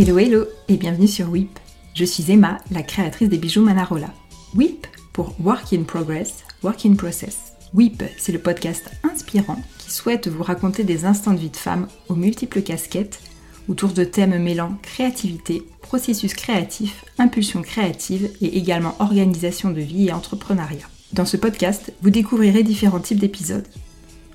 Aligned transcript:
Hello 0.00 0.16
hello 0.16 0.44
et 0.68 0.76
bienvenue 0.76 1.08
sur 1.08 1.28
WIP. 1.28 1.58
Je 1.92 2.04
suis 2.04 2.30
Emma, 2.30 2.58
la 2.70 2.84
créatrice 2.84 3.28
des 3.28 3.36
bijoux 3.36 3.64
Manarola. 3.64 4.14
WIP 4.54 4.86
pour 5.12 5.34
Work 5.40 5.72
in 5.72 5.82
Progress, 5.82 6.44
Work 6.62 6.86
in 6.86 6.94
Process. 6.94 7.54
WIP, 7.74 8.04
c'est 8.16 8.30
le 8.30 8.38
podcast 8.38 8.92
inspirant 9.02 9.60
qui 9.80 9.90
souhaite 9.90 10.28
vous 10.28 10.44
raconter 10.44 10.84
des 10.84 11.04
instants 11.04 11.32
de 11.32 11.40
vie 11.40 11.50
de 11.50 11.56
femme 11.56 11.88
aux 12.08 12.14
multiples 12.14 12.62
casquettes 12.62 13.18
autour 13.66 13.88
de 13.88 14.04
thèmes 14.04 14.40
mêlant 14.40 14.78
créativité, 14.82 15.64
processus 15.82 16.32
créatif, 16.32 17.04
impulsion 17.18 17.62
créative 17.62 18.30
et 18.40 18.56
également 18.56 18.94
organisation 19.00 19.72
de 19.72 19.80
vie 19.80 20.06
et 20.06 20.12
entrepreneuriat. 20.12 20.88
Dans 21.12 21.26
ce 21.26 21.36
podcast, 21.36 21.92
vous 22.02 22.10
découvrirez 22.10 22.62
différents 22.62 23.00
types 23.00 23.18
d'épisodes. 23.18 23.66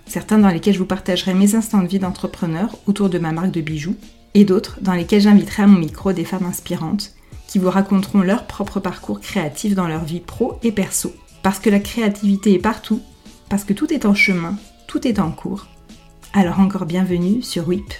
Certains 0.07 0.39
dans 0.39 0.49
lesquels 0.49 0.73
je 0.73 0.79
vous 0.79 0.85
partagerai 0.85 1.33
mes 1.33 1.55
instants 1.55 1.81
de 1.81 1.87
vie 1.87 1.99
d'entrepreneur 1.99 2.77
autour 2.85 3.09
de 3.09 3.17
ma 3.17 3.31
marque 3.31 3.51
de 3.51 3.61
bijoux, 3.61 3.95
et 4.35 4.45
d'autres 4.45 4.77
dans 4.81 4.93
lesquels 4.93 5.21
j'inviterai 5.21 5.63
à 5.63 5.67
mon 5.67 5.79
micro 5.79 6.13
des 6.13 6.25
femmes 6.25 6.45
inspirantes 6.45 7.13
qui 7.47 7.59
vous 7.59 7.69
raconteront 7.69 8.21
leur 8.21 8.47
propre 8.47 8.79
parcours 8.79 9.19
créatif 9.19 9.75
dans 9.75 9.87
leur 9.87 10.03
vie 10.03 10.19
pro 10.19 10.59
et 10.63 10.71
perso. 10.71 11.13
Parce 11.43 11.59
que 11.59 11.69
la 11.69 11.79
créativité 11.79 12.53
est 12.53 12.59
partout, 12.59 13.01
parce 13.49 13.63
que 13.63 13.73
tout 13.73 13.93
est 13.93 14.05
en 14.05 14.15
chemin, 14.15 14.57
tout 14.87 15.07
est 15.07 15.19
en 15.19 15.31
cours. 15.31 15.67
Alors 16.33 16.59
encore 16.59 16.85
bienvenue 16.85 17.41
sur 17.41 17.67
WIP. 17.67 17.93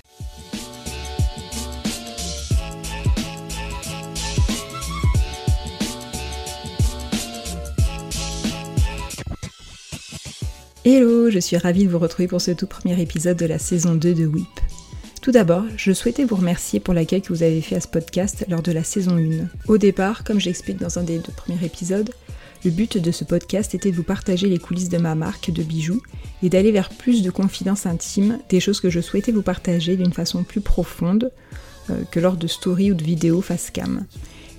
Hello, 10.85 11.29
je 11.29 11.39
suis 11.39 11.57
ravie 11.57 11.85
de 11.85 11.91
vous 11.91 11.99
retrouver 11.99 12.27
pour 12.27 12.41
ce 12.41 12.51
tout 12.51 12.67
premier 12.67 12.99
épisode 12.99 13.37
de 13.37 13.45
la 13.45 13.57
saison 13.57 13.95
2 13.95 14.13
de 14.13 14.25
WIP. 14.25 14.72
Tout 15.23 15.31
d'abord, 15.31 15.63
je 15.77 15.93
souhaitais 15.93 16.25
vous 16.25 16.35
remercier 16.35 16.81
pour 16.81 16.93
l'accueil 16.93 17.21
que 17.21 17.29
vous 17.29 17.43
avez 17.43 17.61
fait 17.61 17.77
à 17.77 17.79
ce 17.79 17.87
podcast 17.87 18.43
lors 18.49 18.61
de 18.61 18.73
la 18.73 18.83
saison 18.83 19.17
1. 19.17 19.47
Au 19.69 19.77
départ, 19.77 20.25
comme 20.25 20.41
j'explique 20.41 20.75
dans 20.75 20.99
un 20.99 21.03
des 21.03 21.19
deux 21.19 21.31
premiers 21.31 21.63
épisodes, 21.63 22.09
le 22.65 22.71
but 22.71 22.97
de 22.97 23.09
ce 23.09 23.23
podcast 23.23 23.73
était 23.73 23.89
de 23.89 23.95
vous 23.95 24.03
partager 24.03 24.49
les 24.49 24.59
coulisses 24.59 24.89
de 24.89 24.97
ma 24.97 25.15
marque 25.15 25.49
de 25.49 25.63
bijoux 25.63 26.01
et 26.43 26.49
d'aller 26.49 26.73
vers 26.73 26.89
plus 26.89 27.21
de 27.21 27.31
confidences 27.31 27.85
intimes, 27.85 28.39
des 28.49 28.59
choses 28.59 28.81
que 28.81 28.89
je 28.89 28.99
souhaitais 28.99 29.31
vous 29.31 29.43
partager 29.43 29.95
d'une 29.95 30.11
façon 30.11 30.43
plus 30.43 30.59
profonde 30.59 31.31
euh, 31.89 32.03
que 32.11 32.19
lors 32.19 32.35
de 32.35 32.47
stories 32.47 32.91
ou 32.91 32.95
de 32.95 33.03
vidéos 33.05 33.41
face 33.41 33.71
cam. 33.71 34.05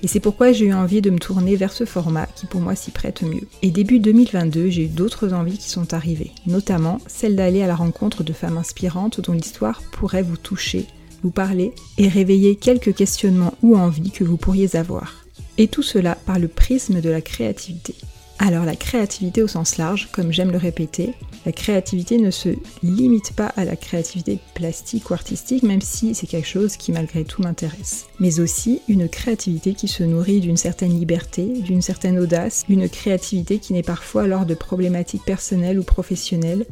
Et 0.05 0.07
c'est 0.07 0.21
pourquoi 0.21 0.53
j'ai 0.53 0.67
eu 0.67 0.75
envie 0.75 1.01
de 1.01 1.09
me 1.09 1.19
tourner 1.19 1.57
vers 1.57 1.73
ce 1.73 1.87
format 1.87 2.27
qui 2.27 2.45
pour 2.45 2.61
moi 2.61 2.75
s'y 2.75 2.91
prête 2.91 3.23
mieux. 3.23 3.49
Et 3.63 3.71
début 3.71 4.01
2022, 4.01 4.69
j'ai 4.69 4.85
eu 4.85 4.89
d'autres 4.89 5.33
envies 5.33 5.57
qui 5.57 5.71
sont 5.71 5.95
arrivées, 5.95 6.33
notamment 6.47 6.99
celle 7.07 7.37
d'aller 7.37 7.63
à 7.63 7.67
la 7.67 7.75
rencontre 7.75 8.23
de 8.23 8.35
femmes 8.35 8.59
inspirantes 8.59 9.23
dont 9.23 9.33
l'histoire 9.33 9.81
pourrait 9.93 10.23
vous 10.23 10.37
toucher, 10.37 10.85
vous 11.23 11.31
parler 11.31 11.73
et 11.97 12.07
réveiller 12.07 12.55
quelques 12.57 12.95
questionnements 12.95 13.55
ou 13.63 13.79
envies 13.79 14.11
que 14.11 14.25
vous 14.25 14.37
pourriez 14.37 14.77
avoir. 14.77 15.25
Et 15.57 15.69
tout 15.69 15.83
cela 15.83 16.19
par 16.27 16.39
le 16.39 16.49
prisme 16.49 17.01
de 17.01 17.09
la 17.09 17.23
créativité. 17.23 17.95
Alors 18.39 18.65
la 18.65 18.77
créativité 18.77 19.43
au 19.43 19.49
sens 19.49 19.79
large, 19.79 20.09
comme 20.13 20.33
j'aime 20.33 20.51
le 20.51 20.59
répéter, 20.59 21.15
la 21.47 21.53
créativité 21.53 22.19
ne 22.19 22.31
se 22.31 22.51
limite 22.83 23.33
pas 23.33 23.47
à 23.57 23.65
la 23.65 23.77
créativité 23.77 24.39
plastique 24.55 25.11
ou 25.11 25.15
artistique, 25.15 25.63
même 25.63 25.81
si 25.81 26.15
c'est 26.15 26.27
quelque 26.27 26.49
chose 26.49 26.77
qui 26.77 26.91
malgré 26.91 27.25
tout 27.25 27.43
m'intéresse. 27.43 28.07
Mais 28.19 28.41
aussi 28.41 28.81
une 28.89 29.09
créativité 29.09 29.75
qui 29.75 29.89
se 29.89 30.03
nourrit 30.03 30.41
d'une 30.41 30.57
certaine 30.57 30.99
liberté, 30.99 31.45
d'une 31.45 31.83
certaine 31.83 32.19
audace, 32.19 32.65
une 32.69 32.89
créativité 32.89 33.59
qui 33.59 33.73
naît 33.73 33.83
parfois 33.83 34.27
lors 34.27 34.47
de 34.47 34.55
problématiques 34.55 35.25
personnelles 35.25 35.79
ou 35.79 35.85
professionnelles 35.85 36.67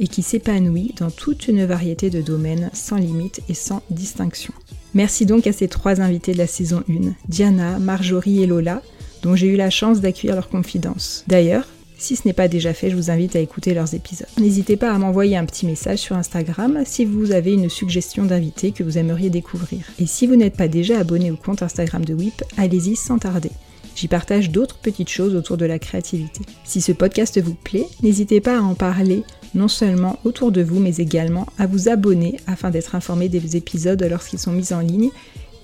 et 0.00 0.08
qui 0.08 0.22
s'épanouit 0.22 0.94
dans 0.96 1.10
toute 1.10 1.48
une 1.48 1.64
variété 1.64 2.10
de 2.10 2.22
domaines 2.22 2.70
sans 2.72 2.96
limite 2.96 3.40
et 3.48 3.54
sans 3.54 3.82
distinction. 3.90 4.54
Merci 4.94 5.26
donc 5.26 5.46
à 5.46 5.52
ces 5.52 5.68
trois 5.68 6.00
invités 6.00 6.32
de 6.32 6.38
la 6.38 6.46
saison 6.46 6.82
1, 6.88 7.14
Diana, 7.28 7.78
Marjorie 7.78 8.42
et 8.42 8.46
Lola, 8.46 8.82
dont 9.22 9.36
j'ai 9.36 9.48
eu 9.48 9.56
la 9.56 9.70
chance 9.70 10.00
d'accueillir 10.00 10.34
leurs 10.34 10.48
confidences. 10.48 11.24
D'ailleurs, 11.26 11.66
si 11.98 12.14
ce 12.14 12.26
n'est 12.26 12.32
pas 12.32 12.46
déjà 12.46 12.72
fait, 12.72 12.90
je 12.90 12.96
vous 12.96 13.10
invite 13.10 13.34
à 13.34 13.40
écouter 13.40 13.74
leurs 13.74 13.94
épisodes. 13.94 14.28
N'hésitez 14.38 14.76
pas 14.76 14.92
à 14.92 14.98
m'envoyer 14.98 15.36
un 15.36 15.44
petit 15.44 15.66
message 15.66 15.98
sur 15.98 16.16
Instagram 16.16 16.82
si 16.86 17.04
vous 17.04 17.32
avez 17.32 17.52
une 17.52 17.68
suggestion 17.68 18.24
d'invité 18.24 18.70
que 18.70 18.84
vous 18.84 18.98
aimeriez 18.98 19.30
découvrir. 19.30 19.80
Et 19.98 20.06
si 20.06 20.26
vous 20.26 20.36
n'êtes 20.36 20.56
pas 20.56 20.68
déjà 20.68 21.00
abonné 21.00 21.32
au 21.32 21.36
compte 21.36 21.62
Instagram 21.62 22.04
de 22.04 22.14
WIP, 22.14 22.42
allez-y 22.56 22.94
sans 22.94 23.18
tarder. 23.18 23.50
J'y 23.96 24.06
partage 24.06 24.50
d'autres 24.50 24.78
petites 24.78 25.08
choses 25.08 25.34
autour 25.34 25.56
de 25.56 25.66
la 25.66 25.80
créativité. 25.80 26.42
Si 26.62 26.80
ce 26.80 26.92
podcast 26.92 27.40
vous 27.40 27.54
plaît, 27.54 27.86
n'hésitez 28.00 28.40
pas 28.40 28.58
à 28.58 28.62
en 28.62 28.74
parler 28.74 29.24
non 29.56 29.66
seulement 29.66 30.20
autour 30.22 30.52
de 30.52 30.62
vous, 30.62 30.78
mais 30.78 30.98
également 30.98 31.48
à 31.58 31.66
vous 31.66 31.88
abonner 31.88 32.38
afin 32.46 32.70
d'être 32.70 32.94
informé 32.94 33.28
des 33.28 33.56
épisodes 33.56 34.06
lorsqu'ils 34.08 34.38
sont 34.38 34.52
mis 34.52 34.72
en 34.72 34.80
ligne 34.80 35.10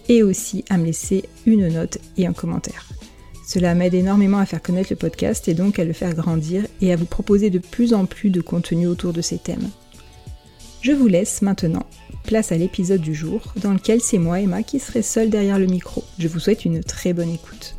et 0.09 0.25
aussi 0.25 0.65
à 0.69 0.79
me 0.79 0.87
laisser 0.87 1.25
une 1.47 1.69
note 1.69 1.99
et 2.17 2.27
un 2.27 2.33
commentaire. 2.33 2.89
Cela 3.47 3.75
m'aide 3.75 3.95
énormément 3.95 4.39
à 4.39 4.47
faire 4.47 4.63
connaître 4.63 4.89
le 4.91 4.97
podcast 4.97 5.49
et 5.49 5.55
donc 5.55 5.79
à 5.79 5.85
le 5.85 5.93
faire 5.93 6.15
grandir 6.15 6.65
et 6.81 6.93
à 6.93 6.97
vous 6.97 7.05
proposer 7.05 7.51
de 7.51 7.59
plus 7.59 7.93
en 7.93 8.07
plus 8.07 8.31
de 8.31 8.41
contenu 8.41 8.87
autour 8.87 9.13
de 9.13 9.21
ces 9.21 9.39
thèmes. 9.39 9.69
Je 10.81 10.93
vous 10.93 11.09
laisse 11.09 11.43
maintenant 11.43 11.87
place 12.25 12.53
à 12.53 12.57
l'épisode 12.57 13.03
du 13.03 13.15
jour 13.15 13.53
dans 13.57 13.75
lequel 13.75 14.01
c'est 14.01 14.19
moi 14.19 14.41
Emma 14.41 14.63
qui 14.63 14.79
serai 14.79 15.03
seule 15.03 15.29
derrière 15.29 15.59
le 15.59 15.67
micro. 15.67 16.05
Je 16.19 16.27
vous 16.27 16.41
souhaite 16.41 16.65
une 16.65 16.83
très 16.83 17.13
bonne 17.13 17.31
écoute. 17.31 17.77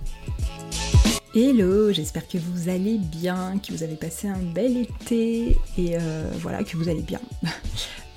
Hello, 1.34 1.92
j'espère 1.92 2.28
que 2.28 2.38
vous 2.38 2.70
allez 2.70 2.98
bien, 2.98 3.60
que 3.60 3.74
vous 3.74 3.84
avez 3.84 3.96
passé 3.96 4.28
un 4.28 4.40
bel 4.40 4.78
été 4.78 5.58
et 5.78 5.98
euh, 6.00 6.32
voilà, 6.40 6.64
que 6.64 6.78
vous 6.78 6.90
allez 6.90 7.02
bien. 7.02 7.22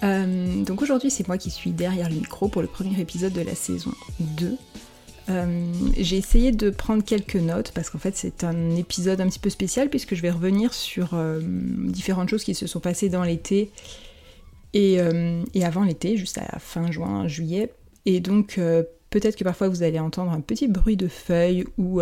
Euh, 0.05 0.63
donc 0.63 0.81
aujourd'hui 0.81 1.11
c'est 1.11 1.27
moi 1.27 1.39
qui 1.39 1.51
suis 1.51 1.73
derrière 1.73 2.09
le 2.09 2.15
micro 2.15 2.47
pour 2.47 2.63
le 2.63 2.69
premier 2.69 3.01
épisode 3.01 3.33
de 3.33 3.41
la 3.41 3.57
saison 3.57 3.91
2 4.21 4.57
euh, 5.31 5.73
j'ai 5.97 6.17
essayé 6.17 6.53
de 6.53 6.71
prendre 6.71 7.05
quelques 7.05 7.37
notes 7.37 7.73
parce 7.75 7.91
qu'en 7.91 7.99
fait 7.99 8.17
c'est 8.17 8.45
un 8.45 8.77
épisode 8.77 9.21
un 9.21 9.29
petit 9.29 9.39
peu 9.39 9.51
spécial 9.51 9.91
puisque 9.91 10.15
je 10.15 10.23
vais 10.23 10.31
revenir 10.31 10.73
sur 10.73 11.11
euh, 11.13 11.41
différentes 11.43 12.31
choses 12.31 12.45
qui 12.45 12.55
se 12.55 12.67
sont 12.67 12.81
passées 12.81 13.11
dans 13.11 13.23
l'été 13.23 13.71
et, 14.73 15.01
euh, 15.01 15.43
et, 15.55 15.65
avant 15.65 15.85
l'été, 15.85 16.17
juste 16.17 16.39
à 16.39 16.59
fin 16.59 16.91
juin, 16.91 17.27
juillet. 17.27 17.73
Et 18.07 18.21
donc 18.21 18.61
peut-être 19.11 19.37
que 19.37 19.45
parfois 19.45 19.69
vous 19.69 19.83
allez 19.83 19.99
entendre 19.99 20.33
un 20.33 20.41
petit 20.41 20.69
bruit 20.69 20.97
de 20.97 21.09
feuilles 21.09 21.65
ou 21.77 22.01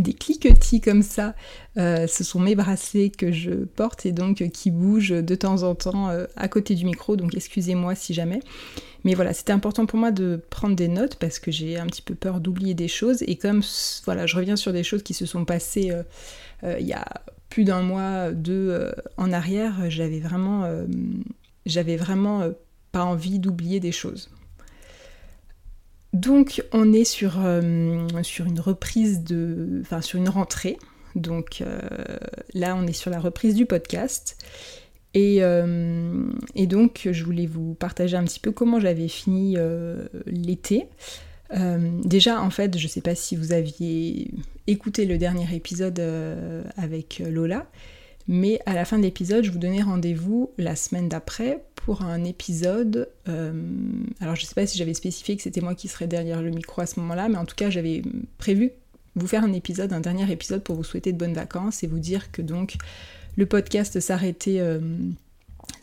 des 0.00 0.12
cliquetis 0.12 0.80
comme 0.80 1.02
ça. 1.02 1.34
ce 1.76 2.24
sont 2.24 2.40
mes 2.40 2.54
bracelets 2.54 3.10
que 3.10 3.32
je 3.32 3.52
porte 3.52 4.06
et 4.06 4.12
donc 4.12 4.48
qui 4.50 4.70
bougent 4.70 5.10
de 5.10 5.34
temps 5.34 5.62
en 5.62 5.74
temps 5.74 6.08
à 6.36 6.48
côté 6.48 6.74
du 6.74 6.84
micro, 6.84 7.16
donc 7.16 7.34
excusez-moi 7.34 7.94
si 7.94 8.14
jamais. 8.14 8.40
Mais 9.04 9.14
voilà, 9.14 9.32
c'était 9.32 9.52
important 9.52 9.86
pour 9.86 9.98
moi 9.98 10.10
de 10.10 10.40
prendre 10.50 10.76
des 10.76 10.88
notes 10.88 11.16
parce 11.16 11.38
que 11.38 11.50
j'ai 11.50 11.78
un 11.78 11.86
petit 11.86 12.02
peu 12.02 12.14
peur 12.14 12.40
d'oublier 12.40 12.74
des 12.74 12.88
choses. 12.88 13.22
Et 13.26 13.36
comme 13.36 13.62
voilà, 14.04 14.26
je 14.26 14.36
reviens 14.36 14.56
sur 14.56 14.72
des 14.72 14.82
choses 14.82 15.02
qui 15.02 15.14
se 15.14 15.26
sont 15.26 15.44
passées 15.44 15.90
euh, 15.90 16.02
euh, 16.64 16.76
il 16.78 16.86
y 16.86 16.92
a 16.92 17.06
plus 17.48 17.64
d'un 17.64 17.82
mois, 17.82 18.30
deux 18.30 18.68
euh, 18.70 18.92
en 19.16 19.32
arrière, 19.32 19.90
j'avais 19.90 20.20
vraiment, 20.20 20.68
j'avais 21.66 21.96
vraiment 21.96 22.48
pas 22.92 23.04
envie 23.04 23.38
d'oublier 23.38 23.80
des 23.80 23.92
choses. 23.92 24.30
Donc 26.12 26.62
on 26.72 26.92
est 26.92 27.04
sur, 27.04 27.38
sur 28.22 28.46
une 28.46 28.60
reprise 28.60 29.22
de. 29.22 29.80
Enfin 29.82 30.00
sur 30.00 30.18
une 30.18 30.28
rentrée. 30.28 30.78
Donc 31.14 31.62
là 32.54 32.76
on 32.76 32.86
est 32.86 32.92
sur 32.92 33.10
la 33.10 33.20
reprise 33.20 33.54
du 33.54 33.66
podcast. 33.66 34.36
Euh, 35.16 36.30
et, 36.54 36.66
donc, 36.66 37.08
je 37.10 37.24
voulais 37.24 37.46
vous 37.46 37.74
partager 37.74 38.16
un 38.16 38.24
petit 38.24 38.40
peu 38.40 38.52
comment 38.52 38.80
j'avais 38.80 39.08
fini 39.08 39.54
euh, 39.56 40.06
l'été. 40.26 40.86
Euh, 41.54 41.90
déjà, 42.04 42.40
en 42.40 42.50
fait, 42.50 42.78
je 42.78 42.84
ne 42.84 42.88
sais 42.88 43.00
pas 43.00 43.14
si 43.14 43.36
vous 43.36 43.52
aviez 43.52 44.30
écouté 44.66 45.04
le 45.04 45.18
dernier 45.18 45.52
épisode 45.54 46.00
avec 46.76 47.22
Lola, 47.28 47.66
mais 48.28 48.60
à 48.66 48.74
la 48.74 48.84
fin 48.84 48.98
de 48.98 49.02
l'épisode, 49.02 49.44
je 49.44 49.50
vous 49.50 49.58
donnais 49.58 49.82
rendez-vous 49.82 50.50
la 50.58 50.76
semaine 50.76 51.08
d'après 51.08 51.64
pour 51.84 52.02
un 52.02 52.24
épisode. 52.24 53.08
alors, 53.26 54.36
je 54.36 54.44
sais 54.44 54.54
pas 54.54 54.66
si 54.66 54.78
j'avais 54.78 54.94
spécifié 54.94 55.36
que 55.36 55.42
c'était 55.42 55.60
moi 55.60 55.74
qui 55.74 55.88
serais 55.88 56.06
derrière 56.06 56.42
le 56.42 56.50
micro 56.50 56.82
à 56.82 56.86
ce 56.86 57.00
moment-là, 57.00 57.28
mais 57.28 57.36
en 57.36 57.44
tout 57.44 57.56
cas, 57.56 57.70
j'avais 57.70 58.02
prévu 58.38 58.72
vous 59.16 59.26
faire 59.26 59.44
un 59.44 59.52
épisode, 59.52 59.92
un 59.92 60.00
dernier 60.00 60.30
épisode 60.30 60.62
pour 60.62 60.76
vous 60.76 60.84
souhaiter 60.84 61.12
de 61.12 61.18
bonnes 61.18 61.34
vacances 61.34 61.82
et 61.82 61.86
vous 61.86 61.98
dire 61.98 62.30
que 62.30 62.42
donc 62.42 62.76
le 63.36 63.46
podcast 63.46 63.98
s'arrêtait 64.00 64.60
euh, 64.60 64.80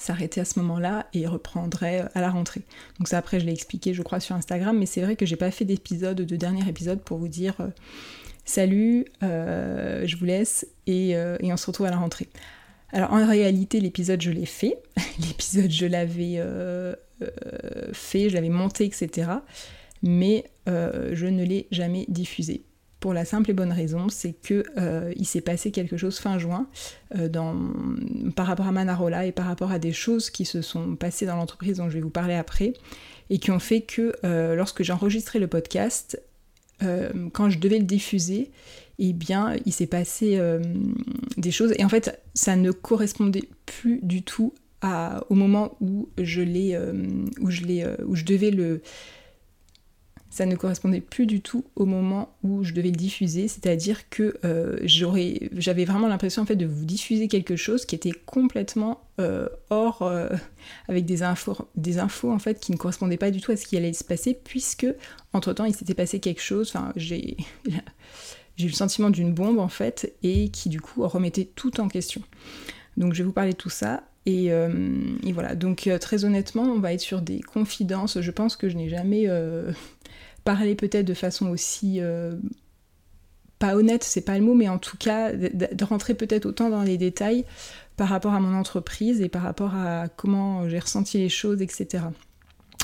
à 0.10 0.46
ce 0.46 0.60
moment-là 0.60 1.08
et 1.14 1.28
reprendrait 1.28 2.02
euh, 2.02 2.08
à 2.14 2.22
la 2.22 2.30
rentrée. 2.30 2.62
Donc 3.00 3.08
ça 3.08 3.18
après 3.18 3.40
je 3.40 3.46
l'ai 3.46 3.52
expliqué 3.52 3.94
je 3.94 4.02
crois 4.02 4.20
sur 4.20 4.36
Instagram, 4.36 4.78
mais 4.78 4.86
c'est 4.86 5.02
vrai 5.02 5.16
que 5.16 5.26
j'ai 5.26 5.36
pas 5.36 5.52
fait 5.52 5.66
d'épisode, 5.66 6.18
de 6.18 6.36
dernier 6.36 6.68
épisode 6.68 7.02
pour 7.02 7.18
vous 7.18 7.28
dire 7.28 7.56
euh, 7.60 7.68
salut, 8.46 9.06
je 9.22 10.16
vous 10.16 10.26
laisse 10.26 10.66
et, 10.86 11.18
on 11.44 11.58
se 11.58 11.66
retrouve 11.66 11.88
à 11.88 11.92
la 11.92 11.98
rentrée. 11.98 12.30
Alors 12.94 13.12
en 13.12 13.28
réalité 13.28 13.80
l'épisode 13.80 14.22
je 14.22 14.32
l'ai 14.32 14.46
fait, 14.46 14.78
l'épisode 15.20 15.72
je 15.72 15.86
l'avais 15.86 16.42
fait, 17.94 18.30
je 18.30 18.36
l'avais 18.36 18.50
monté, 18.50 18.86
etc. 18.86 19.30
Mais 20.04 20.46
je 20.66 21.26
ne 21.26 21.44
l'ai 21.44 21.68
jamais 21.72 22.06
diffusé 22.08 22.64
pour 23.00 23.14
la 23.14 23.26
simple 23.26 23.52
et 23.52 23.54
bonne 23.54 23.72
raison, 23.72 24.10
c'est 24.10 24.34
que 24.34 24.64
euh, 24.78 25.14
il 25.16 25.26
s'est 25.26 25.42
passé 25.42 25.72
quelque 25.72 25.98
chose 25.98 26.18
fin 26.18 26.40
juin 26.40 26.68
euh, 27.16 27.30
dans, 27.30 27.56
par 28.36 28.48
rapport 28.48 28.68
à 28.68 28.72
Manarola 28.72 29.26
et 29.26 29.32
par 29.32 29.46
rapport 29.46 29.72
à 29.72 29.80
des 29.80 29.94
choses 29.94 30.30
qui 30.30 30.46
se 30.46 30.62
sont 30.62 30.96
passées 30.96 31.26
dans 31.26 31.36
l'entreprise 31.36 31.78
dont 31.78 31.90
je 31.90 31.96
vais 31.96 32.02
vous 32.02 32.10
parler 32.10 32.34
après, 32.34 32.74
et 33.30 33.40
qui 33.40 33.52
ont 33.52 33.60
fait 33.60 33.82
que 33.82 34.14
lorsque 34.56 34.84
j'ai 34.84 34.94
enregistré 34.94 35.38
le 35.38 35.48
podcast, 35.48 36.22
quand 36.80 37.50
je 37.50 37.60
devais 37.60 37.78
le 37.78 37.84
diffuser, 37.84 38.52
eh 39.00 39.14
bien, 39.14 39.56
il 39.66 39.74
s'est 39.74 39.88
passé 39.88 40.40
des 41.38 41.52
choses. 41.52 41.74
Et 41.78 41.86
en 41.86 41.90
fait, 41.90 42.22
ça 42.34 42.56
ne 42.56 42.72
correspondait 42.72 43.50
plus 43.66 44.00
du 44.02 44.24
tout 44.24 44.54
au 45.30 45.36
moment 45.36 45.76
où 45.82 46.10
je 46.18 46.42
l'ai, 46.42 46.78
où 47.40 47.50
je 47.52 47.62
l'ai, 47.62 47.86
où 48.06 48.16
je 48.16 48.26
devais 48.26 48.52
le, 48.52 48.82
ça 50.38 50.46
ne 50.46 50.56
correspondait 50.56 51.02
plus 51.02 51.26
du 51.26 51.42
tout 51.42 51.66
au 51.76 51.86
moment 51.86 52.38
où 52.44 52.64
je 52.64 52.74
devais 52.74 52.92
le 52.92 52.96
diffuser, 52.96 53.48
c'est-à-dire 53.48 54.08
que 54.10 54.38
euh, 54.46 54.78
j'avais 54.84 55.86
vraiment 55.86 56.08
l'impression 56.08 56.44
en 56.44 56.46
fait 56.46 56.56
de 56.56 56.68
vous 56.68 56.86
diffuser 56.86 57.28
quelque 57.28 57.56
chose 57.56 57.86
qui 57.88 57.96
était 57.96 58.12
complètement 58.12 59.02
euh, 59.20 59.50
hors, 59.72 60.04
euh, 60.04 60.30
avec 60.88 61.06
des 61.06 61.24
infos, 61.24 61.58
des 61.76 61.98
infos 61.98 62.32
en 62.32 62.38
fait 62.38 62.60
qui 62.60 62.72
ne 62.72 62.78
correspondaient 62.78 63.18
pas 63.18 63.32
du 63.32 63.42
tout 63.42 63.52
à 63.52 63.58
ce 63.58 63.66
qui 63.66 63.78
allait 63.78 63.94
se 63.94 64.04
passer, 64.04 64.36
puisque 64.36 64.86
entre 65.34 65.54
temps 65.54 65.66
il 65.66 65.74
s'était 65.74 65.96
passé 65.96 66.20
quelque 66.20 66.42
chose, 66.42 66.70
enfin 66.70 66.94
j'ai 66.96 67.36
j'ai 68.58 68.66
eu 68.66 68.70
le 68.70 68.76
sentiment 68.76 69.10
d'une 69.10 69.34
bombe 69.34 69.60
en 69.60 69.70
fait, 69.70 70.14
et 70.24 70.50
qui 70.50 70.68
du 70.68 70.82
coup 70.82 71.08
remettait 71.08 71.50
tout 71.56 71.80
en 71.80 71.88
question. 71.88 72.22
Donc 72.98 73.14
je 73.14 73.20
vais 73.20 73.26
vous 73.26 73.34
parler 73.34 73.54
de 73.54 73.58
tout 73.58 73.70
ça. 73.70 74.04
Et, 74.26 74.48
et 74.48 75.32
voilà, 75.32 75.56
donc 75.56 75.90
très 76.02 76.26
honnêtement, 76.26 76.64
on 76.64 76.80
va 76.80 76.92
être 76.92 77.00
sur 77.00 77.22
des 77.22 77.40
confidences. 77.40 78.20
Je 78.20 78.32
pense 78.32 78.58
que 78.58 78.68
je 78.68 78.76
n'ai 78.76 78.90
jamais 78.90 79.26
parler 80.48 80.76
peut-être 80.76 81.06
de 81.06 81.14
façon 81.14 81.50
aussi 81.50 81.98
euh, 82.00 82.32
pas 83.60 83.76
honnête, 83.76 84.06
c'est 84.06 84.22
pas 84.22 84.38
le 84.38 84.46
mot, 84.46 84.54
mais 84.54 84.70
en 84.70 84.78
tout 84.78 84.96
cas 84.96 85.34
de, 85.34 85.84
rentrer 85.84 86.14
peut-être 86.14 86.46
autant 86.46 86.70
dans 86.70 86.84
les 86.84 86.98
détails 86.98 87.44
par 87.98 88.08
rapport 88.08 88.34
à 88.34 88.40
mon 88.40 88.58
entreprise 88.58 89.20
et 89.20 89.28
par 89.28 89.42
rapport 89.42 89.76
à 89.76 90.08
comment 90.08 90.70
j'ai 90.70 90.80
ressenti 90.80 91.18
les 91.18 91.28
choses, 91.28 91.62
etc. 91.62 92.06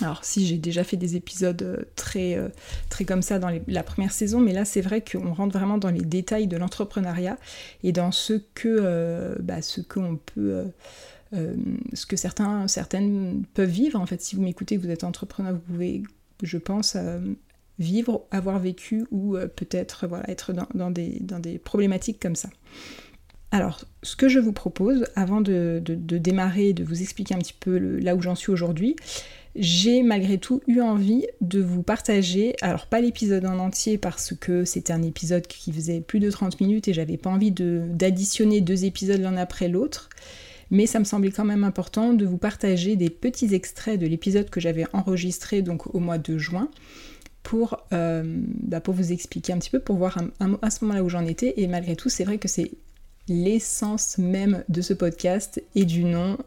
Alors 0.03 0.23
si 0.23 0.45
j'ai 0.45 0.57
déjà 0.57 0.83
fait 0.83 0.97
des 0.97 1.15
épisodes 1.15 1.61
euh, 1.61 1.77
très, 1.95 2.35
euh, 2.35 2.49
très 2.89 3.05
comme 3.05 3.21
ça 3.21 3.39
dans 3.39 3.49
la 3.67 3.83
première 3.83 4.11
saison, 4.11 4.39
mais 4.39 4.53
là 4.53 4.65
c'est 4.65 4.81
vrai 4.81 5.03
qu'on 5.03 5.33
rentre 5.33 5.57
vraiment 5.57 5.77
dans 5.77 5.89
les 5.89 6.01
détails 6.01 6.47
de 6.47 6.57
l'entrepreneuriat 6.57 7.37
et 7.83 7.91
dans 7.91 8.11
ce 8.11 8.33
que 8.53 9.35
bah, 9.39 9.61
ce 9.61 9.81
qu'on 9.81 10.17
peut 10.17 10.65
ce 11.31 12.05
que 12.05 12.15
certains 12.15 12.67
certaines 12.67 13.43
peuvent 13.53 13.69
vivre 13.69 13.99
en 13.99 14.05
fait. 14.05 14.21
Si 14.21 14.35
vous 14.35 14.43
m'écoutez, 14.43 14.77
que 14.77 14.81
vous 14.81 14.91
êtes 14.91 15.03
entrepreneur, 15.03 15.53
vous 15.53 15.59
pouvez, 15.59 16.03
je 16.43 16.57
pense, 16.57 16.95
vivre, 17.79 18.25
avoir 18.31 18.59
vécu 18.59 19.05
ou 19.11 19.35
euh, 19.35 19.47
peut-être 19.47 20.07
voilà, 20.07 20.29
être 20.29 20.53
dans, 20.53 20.91
des, 20.91 21.19
dans, 21.21 21.39
des, 21.39 21.57
problématiques 21.57 22.19
comme 22.19 22.35
ça. 22.35 22.49
Alors, 23.51 23.83
ce 24.01 24.15
que 24.15 24.29
je 24.29 24.39
vous 24.39 24.53
propose, 24.53 25.05
avant 25.15 25.41
de, 25.41 25.81
démarrer 25.85 26.69
et 26.69 26.73
de 26.73 26.83
vous 26.83 27.01
expliquer 27.01 27.35
un 27.35 27.39
petit 27.39 27.55
peu 27.59 27.77
là 27.77 28.15
où 28.15 28.21
j'en 28.21 28.35
suis 28.35 28.51
aujourd'hui, 28.51 28.95
j'ai 29.55 30.01
malgré 30.01 30.37
tout 30.37 30.61
eu 30.67 30.81
envie 30.81 31.25
de 31.41 31.61
vous 31.61 31.83
partager, 31.83 32.55
alors 32.61 32.87
pas 32.87 33.01
l'épisode 33.01 33.45
en 33.45 33.59
entier 33.59 33.97
parce 33.97 34.33
que 34.33 34.65
c'était 34.65 34.93
un 34.93 35.03
épisode 35.03 35.45
qui 35.45 35.71
faisait 35.71 36.01
plus 36.01 36.19
de 36.19 36.31
30 36.31 36.59
minutes 36.59 36.87
et 36.87 36.93
j'avais 36.93 37.17
pas 37.17 37.29
envie 37.29 37.51
d'additionner 37.51 38.61
deux 38.61 38.85
épisodes 38.85 39.21
l'un 39.21 39.37
après 39.37 39.67
l'autre, 39.67 40.09
mais 40.71 40.87
ça 40.87 40.99
me 40.99 41.03
semblait 41.03 41.31
quand 41.31 41.45
même 41.45 41.63
important 41.63 42.13
de 42.13 42.25
vous 42.25 42.37
partager 42.37 42.95
des 42.95 43.11
petits 43.11 43.53
extraits 43.53 43.99
de 43.99 44.07
l'épisode 44.07 44.49
que 44.49 44.59
j'avais 44.59 44.85
enregistré 44.93 45.61
donc 45.61 45.93
au 45.93 45.99
mois 45.99 46.17
de 46.17 46.37
juin 46.37 46.69
pour, 47.43 47.77
euh, 47.93 48.23
bah, 48.25 48.81
pour 48.81 48.93
vous 48.93 49.11
expliquer 49.11 49.53
un 49.53 49.59
petit 49.59 49.69
peu, 49.69 49.79
pour 49.79 49.97
voir 49.97 50.17
à 50.61 50.71
ce 50.71 50.83
moment-là 50.83 51.03
où 51.03 51.09
j'en 51.09 51.25
étais. 51.25 51.53
Et 51.57 51.67
malgré 51.67 51.95
tout, 51.95 52.09
c'est 52.09 52.23
vrai 52.23 52.37
que 52.37 52.47
c'est 52.47 52.71
l'essence 53.27 54.17
même 54.17 54.63
de 54.69 54.81
ce 54.81 54.93
podcast 54.93 55.61
et 55.75 55.85
du 55.85 56.03
nom 56.03 56.37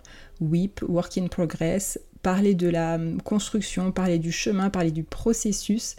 WIP, 0.41 0.83
Work 0.89 1.19
in 1.19 1.29
Progress. 1.29 1.99
Parler 2.27 2.57
de 2.57 2.69
la 2.69 2.99
construction, 3.23 3.93
parler 3.93 4.19
du 4.19 4.33
chemin, 4.33 4.69
parler 4.69 4.91
du 4.91 5.05
processus, 5.05 5.95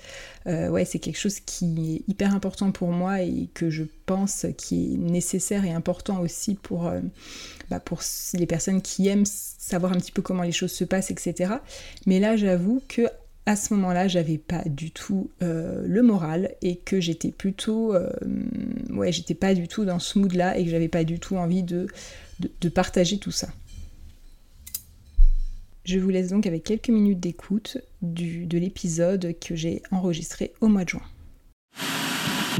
euh, 0.45 0.67
ouais, 0.67 0.83
c'est 0.83 0.99
quelque 0.99 1.17
chose 1.17 1.39
qui 1.39 1.95
est 1.95 2.11
hyper 2.11 2.35
important 2.35 2.73
pour 2.73 2.89
moi 2.89 3.21
et 3.21 3.47
que 3.53 3.69
je 3.69 3.85
pense 4.05 4.45
qui 4.57 4.95
est 4.95 4.97
nécessaire 4.97 5.63
et 5.63 5.71
important 5.71 6.19
aussi 6.19 6.55
pour, 6.55 6.87
euh, 6.87 6.99
bah, 7.69 7.79
pour 7.79 8.01
les 8.33 8.45
personnes 8.45 8.81
qui 8.81 9.07
aiment 9.07 9.23
savoir 9.25 9.93
un 9.93 9.95
petit 9.95 10.11
peu 10.11 10.21
comment 10.21 10.43
les 10.43 10.51
choses 10.51 10.73
se 10.73 10.83
passent, 10.83 11.11
etc. 11.11 11.53
Mais 12.05 12.19
là, 12.19 12.35
j'avoue 12.35 12.81
que 12.89 13.07
à 13.47 13.55
ce 13.55 13.73
moment-là, 13.75 14.09
j'avais 14.09 14.37
pas 14.37 14.61
du 14.65 14.91
tout 14.91 15.31
euh, 15.41 15.81
le 15.87 16.01
moral 16.01 16.51
et 16.61 16.75
que 16.75 16.99
j'étais 16.99 17.31
plutôt. 17.31 17.95
Euh, 17.95 18.11
ouais, 18.89 19.13
j'étais 19.13 19.35
pas 19.35 19.53
du 19.53 19.69
tout 19.69 19.85
dans 19.85 19.99
ce 19.99 20.19
mood-là 20.19 20.57
et 20.57 20.65
que 20.65 20.69
j'avais 20.69 20.89
pas 20.89 21.05
du 21.05 21.17
tout 21.17 21.37
envie 21.37 21.63
de, 21.63 21.87
de, 22.39 22.69
partager 22.69 23.19
tout 23.19 23.31
ça. 23.31 23.47
Je 25.87 25.99
vous 25.99 26.09
laisse 26.09 26.27
donc 26.27 26.45
avec 26.45 26.65
quelques 26.65 26.89
minutes 26.89 27.21
d'écoute 27.21 27.77
de 28.01 28.57
l'épisode 28.57 29.33
que 29.39 29.55
j'ai 29.55 29.81
enregistré 29.89 30.51
au 30.59 30.67
mois 30.67 30.83
de 30.83 30.89
juin. 30.89 31.01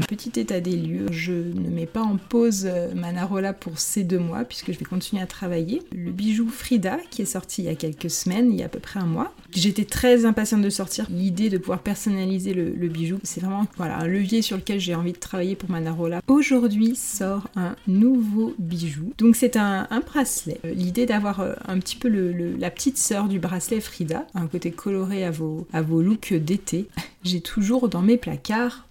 Petit 0.06 0.40
état 0.40 0.60
des 0.60 0.76
lieux, 0.76 1.06
je 1.10 1.32
ne 1.32 1.68
mets 1.68 1.86
pas 1.86 2.02
en 2.02 2.16
pause 2.16 2.66
euh, 2.66 2.94
Manarola 2.94 3.52
pour 3.52 3.78
ces 3.78 4.04
deux 4.04 4.18
mois 4.18 4.44
puisque 4.44 4.72
je 4.72 4.78
vais 4.78 4.84
continuer 4.84 5.22
à 5.22 5.26
travailler. 5.26 5.82
Le 5.92 6.10
bijou 6.10 6.48
Frida 6.48 6.98
qui 7.10 7.22
est 7.22 7.26
sorti 7.26 7.62
il 7.62 7.64
y 7.66 7.68
a 7.68 7.74
quelques 7.74 8.10
semaines, 8.10 8.52
il 8.52 8.58
y 8.58 8.62
a 8.62 8.66
à 8.66 8.68
peu 8.68 8.78
près 8.78 9.00
un 9.00 9.06
mois. 9.06 9.34
J'étais 9.54 9.84
très 9.84 10.24
impatiente 10.24 10.62
de 10.62 10.70
sortir. 10.70 11.06
L'idée 11.10 11.48
de 11.48 11.58
pouvoir 11.58 11.80
personnaliser 11.80 12.54
le, 12.54 12.88
bijou, 12.88 13.18
c'est 13.22 13.40
vraiment 13.40 13.66
voilà, 13.76 13.98
un 13.98 14.06
levier 14.06 14.42
sur 14.42 14.56
lequel 14.56 14.80
j'ai 14.80 14.94
envie 14.94 15.12
de 15.12 15.18
travailler 15.18 15.56
pour 15.56 15.70
Manarola. 15.70 16.20
Aujourd'hui 16.26 16.94
sort 16.96 17.48
un 17.56 17.76
nouveau 17.86 18.54
bijou. 18.58 19.12
Donc 19.18 19.36
c'est 19.36 19.56
un, 19.56 19.86
bracelet. 20.06 20.58
Euh, 20.64 20.72
l'idée 20.72 21.06
d'avoir 21.06 21.40
euh, 21.40 21.54
un 21.66 21.78
petit 21.78 21.96
peu 21.96 22.08
la 22.08 22.70
petite 22.70 22.98
sœur 22.98 23.28
du 23.28 23.38
bracelet 23.38 23.80
Frida, 23.80 24.26
un 24.34 24.46
côté 24.46 24.70
coloré 24.70 25.24
à 25.24 25.30
vos, 25.30 25.66
à 25.72 25.82
vos 25.82 26.02
looks 26.02 26.32
d'été. 26.32 26.88
J'ai 27.24 27.40
toujours 27.40 27.88
dans 27.88 28.02
mes 28.02 28.16
placards 28.16 28.87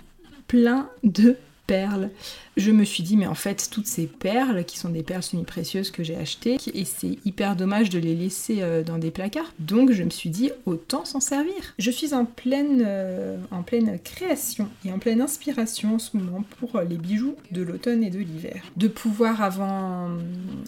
plein 0.47 0.89
de 1.03 1.37
perles. 1.67 2.09
Je 2.55 2.71
me 2.71 2.83
suis 2.83 3.03
dit, 3.03 3.17
mais 3.17 3.27
en 3.27 3.35
fait, 3.35 3.69
toutes 3.69 3.85
ces 3.85 4.07
perles, 4.07 4.63
qui 4.63 4.79
sont 4.79 4.89
des 4.89 5.03
perles 5.03 5.21
semi-précieuses 5.21 5.91
que 5.91 6.03
j'ai 6.03 6.15
achetées, 6.15 6.57
et 6.73 6.85
c'est 6.85 7.19
hyper 7.23 7.55
dommage 7.55 7.91
de 7.91 7.99
les 7.99 8.15
laisser 8.15 8.63
euh, 8.63 8.81
dans 8.81 8.97
des 8.97 9.11
placards. 9.11 9.53
Donc 9.59 9.91
je 9.91 10.01
me 10.01 10.09
suis 10.09 10.31
dit, 10.31 10.49
autant 10.65 11.05
s'en 11.05 11.19
servir. 11.19 11.53
Je 11.77 11.91
suis 11.91 12.15
en 12.15 12.25
pleine, 12.25 12.83
euh, 12.83 13.37
création 14.03 14.69
et 14.85 14.91
en 14.91 14.97
pleine 14.97 15.21
inspiration 15.21 15.95
en 15.95 15.99
ce 15.99 16.17
moment 16.17 16.43
pour 16.59 16.81
les 16.81 16.97
bijoux 16.97 17.35
de 17.51 17.61
l'automne 17.61 18.03
et 18.03 18.09
de 18.09 18.19
l'hiver. 18.19 18.63
De 18.77 18.87
pouvoir, 18.87 19.43
avant, 19.43 20.09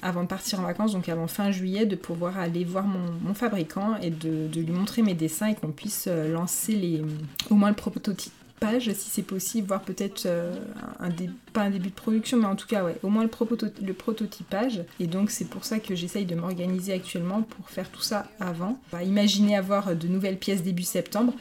avant 0.04 0.24
de 0.24 0.28
partir 0.28 0.60
en 0.60 0.64
vacances, 0.64 0.92
donc 0.92 1.10
avant 1.10 1.28
fin 1.28 1.50
juillet, 1.50 1.86
de 1.86 1.96
pouvoir 1.96 2.38
aller 2.38 2.66
voir 2.66 2.86
mon, 2.86 3.34
fabricant 3.34 3.96
et 4.02 4.10
de, 4.10 4.50
lui 4.54 4.72
montrer 4.72 5.02
mes 5.02 5.14
dessins 5.14 5.48
et 5.48 5.56
qu'on 5.56 5.72
puisse 5.72 6.06
euh, 6.08 6.34
lancer 6.34 6.74
les, 6.74 7.02
au 7.50 7.56
moins 7.56 7.70
le 7.70 7.76
prototype 7.76 8.34
si 8.80 9.10
c'est 9.10 9.24
possible, 9.24 9.68
voire 9.68 9.82
peut-être 9.82 10.26
euh, 10.26 10.54
un, 11.00 11.10
pas 11.54 11.62
un 11.62 11.70
début 11.70 11.90
de 11.90 11.94
production, 11.96 12.38
mais 12.38 12.46
en 12.46 12.56
tout 12.56 12.68
cas, 12.68 12.84
ouais, 12.84 12.98
au 13.04 13.10
moins 13.10 13.24
le, 13.24 13.94
prototypage. 13.94 14.84
Et 15.00 15.08
donc, 15.08 15.32
c'est 15.32 15.46
pour 15.46 15.66
ça 15.66 15.80
que 15.80 15.96
j'essaye 15.96 16.26
de 16.26 16.36
m'organiser 16.36 16.94
actuellement 16.94 17.42
pour 17.42 17.70
faire 17.70 17.90
tout 17.90 18.02
ça 18.02 18.28
avant. 18.40 18.80
Imaginer 19.04 19.56
avoir 19.56 19.96
de 19.96 20.08
nouvelles 20.08 20.38
pièces 20.38 20.64
début 20.64 20.84
septembre. 20.84 21.34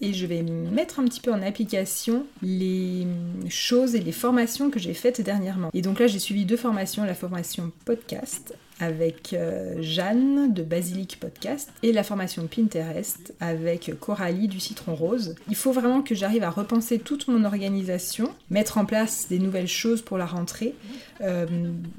Et 0.00 0.12
je 0.12 0.26
vais 0.26 0.42
mettre 0.42 1.00
un 1.00 1.04
petit 1.04 1.20
peu 1.20 1.32
en 1.32 1.40
application 1.42 2.26
les 2.42 3.06
choses 3.48 3.94
et 3.94 4.00
les 4.00 4.12
formations 4.12 4.70
que 4.70 4.78
j'ai 4.78 4.94
faites 4.94 5.20
dernièrement. 5.22 5.70
Et 5.72 5.80
donc 5.80 5.98
là, 6.00 6.06
j'ai 6.06 6.18
suivi 6.18 6.44
deux 6.44 6.58
formations, 6.58 7.04
la 7.04 7.14
formation 7.14 7.72
podcast 7.84 8.54
avec 8.80 9.32
euh, 9.32 9.76
Jeanne 9.80 10.52
de 10.52 10.62
Basilic 10.62 11.18
Podcast 11.20 11.72
et 11.82 11.92
la 11.92 12.02
formation 12.02 12.46
Pinterest 12.46 13.34
avec 13.40 13.92
Coralie 14.00 14.48
du 14.48 14.60
Citron 14.60 14.94
Rose. 14.94 15.34
Il 15.48 15.56
faut 15.56 15.72
vraiment 15.72 16.02
que 16.02 16.14
j'arrive 16.14 16.42
à 16.42 16.50
repenser 16.50 16.98
toute 16.98 17.28
mon 17.28 17.44
organisation, 17.44 18.32
mettre 18.50 18.78
en 18.78 18.84
place 18.84 19.26
des 19.28 19.38
nouvelles 19.38 19.68
choses 19.68 20.02
pour 20.02 20.18
la 20.18 20.26
rentrée. 20.26 20.74
Euh, 21.22 21.46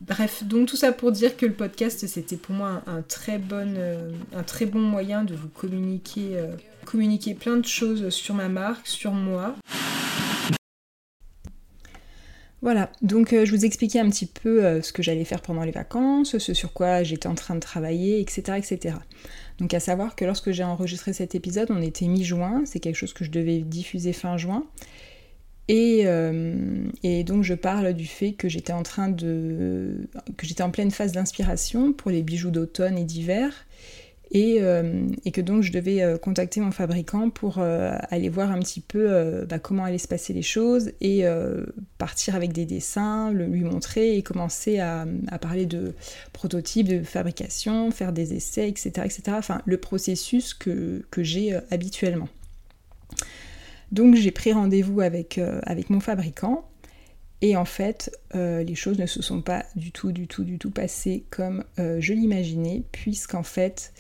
bref, 0.08 0.44
donc 0.44 0.68
tout 0.68 0.78
ça 0.78 0.92
pour 0.92 1.12
dire 1.12 1.36
que 1.38 1.46
le 1.46 1.54
podcast 1.54 2.06
c'était 2.08 2.38
pour 2.38 2.56
moi 2.56 2.84
un, 2.86 3.02
très 3.02 3.38
bon, 3.38 3.74
euh, 3.78 4.12
un 4.36 4.44
très 4.44 4.66
bon 4.66 4.80
moyen 4.80 5.24
de 5.24 5.34
vous 5.34 5.50
communiquer, 5.50 6.38
communiquer 6.86 7.34
plein 7.34 7.58
de 7.58 7.66
choses 7.66 8.10
sur 8.10 8.36
ma 8.36 8.50
marque, 8.50 8.88
sur 8.88 9.12
moi. 9.12 9.56
Voilà, 12.64 12.92
donc 13.04 13.34
euh, 13.34 13.46
je 13.46 13.52
vous 13.52 13.66
expliquais 13.66 14.00
un 14.00 14.10
petit 14.10 14.26
peu 14.26 14.66
euh, 14.66 14.82
ce 14.82 14.92
que 14.92 15.04
j'allais 15.04 15.26
faire 15.26 15.42
pendant 15.42 15.64
les 15.64 15.72
vacances, 15.72 16.38
ce 16.40 16.54
sur 16.56 16.74
quoi 16.74 17.04
j'étais 17.04 17.28
en 17.28 17.36
train 17.36 17.54
de 17.54 17.60
travailler, 17.60 18.20
etc., 18.20 18.58
etc. 18.58 18.96
Donc 19.60 19.76
à 19.76 19.80
savoir 19.80 20.16
que 20.16 20.26
lorsque 20.26 20.52
j'ai 20.52 20.64
enregistré 20.64 21.14
cet 21.14 21.36
épisode, 21.36 21.70
on 21.70 21.82
était 21.84 22.08
mi-juin, 22.08 22.64
c'est 22.66 22.80
quelque 22.80 22.96
chose 22.96 23.14
que 23.14 23.24
je 23.24 23.30
devais 23.30 23.60
diffuser 23.60 24.12
fin 24.12 24.38
juin. 24.38 24.66
Et, 25.68 26.04
euh, 26.06 26.88
et, 27.04 27.24
donc 27.24 27.44
je 27.44 27.54
parle 27.54 27.94
du 27.94 28.06
fait 28.06 28.34
que 28.34 28.48
j'étais 28.48 28.74
en 28.74 28.84
train 28.84 29.10
de. 29.10 30.08
que 30.38 30.48
j'étais 30.48 30.64
en 30.64 30.72
pleine 30.72 30.92
phase 30.92 31.12
d'inspiration 31.12 31.92
pour 31.94 32.10
les 32.10 32.24
bijoux 32.24 32.52
d'automne 32.52 32.98
et 32.98 33.04
d'hiver 33.04 33.67
et, 34.32 34.60
que 35.32 35.42
donc 35.42 35.64
je 35.64 35.72
devais 35.72 36.18
contacter 36.22 36.60
mon 36.60 36.72
fabricant 36.72 37.30
pour 37.30 37.60
aller 37.60 38.30
voir 38.30 38.52
un 38.52 38.60
petit 38.60 38.82
peu 38.82 39.46
bah, 39.48 39.60
comment 39.60 39.86
allaient 39.86 39.98
se 39.98 40.08
passer 40.08 40.34
les 40.34 40.42
choses 40.42 40.92
et 41.02 41.24
partir 41.98 42.36
avec 42.36 42.54
des 42.54 42.66
dessins, 42.66 43.32
le, 43.32 43.46
lui 43.46 43.64
montrer 43.64 44.18
et 44.18 44.24
commencer 44.24 44.80
à, 44.80 45.06
parler 45.40 45.66
de 45.66 45.94
prototypes, 46.34 46.88
de 46.88 47.04
fabrication, 47.04 47.92
faire 47.92 48.14
des 48.14 48.34
essais, 48.34 48.68
etc. 48.70 48.92
etc. 49.06 49.22
Enfin, 49.32 49.62
le 49.66 49.78
processus 49.78 50.54
que, 50.54 51.06
que 51.12 51.24
j'ai 51.24 51.58
habituellement. 51.72 52.30
Donc 53.92 54.16
j'ai 54.16 54.32
pris 54.32 54.52
rendez-vous 54.52 55.02
avec, 55.02 55.40
avec 55.64 55.90
mon 55.90 56.00
fabricant 56.00 56.68
et 57.42 57.56
en 57.56 57.66
fait, 57.66 58.12
euh, 58.36 58.64
les 58.64 58.76
choses 58.76 58.98
ne 58.98 59.06
se 59.06 59.22
sont 59.22 59.42
pas 59.42 59.66
du 59.76 59.92
tout, 59.92 60.12
du 60.12 60.28
tout, 60.28 60.44
du 60.44 60.58
tout 60.58 60.72
passées 60.72 61.24
comme 61.30 61.64
euh, 61.78 61.98
je 62.00 62.14
l'imaginais, 62.14 62.84
puisqu'en 62.92 63.44
fait, 63.44 63.94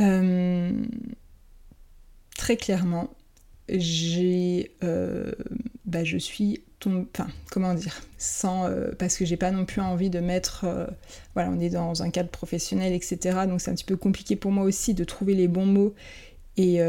euh, 0.00 0.72
très 2.36 2.56
clairement, 2.56 3.10
j'ai, 3.70 4.70
bah, 5.84 6.04
je 6.04 6.18
suis 6.18 6.62
tombée, 6.78 7.06
enfin, 7.14 7.28
comment 7.50 7.74
dire, 7.74 8.00
sans, 8.18 8.70
parce 8.98 9.16
que 9.16 9.24
j'ai 9.24 9.36
pas 9.36 9.50
non 9.50 9.64
plus 9.66 9.80
envie 9.80 10.08
de 10.10 10.20
mettre, 10.20 10.66
voilà, 11.34 11.50
on 11.50 11.60
est 11.60 11.68
dans 11.68 12.02
un 12.02 12.10
cadre 12.10 12.30
professionnel, 12.30 12.94
etc. 12.94 13.40
Donc 13.46 13.60
c'est 13.60 13.70
un 13.70 13.74
petit 13.74 13.84
peu 13.84 13.96
compliqué 13.96 14.36
pour 14.36 14.52
moi 14.52 14.64
aussi 14.64 14.94
de 14.94 15.04
trouver 15.04 15.34
les 15.34 15.48
bons 15.48 15.66
mots 15.66 15.94
et 16.56 16.80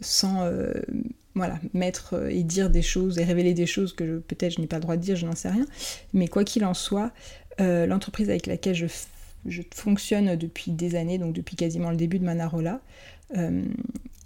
sans 0.00 0.44
voilà, 1.38 1.58
mettre 1.72 2.14
euh, 2.14 2.28
et 2.28 2.42
dire 2.42 2.70
des 2.70 2.82
choses 2.82 3.18
et 3.18 3.24
révéler 3.24 3.54
des 3.54 3.66
choses 3.66 3.92
que 3.92 4.18
peut-être 4.18 4.54
je 4.54 4.60
n'ai 4.60 4.66
pas 4.66 4.76
le 4.76 4.82
droit 4.82 4.96
de 4.96 5.02
dire, 5.02 5.16
je 5.16 5.26
n'en 5.26 5.34
sais 5.34 5.48
rien. 5.48 5.66
Mais 6.12 6.28
quoi 6.28 6.44
qu'il 6.44 6.64
en 6.64 6.74
soit, 6.74 7.12
euh, 7.60 7.86
l'entreprise 7.86 8.28
avec 8.28 8.46
laquelle 8.46 8.74
je, 8.74 8.86
fonctionne 9.74 10.36
depuis 10.36 10.72
des 10.72 10.94
années, 10.94 11.16
donc 11.16 11.32
depuis 11.32 11.56
quasiment 11.56 11.90
le 11.90 11.96
début 11.96 12.18
de 12.18 12.24
Manarola, 12.24 12.80
euh, 13.36 13.64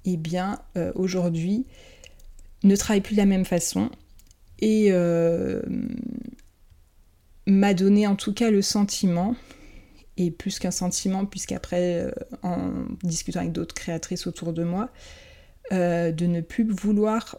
eh 0.05 0.17
bien 0.17 0.59
aujourd'hui 0.97 1.65
ne 2.65 2.75
travaille 2.75 3.03
plus 3.03 3.15
de 3.15 3.21
la 3.21 3.27
même 3.27 3.45
façon 3.45 3.89
et 4.59 4.91
m'a 7.47 7.75
donné 7.75 8.07
en 8.09 8.17
tout 8.17 8.33
cas 8.33 8.51
le 8.51 8.63
sentiment, 8.63 9.37
et 10.17 10.33
plus 10.33 10.59
qu'un 10.59 10.73
sentiment, 10.73 11.25
puisqu'après, 11.25 12.13
en 12.43 12.73
discutant 13.05 13.41
avec 13.41 13.53
d'autres 13.53 13.75
créatrices 13.75 14.27
autour 14.27 14.53
de 14.53 14.65
moi, 14.65 14.91
euh, 15.73 16.13
de 16.13 16.27
ne 16.27 16.41
plus 16.41 16.69
vouloir 16.71 17.39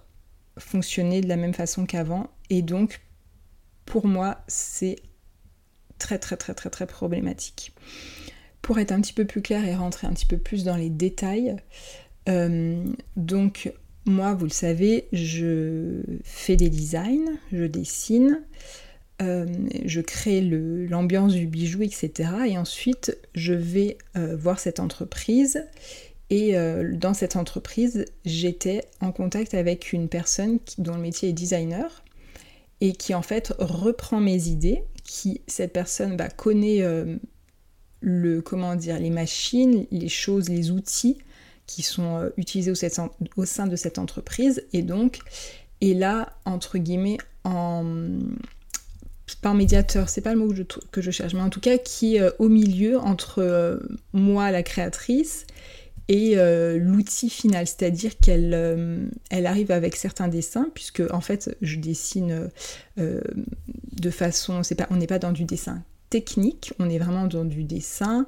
fonctionner 0.58 1.22
de 1.22 1.28
la 1.28 1.36
même 1.36 1.54
façon 1.54 1.86
qu'avant. 1.86 2.32
Et 2.50 2.62
donc, 2.62 3.02
pour 3.86 4.08
moi, 4.08 4.40
c'est 4.48 4.96
très 6.00 6.18
très 6.18 6.36
très 6.36 6.54
très 6.54 6.70
très 6.70 6.88
problématique. 6.88 7.74
Pour 8.62 8.80
être 8.80 8.92
un 8.92 9.02
petit 9.02 9.14
peu 9.14 9.26
plus 9.26 9.42
clair 9.42 9.66
et 9.66 9.76
rentrer 9.76 10.08
un 10.08 10.14
petit 10.14 10.26
peu 10.26 10.38
plus 10.38 10.64
dans 10.64 10.78
les 10.78 10.90
détails, 10.90 11.58
euh, 12.30 12.84
donc 13.18 13.72
moi, 14.06 14.34
vous 14.34 14.46
le 14.46 14.52
savez, 14.52 15.08
je 15.12 16.02
fais 16.24 16.56
des 16.56 16.70
designs, 16.70 17.38
je 17.52 17.66
dessine, 17.66 18.42
euh, 19.22 19.46
je 19.86 20.02
crée 20.02 20.42
l'ambiance 20.42 21.34
du 21.34 21.46
bijou, 21.46 21.84
etc. 21.84 22.30
Et 22.48 22.58
ensuite, 22.58 23.18
je 23.36 23.54
vais 23.54 23.98
voir 24.16 24.60
cette 24.60 24.80
entreprise 24.80 25.64
et 26.34 26.58
euh, 26.58 26.96
dans 26.96 27.14
cette 27.14 27.36
entreprise, 27.36 28.06
j'étais 28.26 28.86
en 29.02 29.12
contact 29.12 29.54
avec 29.54 29.94
une 29.94 30.10
personne 30.10 30.58
dont 30.80 30.96
le 30.96 31.02
métier 31.02 31.30
est 31.30 31.34
designer 31.34 32.04
et 32.82 32.94
qui 32.94 33.14
en 33.14 33.22
fait 33.22 33.54
reprend 33.60 34.20
mes 34.20 34.48
idées, 34.48 34.84
qui 35.04 35.42
cette 35.46 35.74
personne 35.74 36.18
bah, 36.18 36.30
connaît 36.30 36.82
euh, 36.82 37.18
le 38.02 38.42
comment 38.42 38.76
dire 38.76 38.98
les 38.98 39.12
machines, 39.12 39.86
les 39.92 40.10
choses, 40.10 40.50
les 40.50 40.72
outils 40.72 41.20
qui 41.68 41.84
sont 41.84 42.18
euh, 42.18 42.30
utilisés 42.38 42.72
au, 43.38 43.46
sein 43.46 43.68
de 43.68 43.76
cette 43.76 44.00
entreprise. 44.00 44.66
Et 44.74 44.82
donc 44.82 45.20
est 45.82 45.94
là 45.94 46.34
entre 46.46 46.80
guillemets 46.80 47.20
en 47.44 47.86
médiateur, 49.54 50.10
c'est 50.10 50.22
pas 50.22 50.34
le 50.34 50.40
mot 50.40 50.48
que 50.48 50.56
je, 50.56 50.64
que 50.64 51.02
je, 51.02 51.12
cherche, 51.12 51.36
mais 51.36 51.42
en 51.42 51.50
tout 51.50 51.60
cas 51.60 51.78
qui 51.78 52.16
est 52.16 52.24
au 52.40 52.50
milieu 52.50 52.98
entre 52.98 53.80
moi 54.14 54.50
la 54.50 54.64
créatrice 54.64 55.46
et 56.10 56.34
euh, 56.38 56.78
l'outil 56.78 57.30
final, 57.30 57.66
c'est-à-dire 57.66 58.18
qu'elle 58.18 58.54
euh, 58.54 59.06
elle 59.30 59.46
arrive 59.46 59.72
avec 59.72 59.96
certains 59.96 60.28
dessins, 60.28 60.70
puisque 60.74 61.02
en 61.12 61.22
fait 61.22 61.56
je 61.62 61.78
dessine 61.78 62.50
euh, 62.98 63.22
de 63.94 64.10
façon, 64.10 64.64
c'est 64.64 64.76
pas, 64.76 64.88
on 64.90 64.98
n'est 64.98 65.08
pas 65.08 65.20
dans 65.20 65.32
du 65.32 65.46
dessin 65.46 65.82
technique, 66.10 66.74
on 66.80 66.90
est 66.90 67.00
vraiment 67.00 67.28
dans 67.28 67.46
du 67.46 67.64
dessin 67.64 68.28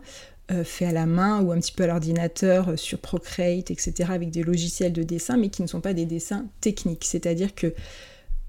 fait 0.64 0.86
à 0.86 0.92
la 0.92 1.08
main 1.08 1.42
ou 1.42 1.52
un 1.52 1.60
petit 1.60 1.72
peu 1.72 1.86
à 1.86 1.88
l'ordinateur 1.88 2.78
sur 2.78 3.00
Procreate, 3.00 3.72
etc., 3.72 4.12
avec 4.12 4.30
des 4.30 4.44
logiciels 4.44 4.94
de 4.94 5.02
dessin, 5.02 5.38
mais 5.38 5.50
qui 5.50 5.64
ne 5.64 5.68
sont 5.68 5.82
pas 5.82 5.96
des 5.96 6.06
dessins 6.06 6.46
techniques, 6.62 7.04
c'est-à-dire 7.04 7.56
que 7.56 7.74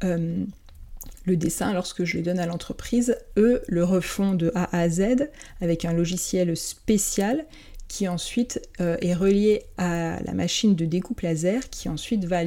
le 0.02 1.37
dessin, 1.37 1.73
lorsque 1.73 2.04
je 2.04 2.18
le 2.18 2.23
donne 2.23 2.38
à 2.38 2.45
l'entreprise, 2.45 3.16
eux 3.38 3.62
le 3.66 3.83
refont 3.83 4.35
de 4.35 4.52
A 4.54 4.76
à 4.78 4.90
Z 4.90 5.30
avec 5.62 5.87
un 5.87 5.95
logiciel 5.95 6.54
spécial 6.54 7.47
qui 7.88 8.09
ensuite 8.09 8.61
euh, 8.81 8.97
est 9.00 9.14
relié 9.14 9.62
à 9.78 10.21
la 10.23 10.33
machine 10.33 10.75
de 10.75 10.85
découpe 10.85 11.21
laser 11.21 11.71
qui 11.71 11.88
ensuite 11.88 12.25
va 12.25 12.40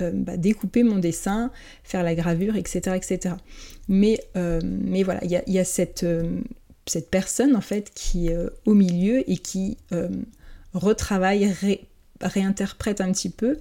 euh, 0.00 0.10
bah, 0.12 0.36
découper 0.36 0.82
mon 0.82 0.98
dessin, 0.98 1.50
faire 1.84 2.02
la 2.02 2.14
gravure, 2.14 2.56
etc. 2.56 2.96
etc. 2.96 3.34
Mais, 3.88 4.20
euh, 4.36 4.60
mais 4.64 5.02
voilà, 5.02 5.20
il 5.24 5.30
y 5.30 5.58
a, 5.58 5.64
cette, 5.64 6.06
cette, 6.86 7.10
personne 7.10 7.56
en 7.56 7.60
fait 7.60 7.90
qui 7.94 8.28
est 8.28 8.36
au 8.66 8.74
milieu 8.74 9.28
et 9.30 9.36
qui 9.36 9.78
retravaille, 10.74 11.54
réinterprète 12.20 13.00
un 13.00 13.12
petit 13.12 13.30
peu 13.30 13.58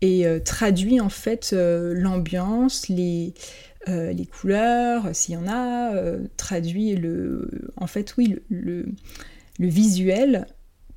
et 0.00 0.24
traduit 0.44 1.00
en 1.00 1.10
fait 1.10 1.52
l'ambiance, 1.52 2.88
les, 2.88 3.34
les 3.86 4.26
couleurs, 4.26 5.14
s'il 5.14 5.34
y 5.34 5.36
en 5.36 5.48
a, 5.48 5.92
traduit 6.36 6.94
le, 6.96 7.70
en 7.76 7.86
fait 7.86 8.16
oui, 8.16 8.36
le, 8.48 8.86
le 9.58 9.68
visuel 9.68 10.46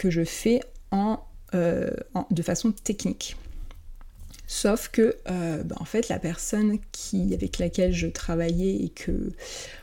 que 0.01 0.09
je 0.09 0.23
fais 0.23 0.61
euh, 1.53 1.91
en, 2.15 2.25
de 2.31 2.41
façon 2.41 2.71
technique. 2.71 3.35
Sauf 4.47 4.89
que, 4.89 5.15
euh, 5.29 5.61
bah, 5.63 5.75
en 5.79 5.85
fait, 5.85 6.09
la 6.09 6.17
personne 6.17 6.79
qui, 6.91 7.35
avec 7.35 7.59
laquelle 7.59 7.93
je 7.93 8.07
travaillais 8.07 8.83
et 8.83 8.89
que, 8.89 9.31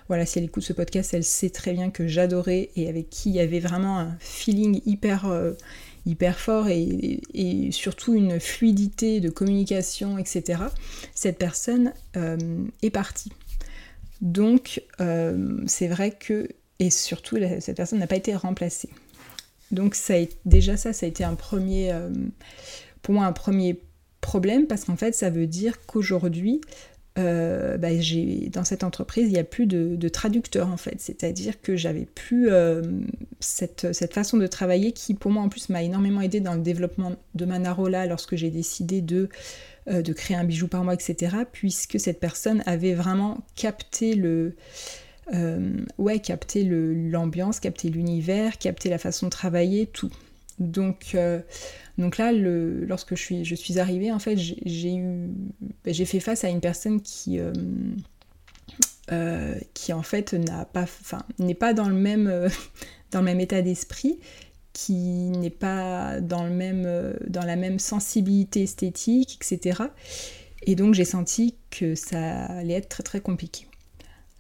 voilà, 0.09 0.27
si 0.27 0.41
elle 0.41 0.47
écoute 0.47 0.65
ce 0.65 0.73
podcast, 0.73 1.15
elle 1.15 1.23
sait 1.23 1.51
très 1.51 1.73
bien 1.73 1.91
que 1.91 2.09
j'adorais 2.09 2.71
et 2.75 2.89
avec 2.89 3.11
qui 3.11 3.31
il 3.31 3.37
y 3.37 3.41
avait 3.41 3.61
vraiment 3.61 4.01
un 4.01 4.17
feeling 4.19 4.81
hyper, 4.87 5.27
euh, 5.27 5.53
hyper 6.05 6.41
fort 6.41 6.67
et, 6.69 7.21
surtout 7.71 8.15
une 8.15 8.41
fluidité 8.41 9.21
de 9.21 9.31
communication, 9.31 10.19
etc. 10.19 10.63
Cette 11.15 11.39
personne 11.39 11.93
est 12.83 12.91
partie. 12.91 13.31
Donc, 14.21 14.83
c'est 15.67 15.87
vrai 15.87 16.11
que, 16.11 16.49
et 16.81 16.91
surtout, 16.91 17.39
cette 17.61 17.77
personne 17.77 18.01
n'a 18.01 18.09
pas 18.09 18.17
été 18.17 18.35
remplacée. 18.35 18.91
Donc 19.71 19.95
ça 19.95 20.15
déjà 20.45 20.77
ça, 20.77 20.93
ça 20.93 21.07
a 21.07 21.09
été 21.09 21.25
un 21.25 21.35
premier, 21.35 21.93
euh, 21.93 22.11
pour 23.03 23.15
moi 23.15 23.27
un 23.27 23.33
premier 23.33 23.81
problème 24.21 24.67
parce 24.67 24.85
qu'en 24.85 24.97
fait 24.97 25.15
ça 25.15 25.31
veut 25.31 25.47
dire 25.47 25.85
qu'aujourd'hui 25.87 26.61
euh, 27.19 27.77
bah, 27.79 27.89
dans 28.53 28.65
cette 28.65 28.85
entreprise 28.85 29.27
il 29.27 29.33
n'y 29.33 29.39
a 29.39 29.45
plus 29.45 29.67
de, 29.67 30.09
traducteur 30.09 30.69
en 30.69 30.77
fait, 30.77 31.01
c'est-à-dire 31.01 31.61
que 31.61 31.77
j'avais 31.77 32.07
plus 32.07 32.49
euh, 32.51 32.83
cette, 33.41 34.13
façon 34.13 34.37
de 34.37 34.47
travailler 34.47 34.93
qui 34.93 35.15
pour 35.15 35.31
moi 35.31 35.43
en 35.43 35.49
plus 35.49 35.69
m'a 35.69 35.83
énormément 35.83 36.21
aidé 36.21 36.41
dans 36.41 36.55
le 36.55 36.63
développement 36.63 37.13
de 37.35 37.45
Manarola 37.45 38.07
lorsque 38.07 38.37
j'ai 38.37 38.51
décidé 38.51 39.01
de, 39.01 39.29
de 39.89 40.13
créer 40.13 40.37
un 40.37 40.45
bijou 40.45 40.69
par 40.69 40.85
mois, 40.85 40.95
etc. 40.95 41.39
Puisque 41.53 41.99
cette 41.99 42.21
personne 42.21 42.63
avait 42.67 42.95
vraiment 42.95 43.39
capté 43.57 44.15
le 44.15 44.55
euh, 45.35 45.85
ouais, 45.99 46.21
capter 46.21 46.65
l'ambiance, 46.65 47.61
capter 47.61 47.91
l'univers, 47.91 48.59
capter 48.59 48.89
la 48.89 48.99
façon 48.99 49.27
de 49.27 49.31
travailler, 49.31 49.87
tout. 49.87 50.11
Donc, 50.59 51.13
euh, 51.15 51.41
donc 51.99 52.19
là, 52.19 52.33
lorsque 52.33 53.15
je 53.15 53.23
suis, 53.23 53.45
je 53.45 53.55
suis 53.55 53.79
arrivée, 53.79 54.11
en 54.11 54.19
fait, 54.19 54.37
j'ai 54.37 54.95
eu, 54.95 55.29
ben, 55.85 55.95
j'ai 55.95 56.05
fait 56.05 56.21
face 56.21 56.45
à 56.45 56.49
une 56.49 56.61
personne 56.61 57.01
qui, 57.01 57.39
euh, 59.13 59.55
qui 59.75 59.93
en 59.93 60.03
fait 60.03 60.33
n'a 60.33 60.65
pas, 60.65 60.83
enfin, 60.83 61.23
n'est 61.39 61.55
pas 61.55 61.75
dans 61.75 61.89
le 61.89 61.95
même, 61.95 62.49
dans 63.13 63.21
le 63.21 63.25
même 63.25 63.41
état 63.41 63.63
d'esprit, 63.63 64.19
qui 64.73 65.31
n'est 65.31 65.51
pas 65.51 66.21
dans 66.21 66.45
le 66.45 66.51
même, 66.51 67.15
dans 67.27 67.45
la 67.45 67.57
même 67.57 67.79
sensibilité 67.79 68.63
esthétique, 68.63 69.39
etc. 69.41 69.83
Et 70.63 70.75
donc 70.75 70.95
j'ai 70.95 71.05
senti 71.05 71.55
que 71.71 71.95
ça 71.95 72.47
allait 72.47 72.75
être 72.75 72.89
très 72.89 73.03
très 73.03 73.21
compliqué. 73.21 73.69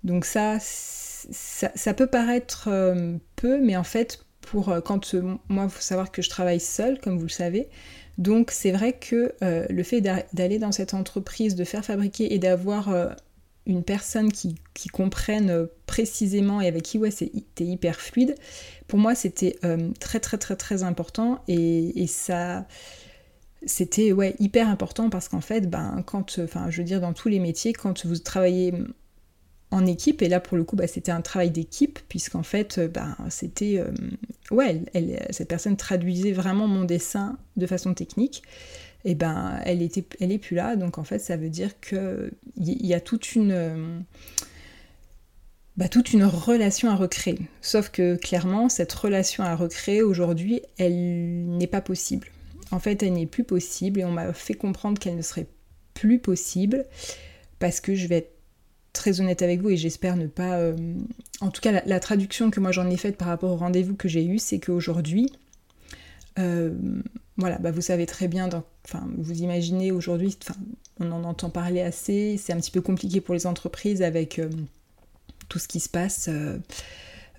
Donc 0.04 0.24
ça, 0.24 0.58
ça, 0.60 1.94
peut 1.94 2.06
paraître 2.06 2.68
euh, 2.68 3.16
peu, 3.36 3.60
mais 3.60 3.76
en 3.76 3.84
fait, 3.84 4.24
pour 4.40 4.68
euh, 4.68 4.80
quand 4.80 5.14
euh, 5.14 5.36
moi, 5.48 5.64
il 5.64 5.70
faut 5.70 5.80
savoir 5.80 6.10
que 6.10 6.22
je 6.22 6.30
travaille 6.30 6.60
seule, 6.60 7.00
comme 7.00 7.16
vous 7.16 7.24
le 7.24 7.30
savez. 7.30 7.68
Donc 8.16 8.50
c'est 8.50 8.72
vrai 8.72 8.94
que 8.94 9.32
le 9.40 9.82
fait 9.84 10.00
d'aller 10.00 10.58
dans 10.58 10.72
cette 10.72 10.92
entreprise, 10.92 11.54
de 11.54 11.62
faire 11.62 11.84
fabriquer 11.84 12.34
et 12.34 12.40
d'avoir 12.40 12.88
une 13.64 13.84
personne 13.84 14.32
qui, 14.32 14.56
comprenne 14.92 15.68
précisément 15.86 16.60
et 16.60 16.66
avec 16.66 16.82
qui 16.82 16.98
ouais, 16.98 17.12
c'était 17.12 17.64
hyper 17.64 18.00
fluide, 18.00 18.34
pour 18.88 18.98
moi 18.98 19.14
c'était 19.14 19.56
très 20.00 20.18
très 20.18 20.36
très 20.36 20.56
très 20.56 20.82
important 20.82 21.44
et, 21.46 22.08
ça 22.08 22.66
c'était 23.64 24.10
ouais 24.10 24.34
hyper 24.40 24.66
important 24.66 25.10
parce 25.10 25.28
qu'en 25.28 25.40
fait 25.40 25.70
ben 25.70 26.02
quand 26.04 26.40
enfin 26.40 26.70
je 26.70 26.78
veux 26.78 26.84
dire 26.84 27.00
dans 27.00 27.12
tous 27.12 27.28
les 27.28 27.38
métiers 27.38 27.72
quand 27.72 28.04
vous 28.04 28.18
travaillez 28.18 28.74
en 29.70 29.86
équipe. 29.86 30.22
Et 30.22 30.28
là 30.28 30.40
pour 30.40 30.56
le 30.56 30.64
coup 30.64 30.76
bah, 30.76 30.86
c'était 30.86 31.12
un 31.12 31.20
travail 31.20 31.50
d'équipe 31.50 31.98
puisqu'en 32.08 32.42
fait 32.42 32.80
ben, 32.80 33.16
c'était 33.28 33.82
ouais 34.50 34.82
cette 35.30 35.48
personne 35.48 35.76
traduisait 35.76 36.32
vraiment 36.32 36.66
mon 36.66 36.84
dessin 36.84 37.38
de 37.56 37.66
façon 37.66 37.94
technique. 37.94 38.42
Et 39.04 39.14
ben 39.14 39.60
elle 39.64 39.82
était 39.82 40.04
elle 40.20 40.32
est 40.32 40.38
plus 40.38 40.56
là. 40.56 40.76
Donc 40.76 40.98
en 40.98 41.04
fait 41.04 41.18
ça 41.18 41.36
veut 41.36 41.50
dire 41.50 41.80
que 41.80 42.30
il 42.56 42.86
y, 42.86 42.94
a 42.94 43.00
toute 43.00 43.34
une 43.34 44.04
bah, 45.76 45.88
toute 45.88 46.12
une 46.12 46.24
relation 46.24 46.90
à 46.90 46.96
recréer. 46.96 47.38
Sauf 47.62 47.90
que 47.90 48.16
clairement 48.16 48.68
cette 48.68 48.92
relation 48.92 49.44
à 49.44 49.54
recréer 49.54 50.02
aujourd'hui 50.02 50.62
elle 50.78 51.46
n'est 51.46 51.68
pas 51.68 51.80
possible. 51.80 52.28
En 52.70 52.80
fait 52.80 53.02
elle 53.02 53.12
n'est 53.12 53.26
plus 53.26 53.44
possible. 53.44 54.00
Et 54.00 54.04
on 54.04 54.12
m'a 54.12 54.32
fait 54.32 54.54
comprendre 54.54 54.98
qu'elle 54.98 55.16
ne 55.16 55.22
serait 55.22 55.46
plus 55.94 56.18
possible 56.18 56.84
parce 57.58 57.80
que 57.80 57.94
je 57.94 58.06
vais 58.06 58.18
être 58.18 58.37
très 58.92 59.20
honnête 59.20 59.42
avec 59.42 59.60
vous 59.60 59.70
et 59.70 59.76
j'espère 59.76 60.16
ne 60.16 60.26
pas 60.26 60.58
euh, 60.58 60.76
en 61.40 61.50
tout 61.50 61.60
cas 61.60 61.82
la, 61.84 62.00
traduction 62.00 62.50
que 62.50 62.60
moi 62.60 62.72
j'en 62.72 62.88
ai 62.88 62.96
faite 62.96 63.16
par 63.16 63.28
rapport 63.28 63.52
au 63.52 63.56
rendez-vous 63.56 63.94
que 63.94 64.08
j'ai 64.08 64.24
eu 64.24 64.38
c'est 64.38 64.58
qu'aujourd'hui 64.58 65.30
euh, 66.38 66.74
voilà, 67.36 67.58
bah 67.58 67.70
vous 67.70 67.80
savez 67.80 68.04
très 68.06 68.26
bien, 68.26 68.48
enfin, 68.84 69.08
vous 69.16 69.42
imaginez 69.42 69.92
aujourd'hui, 69.92 70.36
on 70.98 71.12
en 71.12 71.22
entend 71.22 71.50
parler 71.50 71.80
assez, 71.80 72.36
c'est 72.36 72.52
un 72.52 72.56
petit 72.56 72.72
peu 72.72 72.80
compliqué 72.80 73.20
pour 73.20 73.34
les 73.34 73.46
entreprises 73.46 74.02
avec 74.02 74.40
euh, 74.40 74.50
tout 75.48 75.60
ce 75.60 75.68
qui 75.68 75.78
se 75.78 75.88
passe. 75.88 76.28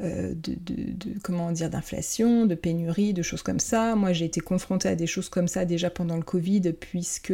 Euh, 0.01 0.33
de, 0.33 1.19
comment 1.23 1.51
dire 1.51 1.69
d'inflation, 1.69 2.45
de 2.45 2.55
pénurie, 2.55 3.13
de 3.13 3.21
choses 3.21 3.41
comme 3.41 3.59
ça. 3.59 3.95
Moi 3.95 4.13
j'ai 4.13 4.25
été 4.25 4.39
confrontée 4.39 4.87
à 4.87 4.95
des 4.95 5.07
choses 5.07 5.27
comme 5.27 5.49
ça 5.49 5.65
déjà 5.65 5.89
pendant 5.89 6.15
le 6.15 6.23
Covid 6.23 6.71
puisque 6.79 7.33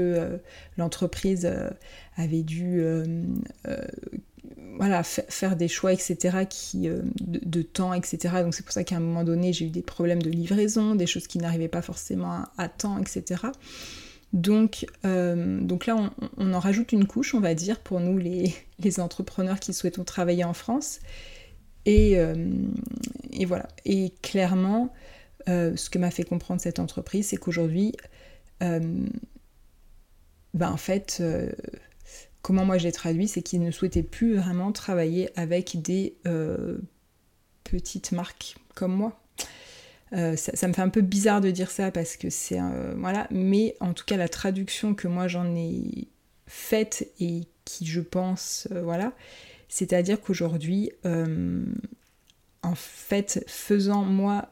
l'entreprise 0.77 1.47
avait 2.17 2.41
dû 2.41 2.83
faire 5.29 5.55
des 5.55 5.67
choix, 5.67 5.93
etc., 5.93 6.45
qui, 6.49 6.89
euh, 6.89 7.01
de, 7.21 7.61
temps, 7.61 7.93
etc. 7.93 8.35
Donc 8.41 8.53
c'est 8.53 8.63
pour 8.63 8.73
ça 8.73 8.83
qu'à 8.83 8.97
un 8.97 8.99
moment 8.99 9.23
donné, 9.23 9.53
j'ai 9.53 9.65
eu 9.65 9.69
des 9.69 9.81
problèmes 9.81 10.21
de 10.21 10.29
livraison, 10.29 10.95
des 10.95 11.07
choses 11.07 11.27
qui 11.27 11.37
n'arrivaient 11.37 11.67
pas 11.67 11.81
forcément 11.81 12.43
à, 12.57 12.69
temps, 12.69 12.99
etc. 12.99 13.43
Donc, 14.33 14.85
euh, 15.05 15.61
donc 15.61 15.85
là, 15.85 16.11
on, 16.37 16.53
en 16.53 16.59
rajoute 16.59 16.91
une 16.91 17.07
couche, 17.07 17.33
on 17.33 17.39
va 17.39 17.53
dire, 17.53 17.79
pour 17.79 17.99
nous, 17.99 18.17
les, 18.17 18.53
entrepreneurs 18.97 19.59
qui 19.59 19.73
souhaitons 19.73 20.03
travailler 20.03 20.43
en 20.43 20.53
France. 20.53 20.99
Et, 21.85 22.17
euh, 22.17 22.49
et 23.31 23.45
voilà. 23.45 23.67
Et 23.85 24.13
clairement, 24.21 24.91
ce 25.47 25.89
que 25.89 25.99
m'a 25.99 26.11
fait 26.11 26.23
comprendre 26.23 26.59
cette 26.61 26.79
entreprise, 26.79 27.27
c'est 27.27 27.37
qu'aujourd'hui, 27.37 27.93
ben 28.59 29.01
en 30.71 30.77
fait 30.77 31.21
comment 32.45 32.63
moi 32.63 32.77
j'ai 32.77 32.91
traduit, 32.91 33.27
c'est 33.27 33.41
qu'ils 33.41 33.63
ne 33.63 33.71
souhaitaient 33.71 34.03
plus 34.03 34.35
vraiment 34.35 34.71
travailler 34.71 35.31
avec 35.35 35.81
des 35.81 36.15
euh, 36.27 36.77
petites 37.63 38.11
marques 38.11 38.55
comme 38.75 38.93
moi. 38.93 39.19
Euh, 40.13 40.35
ça, 40.35 40.67
me 40.67 40.73
fait 40.73 40.83
un 40.83 40.89
peu 40.89 41.01
bizarre 41.01 41.41
de 41.41 41.49
dire 41.49 41.71
ça 41.71 41.89
parce 41.89 42.17
que 42.17 42.29
c'est 42.29 42.59
voilà, 42.97 43.27
mais 43.31 43.75
en 43.79 43.93
tout 43.93 44.05
cas 44.05 44.15
la 44.15 44.29
traduction 44.29 44.93
que 44.93 45.07
moi 45.07 45.27
j'en 45.27 45.55
ai 45.55 46.07
faite 46.45 47.09
et 47.19 47.45
qui 47.65 47.87
je 47.87 47.99
pense 47.99 48.67
euh, 48.71 48.83
voilà, 48.83 49.13
c'est-à-dire 49.75 50.21
qu'aujourd'hui 50.21 50.89
en 51.03 52.75
fait 52.75 53.43
faisant 53.45 54.03
moi 54.03 54.49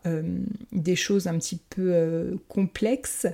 des 0.73 0.97
choses 0.97 1.27
un 1.27 1.37
petit 1.39 1.61
peu 1.69 2.37
complexes 2.49 3.27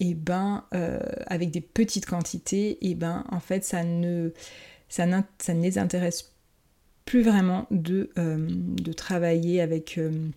et 0.00 0.14
ben 0.14 0.64
euh, 0.74 0.98
avec 1.26 1.50
des 1.50 1.60
petites 1.60 2.06
quantités, 2.06 2.78
et 2.88 2.94
ben 2.94 3.24
en 3.30 3.38
fait 3.38 3.64
ça 3.64 3.84
ne, 3.84 4.30
ça, 4.88 5.06
ça 5.38 5.54
ne 5.54 5.62
les 5.62 5.78
intéresse 5.78 6.32
plus 7.04 7.22
vraiment 7.22 7.66
de, 7.70 8.10
euh, 8.18 8.46
de 8.48 8.92
travailler 8.92 9.60
avec, 9.60 9.98
euh, 9.98 10.28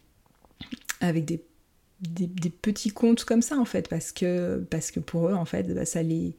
avec 0.99 1.23
des, 1.25 1.43
des, 2.01 2.49
petits 2.49 2.89
comptes 2.89 3.23
comme 3.23 3.41
ça 3.41 3.57
en 3.57 3.65
fait, 3.65 3.87
parce 3.87 4.11
que, 4.11 4.65
parce 4.69 4.91
que 4.91 4.99
pour 4.99 5.29
eux 5.29 5.33
en 5.33 5.45
fait 5.45 5.73
bah, 5.73 5.85
ça 5.85 6.03
les 6.03 6.35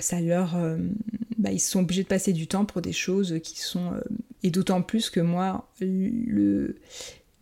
ça 0.00 0.20
leur 0.20 0.56
bah, 1.38 1.50
ils 1.52 1.58
sont 1.58 1.80
obligés 1.80 2.02
de 2.02 2.08
passer 2.08 2.32
du 2.32 2.46
temps 2.46 2.64
pour 2.64 2.82
des 2.82 2.92
choses 2.92 3.40
qui 3.42 3.58
sont 3.60 3.92
et 4.42 4.50
d'autant 4.50 4.82
plus 4.82 5.10
que 5.10 5.20
moi 5.20 5.68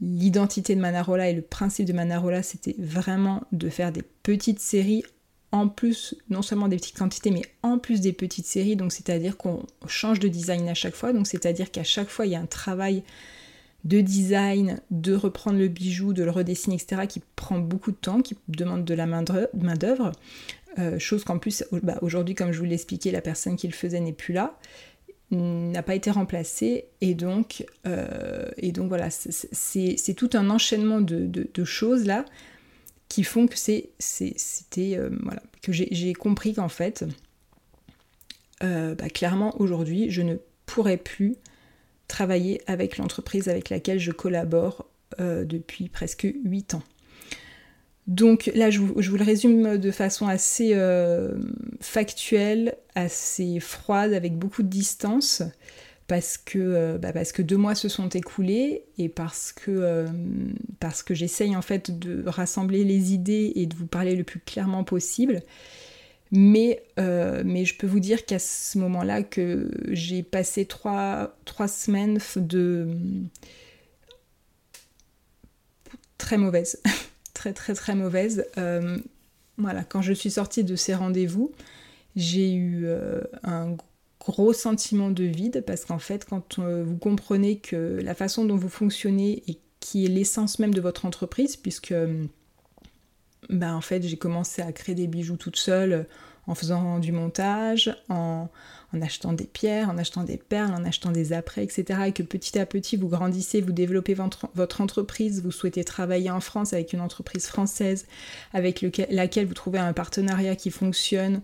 l'identité 0.01 0.75
de 0.75 0.81
Manarola 0.81 1.29
et 1.29 1.35
le 1.35 1.43
principe 1.43 1.87
de 1.87 1.93
Manarola, 1.93 2.43
c'était 2.43 2.77
vraiment 2.79 3.43
de 3.53 3.69
faire 3.69 3.93
des 3.93 4.03
petites 4.23 4.61
séries 4.61 5.03
en 5.51 5.69
plus, 5.69 6.15
non 6.29 6.43
seulement 6.43 6.69
des 6.69 6.77
petites 6.77 6.99
quantités, 6.99 7.31
mais 7.31 7.43
en 7.63 7.79
plus 7.79 8.01
des 8.01 8.13
petites 8.13 8.47
séries. 8.47 8.77
Donc, 8.77 8.93
c'est-à-dire 8.93 9.37
qu'on 9.37 9.65
change 9.87 10.21
de 10.21 10.29
design 10.29 10.69
à 10.69 10.75
chaque 10.75 10.95
fois. 10.95 11.13
Donc, 11.13 11.27
c'est-à-dire 11.27 11.71
qu'à 11.71 11.85
chaque 11.85 12.09
fois, 12.09 12.27
il 12.27 12.33
y 12.33 12.35
a 12.35 12.41
un 12.41 12.47
travail 12.47 13.03
de 13.85 14.01
design, 14.01 14.81
de 14.91 15.15
reprendre 15.15 15.59
le 15.59 15.69
bijou, 15.69 16.13
de 16.13 16.23
le 16.23 16.31
redessiner, 16.31 16.77
etc., 16.77 17.07
qui 17.09 17.23
prend 17.35 17.59
beaucoup 17.59 17.93
de 17.93 17.97
temps, 17.97 18.21
qui 18.21 18.37
demande 18.49 18.85
de 18.85 18.93
la 18.93 19.07
main-d'œuvre. 19.07 20.13
Euh, 20.79 20.99
chose 20.99 21.25
qu'en 21.25 21.39
plus, 21.39 21.65
bah, 21.83 21.99
aujourd'hui, 22.03 22.35
comme 22.35 22.53
je 22.53 22.59
vous 22.59 22.65
l'expliquais, 22.65 23.11
la 23.11 23.23
personne 23.23 23.57
qui 23.57 23.67
le 23.67 23.73
faisait 23.73 24.01
n'est 24.01 24.13
plus 24.13 24.35
là 24.35 24.59
n'a 25.31 25.83
pas 25.83 25.95
été 25.95 26.11
remplacé 26.11 26.87
et 27.03 27.13
donc, 27.13 27.67
euh, 27.87 28.49
et 28.57 28.73
donc 28.73 28.89
voilà, 28.89 29.11
c'est 29.11 30.15
tout 30.17 30.31
un 30.33 30.49
enchaînement 30.49 31.03
de, 31.03 31.65
choses 31.65 32.07
là 32.07 32.25
qui 33.11 33.25
font 33.25 33.47
que 33.47 33.59
c'est 33.59 33.91
c'était 33.99 34.97
euh, 34.97 35.11
voilà 35.23 35.43
que 35.61 35.71
j'ai 35.71 36.15
compris 36.15 36.55
qu'en 36.55 36.71
fait 36.71 37.05
bah, 38.63 39.11
clairement 39.13 39.61
aujourd'hui 39.61 40.11
je 40.11 40.23
ne 40.23 40.37
pourrais 40.65 40.97
plus 40.97 41.37
travailler 42.07 42.63
avec 42.67 42.97
l'entreprise 42.97 43.51
avec 43.51 43.69
laquelle 43.69 44.01
je 44.01 44.13
collabore 44.13 44.87
depuis 45.19 45.91
presque 45.91 46.27
8 46.43 46.73
ans. 46.73 46.83
Donc 48.09 48.51
là, 48.55 48.71
je 48.71 48.81
vous, 48.81 48.95
le 48.99 49.23
résume 49.23 49.77
de 49.77 49.91
façon 49.91 50.27
assez 50.27 50.71
euh, 50.73 51.39
factuelle, 51.81 52.75
assez 52.95 53.61
froide, 53.61 54.15
avec 54.15 54.35
beaucoup 54.39 54.63
de 54.63 54.69
distance, 54.69 55.43
parce 56.07 56.39
que, 56.39 56.59
euh, 56.59 56.97
bah, 56.97 57.13
parce 57.13 57.33
que 57.33 57.43
deux 57.43 57.59
mois 57.59 57.75
se 57.75 57.91
sont 57.91 58.09
écoulés 58.09 58.85
et 58.97 59.11
parce 59.11 59.53
que, 59.53 59.71
euh, 59.71 60.07
parce 60.81 61.03
que 61.03 61.15
j'essaye 61.15 61.55
en 61.55 61.61
fait 61.61 61.99
de 61.99 62.27
rassembler 62.27 62.83
les 62.83 63.13
idées 63.13 63.53
et 63.57 63.67
de 63.67 63.77
vous 63.77 63.87
parler 63.87 64.17
le 64.17 64.25
plus 64.25 64.41
clairement 64.41 64.85
possible. 64.85 65.43
Mais, 66.31 66.83
mais 66.99 67.65
je 67.65 67.75
peux 67.77 67.87
vous 67.87 68.01
dire 68.01 68.27
qu'à 68.27 68.39
ce 68.39 68.77
moment-là, 68.79 69.23
que 69.23 69.71
j'ai 69.89 70.23
passé 70.23 70.67
trois, 70.67 71.35
trois 71.47 71.69
semaines 71.69 72.19
de 72.37 72.87
très 76.19 76.37
mauvaises. 76.37 76.83
très 77.53 77.75
très 77.75 77.95
mauvaise. 77.95 78.47
Euh, 78.59 78.99
voilà, 79.57 79.85
quand 79.85 80.03
je 80.03 80.13
suis 80.13 80.31
sortie 80.31 80.65
de 80.65 80.77
ces 80.77 80.95
rendez-vous, 80.95 81.53
j'ai 82.17 82.53
eu 82.53 82.83
euh, 82.85 83.21
un 83.43 83.77
gros 84.21 84.53
sentiment 84.53 85.11
de 85.11 85.25
vide 85.25 85.65
parce 85.67 85.85
qu'en 85.85 85.99
fait, 85.99 86.25
quand 86.25 86.59
euh, 86.59 86.85
vous 86.85 86.97
comprenez 86.97 87.59
que 87.59 87.99
la 88.03 88.15
façon 88.15 88.45
dont 88.45 88.57
vous 88.57 88.69
fonctionnez 88.69 89.43
et 89.49 89.59
qui 89.81 90.05
est 90.05 90.09
l'essence 90.09 90.59
même 90.59 90.75
de 90.75 90.81
votre 90.81 91.07
entreprise, 91.07 91.57
puisque 91.57 91.95
ben, 93.49 93.75
en 93.75 93.81
fait 93.81 94.03
j'ai 94.03 94.17
commencé 94.17 94.61
à 94.61 94.73
créer 94.73 94.95
des 94.95 95.07
bijoux 95.07 95.37
toute 95.37 95.57
seule 95.57 96.07
en 96.47 96.55
faisant 96.55 96.99
du 96.99 97.13
montage, 97.13 97.97
en, 98.09 98.49
achetant 99.03 99.33
des 99.33 99.45
pierres, 99.45 99.91
en 99.91 99.99
achetant 99.99 100.25
des 100.25 100.39
perles, 100.39 100.73
en 100.73 100.85
achetant 100.85 101.11
des 101.11 101.33
apprêts, 101.33 101.63
etc. 101.63 102.01
Et 102.07 102.13
que 102.13 102.23
petit 102.23 102.59
à 102.59 102.67
petit 102.67 102.97
vous 102.97 103.09
grandissez, 103.09 103.61
vous 103.61 103.73
développez 103.73 104.15
votre, 104.15 104.81
entreprise, 104.81 105.43
vous 105.43 105.51
souhaitez 105.51 105.85
travailler 105.85 106.31
en 106.31 106.41
France 106.41 106.73
avec 106.73 106.93
une 106.93 107.01
entreprise 107.01 107.47
française 107.47 108.07
avec 108.53 108.85
laquelle 109.11 109.47
vous 109.47 109.55
trouvez 109.55 109.79
un 109.79 109.93
partenariat 109.93 110.57
qui 110.57 110.71
fonctionne, 110.71 111.43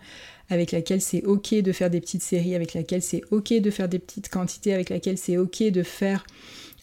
avec 0.48 0.72
laquelle 0.72 1.00
c'est 1.00 1.24
ok 1.24 1.54
de 1.54 1.72
faire 1.72 1.90
des 1.90 2.00
petites 2.00 2.22
séries, 2.22 2.54
avec 2.54 2.74
laquelle 2.74 3.02
c'est 3.02 3.22
ok 3.30 3.52
de 3.54 3.70
faire 3.70 3.88
des 3.88 3.98
petites 3.98 4.30
quantités, 4.30 4.72
avec 4.72 4.88
laquelle 4.90 5.18
c'est 5.18 5.36
ok 5.36 5.64
de 5.64 5.82
faire 5.82 6.24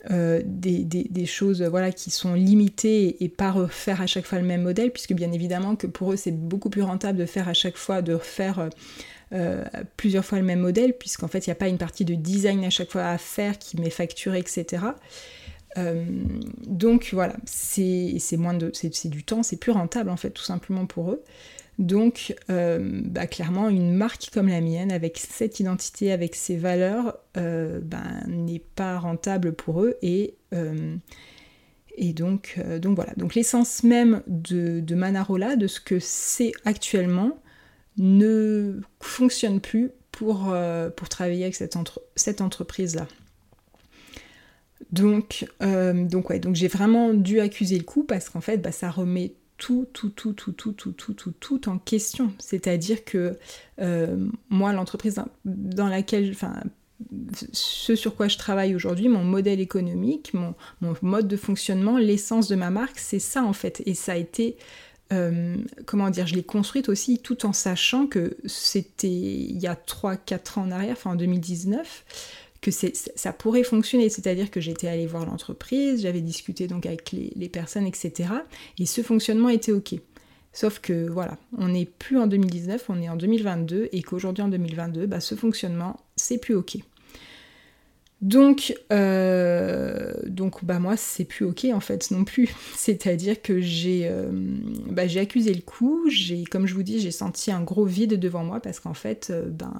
euh, 0.09 0.41
des, 0.43 1.25
choses 1.27 1.61
voilà, 1.61 1.91
qui 1.91 2.09
sont 2.09 2.33
limitées 2.33 3.23
et 3.23 3.29
pas 3.29 3.51
refaire 3.51 4.01
à 4.01 4.07
chaque 4.07 4.25
fois 4.25 4.39
le 4.39 4.45
même 4.45 4.63
modèle, 4.63 4.91
puisque 4.91 5.13
bien 5.13 5.31
évidemment 5.31 5.75
que 5.75 5.85
pour 5.85 6.13
eux 6.13 6.15
c'est 6.15 6.31
beaucoup 6.31 6.69
plus 6.69 6.81
rentable 6.81 7.19
de 7.19 7.25
faire 7.25 7.47
à 7.47 7.53
chaque 7.53 7.77
fois, 7.77 8.01
de 8.01 8.13
refaire 8.13 8.69
euh, 9.33 9.63
euh, 9.73 9.83
plusieurs 9.97 10.25
fois 10.25 10.39
le 10.39 10.45
même 10.45 10.59
modèle, 10.59 10.97
puisqu'en 10.97 11.27
fait 11.27 11.45
il 11.45 11.49
n'y 11.49 11.53
a 11.53 11.55
pas 11.55 11.67
une 11.67 11.77
partie 11.77 12.05
de 12.05 12.15
design 12.15 12.63
à 12.63 12.69
chaque 12.69 12.91
fois 12.91 13.05
à 13.05 13.17
faire 13.17 13.57
qui 13.57 13.79
m'est 13.79 13.89
facturée, 13.89 14.39
etc. 14.39 14.83
donc 16.67 17.11
voilà, 17.13 17.37
c'est 17.45 18.19
moins 18.37 18.53
de, 18.53 18.71
c'est 18.73 19.07
du 19.07 19.23
temps, 19.23 19.41
c'est 19.41 19.57
plus 19.57 19.71
rentable 19.71 20.09
en 20.09 20.17
fait, 20.17 20.31
tout 20.31 20.43
simplement 20.43 20.85
pour 20.85 21.11
eux. 21.11 21.23
Donc, 21.79 22.35
bah, 22.49 23.25
clairement, 23.25 23.69
une 23.69 23.93
marque 23.93 24.29
comme 24.33 24.49
la 24.49 24.59
mienne, 24.59 24.91
avec 24.91 25.17
cette 25.17 25.61
identité, 25.61 26.11
avec 26.11 26.35
ces 26.35 26.57
valeurs, 26.57 27.17
ben, 27.35 28.23
n'est 28.27 28.59
pas 28.59 28.99
rentable 28.99 29.53
pour 29.53 29.81
eux 29.81 29.97
et 30.01 30.35
et 31.97 32.13
donc, 32.13 32.55
euh, 32.57 32.79
donc 32.79 32.95
voilà. 32.95 33.13
Donc 33.17 33.35
l'essence 33.35 33.83
même 33.83 34.23
de, 34.27 34.95
Manarola, 34.95 35.55
de 35.55 35.67
ce 35.67 35.79
que 35.79 35.99
c'est 35.99 36.51
actuellement, 36.65 37.37
ne 37.97 38.79
fonctionne 38.99 39.59
plus 39.59 39.91
pour, 40.11 40.51
euh, 40.51 40.89
travailler 41.09 41.43
avec 41.43 41.55
cette, 41.55 42.41
entreprise-là. 42.41 43.07
Donc, 44.91 45.47
euh, 45.61 46.05
donc, 46.05 46.29
ouais, 46.29 46.39
donc 46.39 46.55
j'ai 46.55 46.67
vraiment 46.67 47.13
dû 47.13 47.39
accuser 47.39 47.77
le 47.77 47.83
coup 47.83 48.03
parce 48.03 48.29
qu'en 48.29 48.41
fait, 48.41 48.57
bah, 48.57 48.71
ça 48.71 48.89
remet 48.89 49.33
tout, 49.57 49.87
tout, 49.93 50.09
tout, 50.09 50.33
tout, 50.33 50.51
tout, 50.53 50.73
tout, 50.73 50.91
tout, 50.91 51.13
tout, 51.13 51.33
tout 51.39 51.69
en 51.69 51.77
question. 51.77 52.33
C'est-à-dire 52.39 53.03
que 53.05 53.37
moi, 54.49 54.73
l'entreprise 54.73 55.21
dans 55.45 55.87
laquelle, 55.87 56.31
enfin, 56.31 56.61
ce 57.53 57.95
sur 57.95 58.15
quoi 58.15 58.27
je 58.27 58.37
travaille 58.37 58.75
aujourd'hui, 58.75 59.07
mon 59.07 59.23
modèle 59.23 59.59
économique, 59.59 60.33
mon, 60.33 60.55
mode 61.01 61.27
de 61.27 61.37
fonctionnement, 61.37 61.97
l'essence 61.97 62.47
de 62.47 62.55
ma 62.55 62.69
marque, 62.69 62.99
c'est 62.99 63.19
ça 63.19 63.43
en 63.43 63.53
fait. 63.53 63.81
Et 63.85 63.93
ça 63.93 64.13
a 64.13 64.17
été, 64.17 64.57
euh, 65.11 65.57
comment 65.85 66.09
dire, 66.09 66.27
je 66.27 66.35
l'ai 66.35 66.43
construite 66.43 66.89
aussi 66.89 67.19
tout 67.19 67.45
en 67.45 67.53
sachant 67.53 68.07
que 68.07 68.37
c'était 68.45 69.07
il 69.07 69.59
y 69.59 69.67
a 69.67 69.75
3-4 69.75 70.59
ans 70.59 70.63
en 70.63 70.71
arrière, 70.71 70.95
enfin 70.97 71.11
en 71.11 71.15
2019, 71.15 72.05
que 72.61 72.71
ça 72.71 73.33
pourrait 73.33 73.63
fonctionner. 73.63 74.09
C'est-à-dire 74.09 74.51
que 74.51 74.61
j'étais 74.61 74.87
allée 74.87 75.07
voir 75.07 75.25
l'entreprise, 75.25 76.01
j'avais 76.01 76.21
discuté 76.21 76.67
donc 76.67 76.85
avec 76.85 77.11
les, 77.11 77.49
personnes, 77.49 77.85
etc. 77.85 78.29
Et 78.79 78.85
ce 78.85 79.01
fonctionnement 79.01 79.49
était 79.49 79.71
OK. 79.71 79.95
Sauf 80.53 80.79
que 80.79 81.09
voilà, 81.09 81.37
on 81.57 81.69
n'est 81.69 81.85
plus 81.85 82.17
en 82.19 82.27
2019, 82.27 82.85
on 82.89 83.01
est 83.01 83.09
en 83.09 83.15
2022 83.15 83.89
et 83.91 84.01
qu'aujourd'hui 84.01 84.43
en 84.43 84.49
2022, 84.49 85.07
bah, 85.07 85.21
ce 85.21 85.35
fonctionnement, 85.35 85.99
c'est 86.17 86.37
plus 86.37 86.55
OK. 86.55 86.77
Donc, 88.21 88.75
euh, 88.91 90.13
donc 90.27 90.63
bah 90.63 90.77
moi, 90.77 90.95
c'est 90.95 91.25
plus 91.25 91.43
ok 91.43 91.65
en 91.73 91.79
fait 91.79 92.11
non 92.11 92.23
plus. 92.23 92.49
C'est-à-dire 92.75 93.41
que 93.41 93.59
j'ai 93.59 94.07
euh, 94.07 94.29
bah, 94.87 95.03
accusé 95.15 95.53
le 95.53 95.61
coup, 95.61 96.07
j'ai, 96.09 96.43
comme 96.43 96.67
je 96.67 96.75
vous 96.75 96.83
dis, 96.83 96.99
j'ai 96.99 97.11
senti 97.11 97.51
un 97.51 97.61
gros 97.63 97.85
vide 97.85 98.19
devant 98.19 98.43
moi 98.43 98.59
parce 98.59 98.79
qu'en 98.79 98.93
fait, 98.93 99.29
euh, 99.31 99.49
ben, 99.49 99.73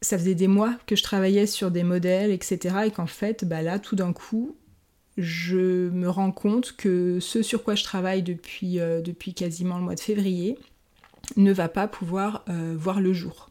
ça 0.00 0.18
faisait 0.18 0.34
des 0.34 0.48
mois 0.48 0.76
que 0.86 0.96
je 0.96 1.04
travaillais 1.04 1.46
sur 1.46 1.70
des 1.70 1.84
modèles, 1.84 2.32
etc. 2.32 2.76
Et 2.86 2.90
qu'en 2.90 3.06
fait, 3.06 3.44
bah 3.44 3.62
là, 3.62 3.78
tout 3.78 3.94
d'un 3.94 4.12
coup, 4.12 4.56
je 5.16 5.88
me 5.90 6.08
rends 6.08 6.32
compte 6.32 6.74
que 6.76 7.20
ce 7.20 7.42
sur 7.42 7.62
quoi 7.62 7.76
je 7.76 7.84
travaille 7.84 8.22
depuis, 8.22 8.76
depuis 8.76 9.34
quasiment 9.34 9.76
le 9.76 9.84
mois 9.84 9.94
de 9.94 10.00
février 10.00 10.58
ne 11.36 11.52
va 11.52 11.68
pas 11.68 11.86
pouvoir 11.86 12.46
voir 12.76 13.00
le 13.00 13.12
jour. 13.12 13.49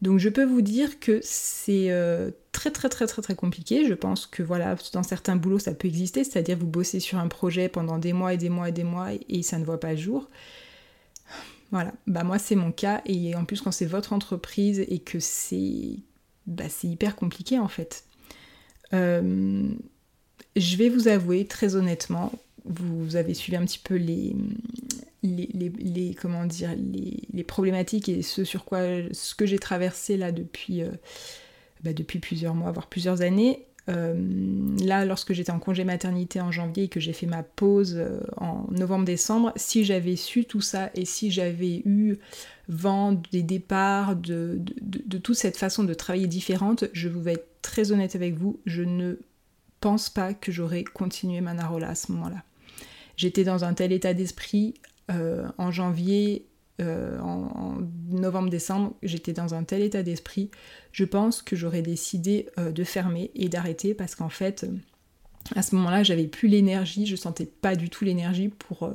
Donc 0.00 0.18
je 0.18 0.28
peux 0.28 0.44
vous 0.44 0.62
dire 0.62 1.00
que 1.00 1.20
c'est 1.22 1.90
euh, 1.90 2.30
très 2.52 2.70
très 2.70 2.88
très 2.88 3.06
très 3.06 3.22
très 3.22 3.34
compliqué. 3.34 3.86
Je 3.86 3.94
pense 3.94 4.26
que 4.26 4.42
voilà, 4.42 4.76
dans 4.92 5.02
certains 5.02 5.36
boulots 5.36 5.58
ça 5.58 5.74
peut 5.74 5.88
exister, 5.88 6.24
c'est-à-dire 6.24 6.56
vous 6.56 6.66
bossez 6.66 7.00
sur 7.00 7.18
un 7.18 7.28
projet 7.28 7.68
pendant 7.68 7.98
des 7.98 8.12
mois 8.12 8.34
et 8.34 8.36
des 8.36 8.48
mois 8.48 8.68
et 8.68 8.72
des 8.72 8.84
mois 8.84 9.08
et, 9.28 9.42
ça 9.42 9.58
ne 9.58 9.64
voit 9.64 9.80
pas 9.80 9.92
le 9.92 9.98
jour. 9.98 10.28
Voilà, 11.70 11.92
bah 12.06 12.24
moi 12.24 12.38
c'est 12.38 12.54
mon 12.54 12.72
cas 12.72 13.02
et 13.04 13.34
en 13.34 13.44
plus 13.44 13.60
quand 13.60 13.72
c'est 13.72 13.86
votre 13.86 14.12
entreprise 14.12 14.84
et 14.88 15.00
que 15.00 15.20
c'est 15.20 15.96
bah, 16.46 16.64
hyper 16.82 17.16
compliqué 17.16 17.58
en 17.58 17.68
fait. 17.68 18.04
Euh, 18.94 19.68
je 20.56 20.76
vais 20.76 20.88
vous 20.88 21.08
avouer 21.08 21.44
très 21.44 21.74
honnêtement, 21.74 22.32
vous 22.64 23.16
avez 23.16 23.34
suivi 23.34 23.56
un 23.56 23.66
petit 23.66 23.78
peu 23.78 23.96
les, 23.96 24.34
les, 25.22 26.14
comment 26.20 26.44
dire, 26.44 26.70
les, 26.76 27.44
problématiques 27.44 28.08
et 28.08 28.22
ce 28.22 28.44
sur 28.44 28.64
quoi 28.64 28.80
ce 29.12 29.34
que 29.34 29.46
j'ai 29.46 29.58
traversé 29.58 30.16
là 30.16 30.32
depuis, 30.32 30.82
euh, 30.82 30.90
bah, 31.82 31.92
depuis 31.92 32.18
plusieurs 32.18 32.54
mois, 32.54 32.70
voire 32.70 32.86
plusieurs 32.86 33.22
années. 33.22 33.66
Euh, 33.88 34.14
là, 34.84 35.06
lorsque 35.06 35.32
j'étais 35.32 35.50
en 35.50 35.58
congé 35.58 35.82
maternité 35.82 36.40
en 36.42 36.52
janvier 36.52 36.84
et 36.84 36.88
que 36.88 37.00
j'ai 37.00 37.14
fait 37.14 37.26
ma 37.26 37.42
pause 37.42 37.94
euh, 37.96 38.20
en 38.36 38.66
novembre-décembre, 38.70 39.52
si 39.56 39.84
j'avais 39.84 40.16
su 40.16 40.44
tout 40.44 40.60
ça 40.60 40.90
et 40.94 41.06
si 41.06 41.30
j'avais 41.30 41.82
eu 41.86 42.16
vent 42.68 43.12
des 43.32 43.42
départs, 43.42 44.14
de, 44.14 44.60
de, 44.82 45.18
toute 45.18 45.36
cette 45.36 45.56
façon 45.56 45.84
de 45.84 45.94
travailler 45.94 46.26
différente, 46.26 46.84
je 46.92 47.08
vais 47.08 47.34
être 47.34 47.48
très 47.62 47.90
honnête 47.90 48.14
avec 48.14 48.34
vous, 48.34 48.60
je 48.66 48.82
ne 48.82 49.18
pense 49.80 50.10
pas 50.10 50.34
que 50.34 50.52
j'aurais 50.52 50.84
continué 50.84 51.40
Manarola 51.40 51.88
à 51.88 51.94
ce 51.94 52.12
moment-là. 52.12 52.42
J'étais 53.16 53.42
dans 53.42 53.64
un 53.64 53.72
tel 53.72 53.92
état 53.92 54.12
d'esprit 54.12 54.74
euh, 55.10 55.48
en 55.56 55.70
janvier, 55.70 56.46
euh, 56.80 57.18
en, 57.20 57.78
novembre-décembre, 58.10 58.94
j'étais 59.02 59.32
dans 59.32 59.54
un 59.54 59.64
tel 59.64 59.82
état 59.82 60.02
d'esprit, 60.02 60.50
je 60.92 61.04
pense 61.04 61.42
que 61.42 61.56
j'aurais 61.56 61.82
décidé 61.82 62.48
euh, 62.58 62.72
de 62.72 62.84
fermer 62.84 63.30
et 63.34 63.48
d'arrêter 63.48 63.94
parce 63.94 64.14
qu'en 64.14 64.28
fait, 64.28 64.66
à 65.54 65.62
ce 65.62 65.74
moment-là, 65.76 66.02
j'avais 66.02 66.26
plus 66.26 66.48
l'énergie, 66.48 67.06
je 67.06 67.16
sentais 67.16 67.46
pas 67.46 67.74
du 67.74 67.88
tout 67.88 68.04
l'énergie 68.04 68.48
pour, 68.48 68.90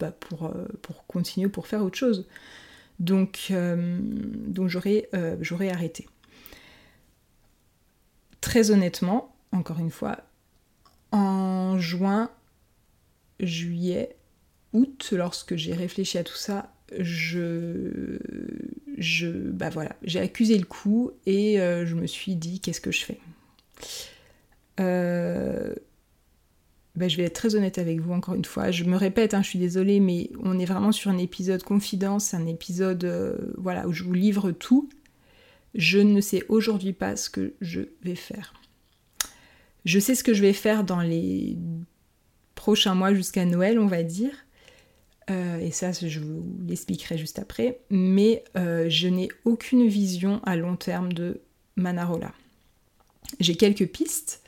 bah, 0.00 0.10
pour, 0.10 0.52
pour 0.82 1.06
continuer, 1.06 1.48
pour 1.48 1.66
faire 1.68 1.82
autre 1.82 1.96
chose. 1.96 2.26
Donc, 2.98 3.52
donc 3.52 4.68
j'aurais, 4.68 5.08
j'aurais 5.40 5.70
arrêté. 5.70 6.08
Très 8.40 8.70
honnêtement, 8.70 9.36
encore 9.52 9.78
une 9.78 9.90
fois, 9.90 10.18
en 11.12 11.78
juin, 11.78 12.30
juillet, 13.40 14.16
lorsque 15.12 15.56
j'ai 15.56 15.74
réfléchi 15.74 16.18
à 16.18 16.24
tout 16.24 16.36
ça, 16.36 16.72
je, 16.98 18.18
je 18.98 19.28
bah 19.28 19.70
voilà, 19.70 19.96
j'ai 20.02 20.20
accusé 20.20 20.56
le 20.56 20.64
coup 20.64 21.10
et 21.26 21.60
euh, 21.60 21.86
je 21.86 21.94
me 21.94 22.06
suis 22.06 22.36
dit 22.36 22.60
qu'est-ce 22.60 22.80
que 22.80 22.92
je 22.92 23.04
fais? 23.04 23.18
Euh, 24.80 25.74
bah, 26.94 27.08
je 27.08 27.16
vais 27.16 27.24
être 27.24 27.34
très 27.34 27.54
honnête 27.54 27.78
avec 27.78 28.00
vous 28.00 28.12
encore 28.12 28.34
une 28.34 28.44
fois. 28.44 28.70
Je 28.70 28.84
me 28.84 28.96
répète, 28.96 29.34
hein, 29.34 29.42
je 29.42 29.48
suis 29.48 29.58
désolée, 29.58 30.00
mais 30.00 30.30
on 30.42 30.58
est 30.58 30.64
vraiment 30.64 30.92
sur 30.92 31.10
un 31.10 31.18
épisode 31.18 31.62
confidence, 31.62 32.34
un 32.34 32.46
épisode 32.46 33.04
euh, 33.04 33.36
voilà 33.58 33.86
où 33.86 33.92
je 33.92 34.04
vous 34.04 34.14
livre 34.14 34.52
tout. 34.52 34.88
Je 35.74 35.98
ne 35.98 36.20
sais 36.20 36.42
aujourd'hui 36.48 36.94
pas 36.94 37.16
ce 37.16 37.28
que 37.28 37.52
je 37.60 37.82
vais 38.02 38.14
faire. 38.14 38.54
Je 39.84 39.98
sais 39.98 40.14
ce 40.14 40.24
que 40.24 40.34
je 40.34 40.42
vais 40.42 40.54
faire 40.54 40.84
dans 40.84 41.00
les 41.00 41.58
prochains 42.54 42.94
mois 42.94 43.12
jusqu'à 43.12 43.44
Noël, 43.44 43.78
on 43.78 43.86
va 43.86 44.02
dire. 44.02 44.45
Euh, 45.28 45.58
et 45.58 45.72
ça 45.72 45.90
je 45.90 46.20
vous 46.20 46.44
l'expliquerai 46.66 47.18
juste 47.18 47.38
après, 47.38 47.80
mais 47.90 48.44
euh, 48.56 48.88
je 48.88 49.08
n'ai 49.08 49.28
aucune 49.44 49.88
vision 49.88 50.40
à 50.44 50.56
long 50.56 50.76
terme 50.76 51.12
de 51.12 51.40
Manarola. 51.74 52.32
J'ai 53.40 53.56
quelques 53.56 53.88
pistes, 53.88 54.42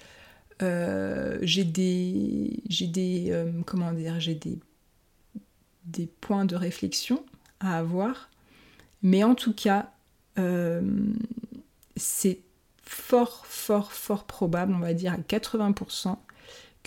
euh, 0.62 1.38
j'ai 1.42 1.64
des, 1.64 2.62
j'ai 2.68 2.86
des, 2.86 3.44
comment 3.66 3.92
dire, 3.92 4.20
j'ai 4.20 4.36
des, 4.36 4.58
des 5.84 6.06
points 6.06 6.44
de 6.44 6.54
réflexion 6.54 7.24
à 7.58 7.78
avoir, 7.78 8.30
mais 9.02 9.24
en 9.24 9.34
tout 9.34 9.54
cas, 9.54 9.90
c'est 11.96 12.38
fort, 12.84 13.44
fort, 13.46 13.92
fort 13.92 14.24
probable, 14.24 14.72
on 14.74 14.78
va 14.78 14.94
dire 14.94 15.12
à 15.12 15.18
80%, 15.18 16.16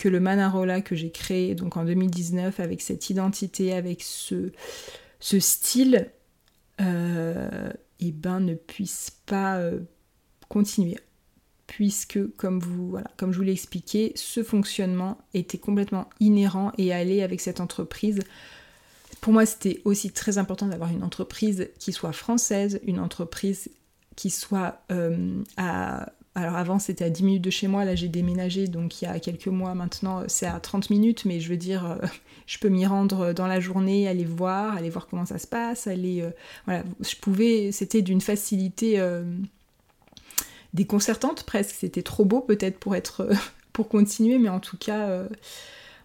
que 0.02 0.08
le 0.08 0.18
Manarola 0.18 0.80
que 0.80 0.96
j'ai 0.96 1.12
créé 1.12 1.54
donc 1.54 1.76
en 1.76 1.84
2019 1.84 2.58
avec 2.58 2.80
cette 2.80 3.08
identité, 3.08 3.72
avec 3.72 4.02
ce, 4.02 4.50
style, 5.20 6.10
euh, 6.80 7.70
eh 8.00 8.10
ben, 8.10 8.40
ne 8.40 8.54
puisse 8.54 9.12
pas 9.26 9.58
euh, 9.58 9.78
continuer. 10.48 10.98
Puisque, 11.68 12.18
comme, 12.34 12.58
vous, 12.58 12.88
voilà, 12.90 13.12
comme 13.16 13.30
je 13.30 13.36
vous 13.38 13.44
l'ai 13.44 13.52
expliqué, 13.52 14.10
ce 14.16 14.42
fonctionnement 14.42 15.18
était 15.34 15.58
complètement 15.58 16.10
inhérent 16.18 16.72
et 16.78 16.92
allait 16.92 17.22
avec 17.22 17.40
cette 17.40 17.60
entreprise. 17.60 18.18
Pour 19.20 19.32
moi, 19.32 19.46
c'était 19.46 19.82
aussi 19.84 20.10
très 20.10 20.36
important 20.36 20.66
d'avoir 20.66 20.90
une 20.90 21.04
entreprise 21.04 21.68
qui 21.78 21.92
soit 21.92 22.12
française, 22.12 22.80
une 22.84 22.98
entreprise 22.98 23.70
qui 24.16 24.30
soit 24.30 24.82
euh, 24.90 25.44
à 25.56 26.10
alors 26.34 26.56
avant 26.56 26.78
c'était 26.78 27.04
à 27.04 27.10
10 27.10 27.24
minutes 27.24 27.42
de 27.42 27.50
chez 27.50 27.68
moi, 27.68 27.84
là 27.84 27.94
j'ai 27.94 28.08
déménagé 28.08 28.66
donc 28.66 29.02
il 29.02 29.04
y 29.04 29.08
a 29.08 29.20
quelques 29.20 29.48
mois 29.48 29.74
maintenant 29.74 30.24
c'est 30.28 30.46
à 30.46 30.58
30 30.60 30.88
minutes. 30.88 31.24
Mais 31.26 31.40
je 31.40 31.48
veux 31.48 31.58
dire 31.58 31.84
euh, 31.90 31.96
je 32.46 32.58
peux 32.58 32.68
m'y 32.68 32.86
rendre 32.86 33.32
dans 33.32 33.46
la 33.46 33.60
journée, 33.60 34.08
aller 34.08 34.24
voir, 34.24 34.76
aller 34.76 34.88
voir 34.88 35.06
comment 35.08 35.26
ça 35.26 35.38
se 35.38 35.46
passe, 35.46 35.86
aller 35.86 36.22
euh, 36.22 36.30
voilà, 36.64 36.84
je 37.00 37.16
pouvais 37.16 37.70
c'était 37.70 38.00
d'une 38.00 38.22
facilité 38.22 38.98
euh, 38.98 39.24
déconcertante 40.72 41.44
presque, 41.44 41.74
c'était 41.78 42.02
trop 42.02 42.24
beau 42.24 42.40
peut-être 42.40 42.78
pour 42.78 42.96
être 42.96 43.28
pour 43.74 43.88
continuer. 43.88 44.38
Mais 44.38 44.48
en 44.48 44.60
tout 44.60 44.78
cas 44.78 45.24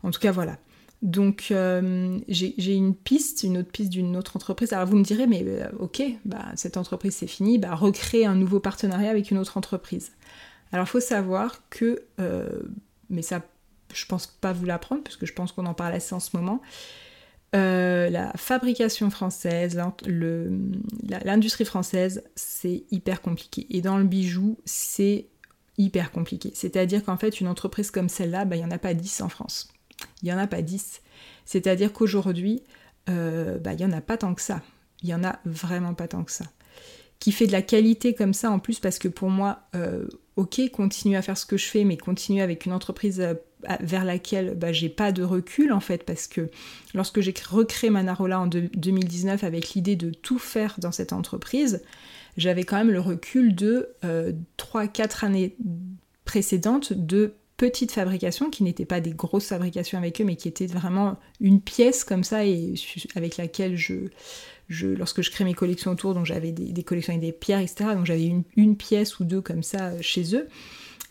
en 0.04 0.12
tout 0.12 0.20
cas 0.20 0.32
voilà. 0.34 0.58
Donc 1.04 1.50
euh, 1.52 2.20
j'ai 2.28 2.74
une 2.74 2.96
piste, 2.96 3.44
une 3.44 3.60
autre 3.60 3.72
piste 3.72 3.92
d'une 3.92 4.18
autre 4.18 4.36
entreprise. 4.36 4.74
Alors 4.74 4.88
vous 4.88 4.98
me 4.98 5.04
direz, 5.04 5.28
mais 5.28 5.44
euh, 5.46 5.70
ok, 5.80 6.02
bah, 6.26 6.46
cette 6.56 6.76
entreprise 6.78 7.16
c'est 7.16 7.28
fini, 7.28 7.60
bah, 7.60 7.76
recréer 7.76 8.26
un 8.26 8.36
nouveau 8.36 8.60
partenariat 8.60 9.10
avec 9.12 9.30
une 9.30 9.38
autre 9.38 9.58
entreprise. 9.58 10.12
Alors 10.72 10.88
il 10.88 10.90
faut 10.90 11.00
savoir 11.00 11.62
que, 11.70 12.04
mais 13.10 13.22
ça 13.22 13.42
je 13.94 14.06
pense 14.06 14.28
pas 14.28 14.52
vous 14.52 14.66
l'apprendre, 14.66 15.04
parce 15.04 15.16
que 15.16 15.26
je 15.26 15.34
pense 15.34 15.52
qu'on 15.52 15.66
en 15.66 15.74
parle 15.74 15.94
assez 15.94 16.14
en 16.14 16.20
ce 16.20 16.36
moment, 16.36 16.62
la 17.54 18.34
fabrication 18.36 19.10
française, 19.10 19.80
l'industrie 21.24 21.66
française, 21.66 22.24
c'est 22.36 22.84
hyper 22.92 23.22
compliqué. 23.22 23.66
Et 23.70 23.82
dans 23.82 23.98
le 23.98 24.04
bijou, 24.04 24.58
c'est 24.66 25.28
hyper 25.78 26.12
compliqué. 26.12 26.52
C'est-à-dire 26.54 27.04
qu'en 27.04 27.18
fait, 27.18 27.40
une 27.40 27.48
entreprise 27.48 27.92
comme 27.92 28.10
celle-là, 28.10 28.46
bah, 28.46 28.56
il 28.56 28.60
n'y 28.60 28.66
en 28.66 28.72
a 28.72 28.80
pas 28.80 28.94
10 28.94 29.22
en 29.22 29.30
France. 29.30 29.70
Il 30.22 30.26
n'y 30.26 30.34
en 30.34 30.38
a 30.38 30.48
pas 30.48 30.62
10. 30.62 31.02
C'est-à-dire 31.46 31.94
qu'aujourd'hui, 31.94 32.64
euh, 33.10 33.58
bah, 33.58 33.74
il 33.74 33.78
n'y 33.78 33.86
en 33.86 33.98
a 33.98 34.02
pas 34.02 34.18
tant 34.18 34.34
que 34.34 34.42
ça. 34.42 34.62
Il 35.02 35.08
n'y 35.08 35.14
en 35.14 35.24
a 35.24 35.40
vraiment 35.46 35.94
pas 35.94 36.08
tant 36.08 36.24
que 36.24 36.32
ça. 36.32 36.46
Qui 37.20 37.32
fait 37.32 37.48
de 37.48 37.52
la 37.52 37.62
qualité 37.62 38.14
comme 38.14 38.34
ça 38.34 38.52
en 38.52 38.60
plus, 38.60 38.80
parce 38.80 39.00
que 39.00 39.08
pour 39.08 39.30
moi, 39.30 39.62
euh, 39.76 40.08
ok, 40.36 40.62
continuer 40.72 41.18
à 41.18 41.22
faire 41.22 41.38
ce 41.38 41.46
que 41.46 41.58
je 41.58 41.66
fais, 41.66 41.84
mais 41.84 41.98
continuer 41.98 42.42
avec 42.42 42.66
une 42.66 42.74
entreprise 42.74 43.22
euh, 43.22 43.34
vers 43.80 44.06
laquelle 44.06 44.56
bah, 44.56 44.72
j'ai 44.72 44.90
pas 44.90 45.12
de 45.12 45.24
recul 45.24 45.72
en 45.72 45.80
fait, 45.80 46.04
parce 46.04 46.28
que 46.28 46.52
lorsque 46.94 47.22
j'ai 47.22 47.34
recréé 47.50 47.90
Manarola 47.90 48.40
en 48.40 48.48
2019 48.48 49.44
avec 49.44 49.74
l'idée 49.74 49.96
de 49.96 50.12
tout 50.12 50.38
faire 50.38 50.76
dans 50.78 50.92
cette 50.92 51.12
entreprise, 51.12 51.82
j'avais 52.38 52.66
quand 52.66 52.78
même 52.78 52.92
le 52.92 53.00
recul 53.00 53.56
de 53.56 53.96
3-4 54.60 55.26
années 55.26 55.56
précédentes 56.24 56.94
de 56.94 57.34
petites 57.58 57.92
fabrications 57.92 58.50
qui 58.50 58.64
n'étaient 58.64 58.86
pas 58.86 59.02
des 59.02 59.12
grosses 59.12 59.48
fabrications 59.48 59.98
avec 59.98 60.22
eux, 60.22 60.24
mais 60.24 60.36
qui 60.36 60.48
étaient 60.48 60.68
vraiment 60.68 61.18
une 61.42 61.60
pièce 61.60 62.04
comme 62.04 62.24
ça 62.24 62.46
et 62.46 62.76
avec 63.16 63.38
laquelle 63.38 63.76
je, 63.76 63.96
lorsque 64.86 65.22
je 65.22 65.32
crée 65.32 65.44
mes 65.44 65.56
collections 65.56 65.92
autour, 65.92 66.14
donc 66.14 66.26
j'avais 66.26 66.52
des, 66.52 66.84
collections 66.84 67.14
avec 67.14 67.22
des 67.22 67.32
pierres, 67.32 67.60
etc. 67.60 67.90
Donc 67.96 68.06
j'avais 68.06 68.26
une, 68.26 68.44
une, 68.56 68.78
pièce 68.78 69.20
ou 69.20 69.24
deux 69.24 69.42
comme 69.42 69.64
ça 69.64 69.88
euh, 69.88 69.98
chez 70.02 70.36
eux. 70.36 70.48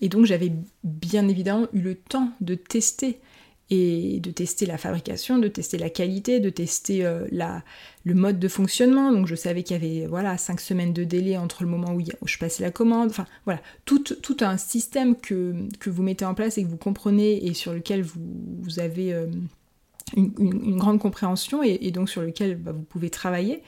Et 0.00 0.09
donc 0.09 0.24
j'avais 0.26 0.52
bien 0.85 1.26
évidemment 1.26 1.66
eu 1.72 1.80
le 1.80 1.96
temps 1.96 2.30
de 2.40 2.54
tester 2.54 3.18
et 3.68 4.20
de 4.20 4.31
tester 4.31 4.64
la 4.64 4.79
fabrication, 4.79 5.38
de 5.38 5.48
tester 5.48 5.76
la 5.76 5.90
qualité, 5.90 6.38
de 6.38 6.50
tester 6.50 7.05
euh, 7.05 7.26
le 8.05 8.14
mode 8.14 8.38
de 8.38 8.48
fonctionnement. 8.48 9.11
Donc 9.11 9.26
je 9.26 9.35
savais 9.35 9.64
qu'il 9.64 9.76
y 9.76 9.85
avait 9.85 10.07
voilà 10.07 10.38
cinq 10.38 10.61
semaines 10.61 10.92
de 10.92 11.02
délai 11.02 11.37
entre 11.37 11.64
le 11.64 11.68
moment 11.68 11.92
où, 11.92 12.00
je 12.26 12.38
passais 12.38 12.62
la 12.62 12.70
commande. 12.70 13.11
Enfin 13.11 13.26
voilà, 13.44 13.61
tout, 13.85 14.05
un 14.40 14.57
système 14.57 15.16
que, 15.16 15.55
que, 15.81 15.90
vous 15.90 16.02
mettez 16.02 16.24
en 16.24 16.35
place 16.35 16.59
et 16.59 16.62
que 16.62 16.68
vous 16.68 16.76
comprenez 16.76 17.44
et 17.44 17.55
sur 17.55 17.72
lequel 17.72 18.02
vous, 18.02 18.20
vous 18.61 18.79
avez 18.79 19.12
euh, 19.12 19.26
une, 20.16 20.76
grande 20.76 21.00
compréhension 21.00 21.62
et, 21.64 21.90
donc 21.90 22.09
sur 22.09 22.22
lequel 22.22 22.57
bah, 22.57 22.70
vous 22.70 22.85
pouvez 22.85 23.11
travailler. 23.11 23.62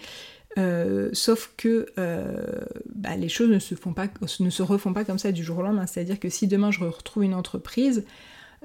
Euh, 0.59 1.11
sauf 1.13 1.53
que 1.57 1.87
bah, 2.95 3.17
les 3.17 3.29
choses 3.29 3.51
ne 3.51 3.59
se, 3.59 3.75
font 3.75 3.93
pas, 3.93 4.07
ne 4.39 4.51
se 4.51 4.63
refont 4.63 4.93
pas 4.93 5.05
comme 5.05 5.19
ça 5.19 5.33
du 5.33 5.43
jour 5.43 5.59
au 5.59 5.63
lendemain. 5.63 5.87
C'est-à-dire 5.87 6.21
que 6.21 6.29
si 6.29 6.47
demain 6.47 6.71
je 6.71 6.85
retrouve 6.85 7.25
une 7.25 7.35
entreprise, 7.35 8.05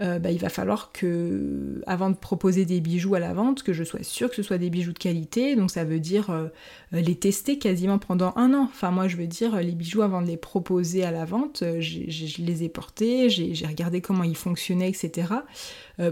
euh, 0.01 0.17
bah, 0.17 0.31
il 0.31 0.39
va 0.39 0.49
falloir 0.49 0.91
que, 0.91 1.83
avant 1.85 2.09
de 2.09 2.15
proposer 2.15 2.65
des 2.65 2.81
bijoux 2.81 3.13
à 3.13 3.19
la 3.19 3.33
vente, 3.33 3.61
que 3.61 3.73
je 3.73 3.83
sois 3.83 4.01
sûre 4.01 4.29
que 4.29 4.35
ce 4.35 4.41
soit 4.41 4.57
des 4.57 4.71
bijoux 4.71 4.91
de 4.91 4.97
qualité. 4.97 5.55
Donc 5.55 5.69
ça 5.69 5.83
veut 5.83 5.99
dire 5.99 6.31
euh, 6.31 6.47
les 6.91 7.15
tester 7.15 7.59
quasiment 7.59 7.99
pendant 7.99 8.33
un 8.35 8.53
an. 8.55 8.63
Enfin 8.63 8.89
moi 8.89 9.07
je 9.07 9.17
veux 9.17 9.27
dire 9.27 9.55
les 9.57 9.73
bijoux 9.73 10.01
avant 10.01 10.23
de 10.23 10.27
les 10.27 10.37
proposer 10.37 11.03
à 11.03 11.11
la 11.11 11.25
vente, 11.25 11.61
euh, 11.61 11.79
je 11.79 12.41
les 12.41 12.63
ai 12.63 12.69
portés, 12.69 13.29
j'ai 13.29 13.67
regardé 13.67 14.01
comment 14.01 14.23
ils 14.23 14.35
fonctionnaient, 14.35 14.89
etc. 14.89 15.27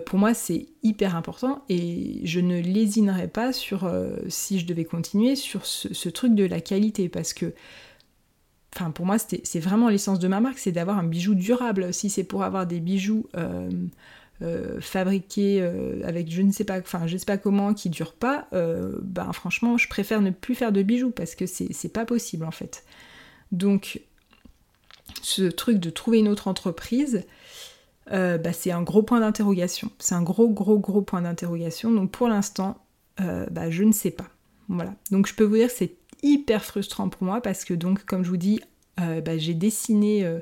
pour 0.05 0.19
moi 0.19 0.33
c'est 0.33 0.67
hyper 0.83 1.15
important 1.15 1.63
et 1.69 2.21
je 2.23 2.39
ne 2.39 2.59
lésinerai 2.61 3.27
pas 3.27 3.53
sur, 3.53 3.91
si 4.27 4.59
je 4.59 4.65
devais 4.65 4.85
continuer, 4.85 5.35
sur 5.35 5.65
ce 5.65 6.09
truc 6.09 6.35
de 6.35 6.45
la 6.45 6.61
qualité 6.61 7.09
parce 7.09 7.33
que 7.33 7.53
enfin 8.75 8.91
pour 8.91 9.05
moi 9.05 9.17
c'est 9.19 9.59
vraiment 9.59 9.89
l'essence 9.89 10.19
de 10.19 10.27
ma 10.27 10.39
marque, 10.39 10.59
c'est 10.59 10.71
d'avoir 10.71 10.97
un 10.97 11.03
bijou 11.03 11.35
durable. 11.35 11.93
Si 11.93 12.09
c'est 12.09 12.23
pour 12.23 12.43
avoir 12.43 12.65
des 12.65 12.79
bijoux 12.79 13.27
euh, 13.35 13.69
euh, 14.41 14.79
fabriqués 14.81 15.61
euh, 15.61 16.01
avec 16.05 16.31
je 16.31 16.41
ne 16.41 16.51
sais 16.51 16.63
pas, 16.63 16.79
enfin 16.79 17.05
je 17.07 17.17
sais 17.17 17.25
pas 17.25 17.37
comment, 17.37 17.73
qui 17.73 17.89
durent 17.89 18.13
pas, 18.13 18.47
ben 18.51 19.31
franchement 19.33 19.77
je 19.77 19.87
préfère 19.89 20.21
ne 20.21 20.31
plus 20.31 20.55
faire 20.55 20.71
de 20.71 20.83
bijoux 20.83 21.11
parce 21.11 21.35
que 21.35 21.45
c'est 21.45 21.93
pas 21.93 22.05
possible 22.05 22.45
en 22.45 22.51
fait. 22.51 22.85
Donc 23.51 24.01
ce 25.21 25.43
truc 25.43 25.77
de 25.77 25.89
trouver 25.89 26.19
une 26.19 26.29
autre 26.29 26.47
entreprise, 26.47 27.25
bah, 28.09 28.53
c'est 28.53 28.71
un 28.71 28.81
gros 28.83 29.03
point 29.03 29.19
d'interrogation. 29.19 29.91
C'est 29.99 30.15
un 30.15 30.23
gros 30.23 30.49
gros 30.49 30.79
gros 30.79 31.01
point 31.01 31.21
d'interrogation. 31.21 31.91
Donc 31.91 32.11
pour 32.11 32.29
l'instant, 32.29 32.77
bah, 33.17 33.69
je 33.69 33.83
ne 33.83 33.91
sais 33.91 34.11
pas. 34.11 34.29
Voilà. 34.69 34.95
Donc 35.11 35.27
je 35.27 35.35
peux 35.35 35.43
vous 35.43 35.57
dire 35.57 35.67
que 35.67 35.73
c'est 35.73 35.93
hyper 36.23 36.63
frustrant 36.63 37.09
pour 37.09 37.23
moi 37.23 37.41
parce 37.41 37.65
que 37.65 37.73
donc 37.73 38.05
comme 38.05 38.23
je 38.23 38.29
vous 38.29 38.37
dis 38.37 38.61
euh, 38.99 39.21
bah, 39.21 39.37
j'ai 39.37 39.53
dessiné 39.53 40.23
euh, 40.25 40.39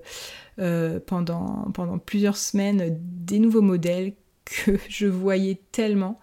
euh, 0.59 0.99
pendant, 1.05 1.69
pendant 1.73 1.97
plusieurs 1.99 2.37
semaines 2.37 2.97
des 2.99 3.39
nouveaux 3.39 3.61
modèles 3.61 4.13
que 4.45 4.77
je 4.89 5.05
voyais 5.05 5.61
tellement. 5.71 6.19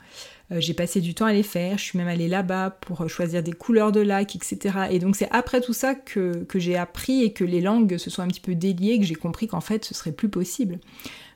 j'ai 0.51 0.75
passé 0.75 1.01
du 1.01 1.14
temps 1.14 1.27
à 1.27 1.33
les 1.33 1.42
faire, 1.42 1.79
je 1.79 1.85
suis 1.85 1.99
même 1.99 2.09
allée 2.09 2.29
là-bas 2.29 2.71
pour 2.71 3.09
choisir 3.09 3.42
des 3.42 3.53
couleurs 3.53 3.92
de 3.92 4.01
lac, 4.01 4.35
etc. 4.35 4.87
Et 4.90 4.99
donc 4.99 5.16
c'est 5.16 5.29
après 5.31 5.61
tout 5.61 5.73
ça 5.73 5.95
que, 5.95 6.45
que 6.45 6.59
j'ai 6.59 6.77
appris 6.77 7.23
et 7.23 7.33
que 7.33 7.45
les 7.45 7.61
langues 7.61 7.97
se 7.97 8.11
sont 8.11 8.23
un 8.23 8.29
petit 8.29 8.40
peu 8.40 8.55
déliées, 8.55 8.99
que 8.99 9.05
j'ai 9.05 9.14
compris 9.14 9.47
qu'en 9.47 9.61
fait 9.61 9.85
ce 9.85 9.95
serait 9.95 10.12
plus 10.12 10.29
possible. 10.29 10.79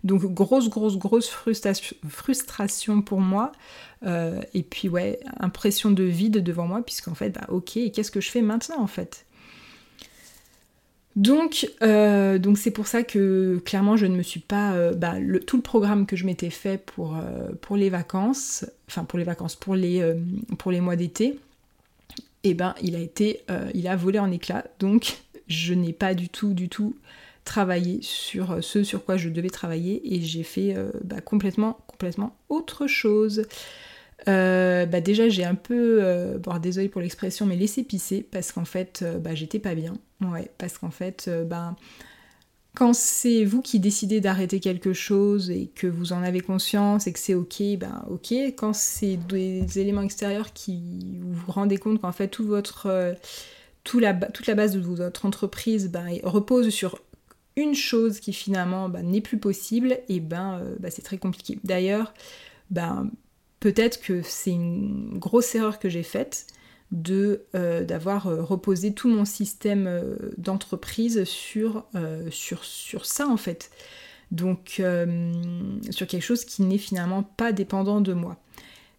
Donc 0.02 0.22
grosse, 0.32 0.68
grosse, 0.70 0.96
grosse 0.96 1.28
frustration, 1.28 3.02
pour 3.02 3.20
moi. 3.20 3.52
Euh, 4.06 4.40
et 4.54 4.62
puis 4.62 4.88
ouais, 4.88 5.20
impression 5.38 5.90
de 5.90 6.04
vide 6.04 6.42
devant 6.42 6.66
moi, 6.66 6.82
puisqu'en 6.82 7.14
fait, 7.14 7.30
bah 7.30 7.46
ok, 7.48 7.78
qu'est-ce 7.92 8.10
que 8.10 8.20
je 8.20 8.30
fais 8.30 8.42
maintenant 8.42 8.80
en 8.80 8.86
fait? 8.86 9.26
Donc, 11.16 11.68
euh, 11.82 12.38
donc 12.38 12.56
c'est 12.56 12.70
pour 12.70 12.86
ça 12.86 13.02
que 13.02 13.60
clairement 13.64 13.96
je 13.96 14.06
ne 14.06 14.16
me 14.16 14.22
suis 14.22 14.40
pas 14.40 14.72
euh, 14.72 14.94
bah, 14.94 15.16
tout 15.44 15.56
le 15.56 15.62
programme 15.62 16.06
que 16.06 16.16
je 16.16 16.24
m'étais 16.24 16.50
fait 16.50 16.82
pour, 16.82 17.16
les 17.76 17.90
vacances, 17.90 18.64
enfin 18.88 19.04
pour 19.04 19.18
les 19.18 19.24
vacances, 19.24 19.56
pour 19.56 19.74
les, 19.74 20.14
pour 20.56 20.70
les 20.70 20.80
mois 20.80 20.96
d'été, 20.96 21.38
et 22.42 22.50
eh 22.50 22.54
ben 22.54 22.74
il 22.80 22.96
a 22.96 23.00
été, 23.00 23.42
il 23.74 23.86
a 23.86 23.96
volé 23.96 24.18
en 24.18 24.30
éclats. 24.30 24.64
Donc 24.78 25.18
je 25.46 25.74
n'ai 25.74 25.92
pas 25.92 26.14
du 26.14 26.30
tout, 26.30 26.54
du 26.54 26.70
tout 26.70 26.96
travaillé 27.44 27.98
sur 28.03 28.62
ce 28.62 28.85
sur 28.85 29.05
quoi 29.05 29.16
je 29.16 29.29
devais 29.29 29.50
travailler 29.50 30.14
et 30.14 30.20
j'ai 30.20 30.42
fait 30.42 30.76
bah, 31.05 31.20
complètement, 31.20 31.79
complètement 31.87 32.37
autre 32.48 32.87
chose. 32.87 33.44
Euh, 34.29 34.87
bah 34.87 35.00
déjà 35.00 35.29
j'ai 35.29 35.44
un 35.44 35.55
peu, 35.55 36.00
euh, 36.03 36.38
bon 36.38 36.57
désolé 36.59 36.88
pour 36.88 37.00
l'expression, 37.00 37.46
mais 37.46 37.57
laissé 37.57 37.83
pisser 37.83 38.26
parce 38.31 38.53
qu'en 38.53 38.64
fait 38.64 39.00
euh, 39.03 39.18
bah, 39.18 39.35
j'étais 39.35 39.59
pas 39.59 39.74
bien. 39.74 39.94
Ouais, 40.20 40.50
parce 40.59 40.76
qu'en 40.76 40.90
fait, 40.90 41.31
quand 42.74 42.94
c'est 42.94 43.44
vous 43.44 43.62
qui 43.62 43.81
décidez 43.81 44.20
d'arrêter 44.20 44.61
quelque 44.61 44.92
chose 44.92 45.50
et 45.50 45.68
que 45.74 45.87
vous 45.87 46.12
en 46.12 46.22
avez 46.22 46.40
conscience 46.40 47.07
et 47.07 47.12
que 47.12 47.18
c'est 47.18 47.35
ok, 47.35 47.62
ben 47.79 48.05
ok. 48.11 48.33
Quand 48.57 48.74
c'est 48.74 49.16
des 49.16 49.79
éléments 49.79 50.03
extérieurs 50.03 50.53
qui 50.53 50.83
vous 51.20 51.33
vous 51.33 51.53
rendez 51.53 51.79
compte 51.79 52.03
qu'en 52.03 52.12
fait 52.12 52.29
tout 52.29 52.44
votre, 52.44 53.16
la, 53.94 54.14
toute 54.14 54.46
la 54.46 54.55
base 54.55 54.72
de 54.72 54.81
votre 54.81 55.24
entreprise 55.24 55.90
repose 56.22 56.68
sur 56.68 57.00
une 57.61 57.75
chose 57.75 58.20
qui 58.20 58.33
finalement 58.33 58.88
ben, 58.88 59.03
n'est 59.03 59.20
plus 59.20 59.38
possible, 59.38 59.99
et 60.09 60.20
ben, 60.20 60.62
ben 60.81 60.90
c'est 60.90 61.03
très 61.03 61.18
compliqué. 61.18 61.59
D'ailleurs, 61.64 62.14
ben 62.70 63.11
peut-être 63.61 64.01
que 64.01 64.23
c'est 64.23 64.53
une 64.53 65.18
grosse 65.18 65.55
erreur 65.55 65.79
que 65.79 65.88
j'ai 65.88 66.03
faite 66.03 66.46
de 66.90 67.44
euh, 67.55 67.85
d'avoir 67.85 68.27
euh, 68.27 68.42
reposé 68.42 68.92
tout 68.92 69.09
mon 69.09 69.25
système 69.25 69.87
euh, 69.87 70.16
d'entreprise 70.38 71.25
sur, 71.25 71.87
sur, 72.31 73.07
ça 73.07 73.29
en 73.29 73.37
fait. 73.37 73.70
Donc 74.33 74.81
sur 75.90 76.07
quelque 76.07 76.23
chose 76.23 76.44
qui 76.44 76.62
n'est 76.62 76.79
finalement 76.79 77.23
pas 77.25 77.53
dépendant 77.53 78.01
de 78.01 78.12
moi. 78.12 78.37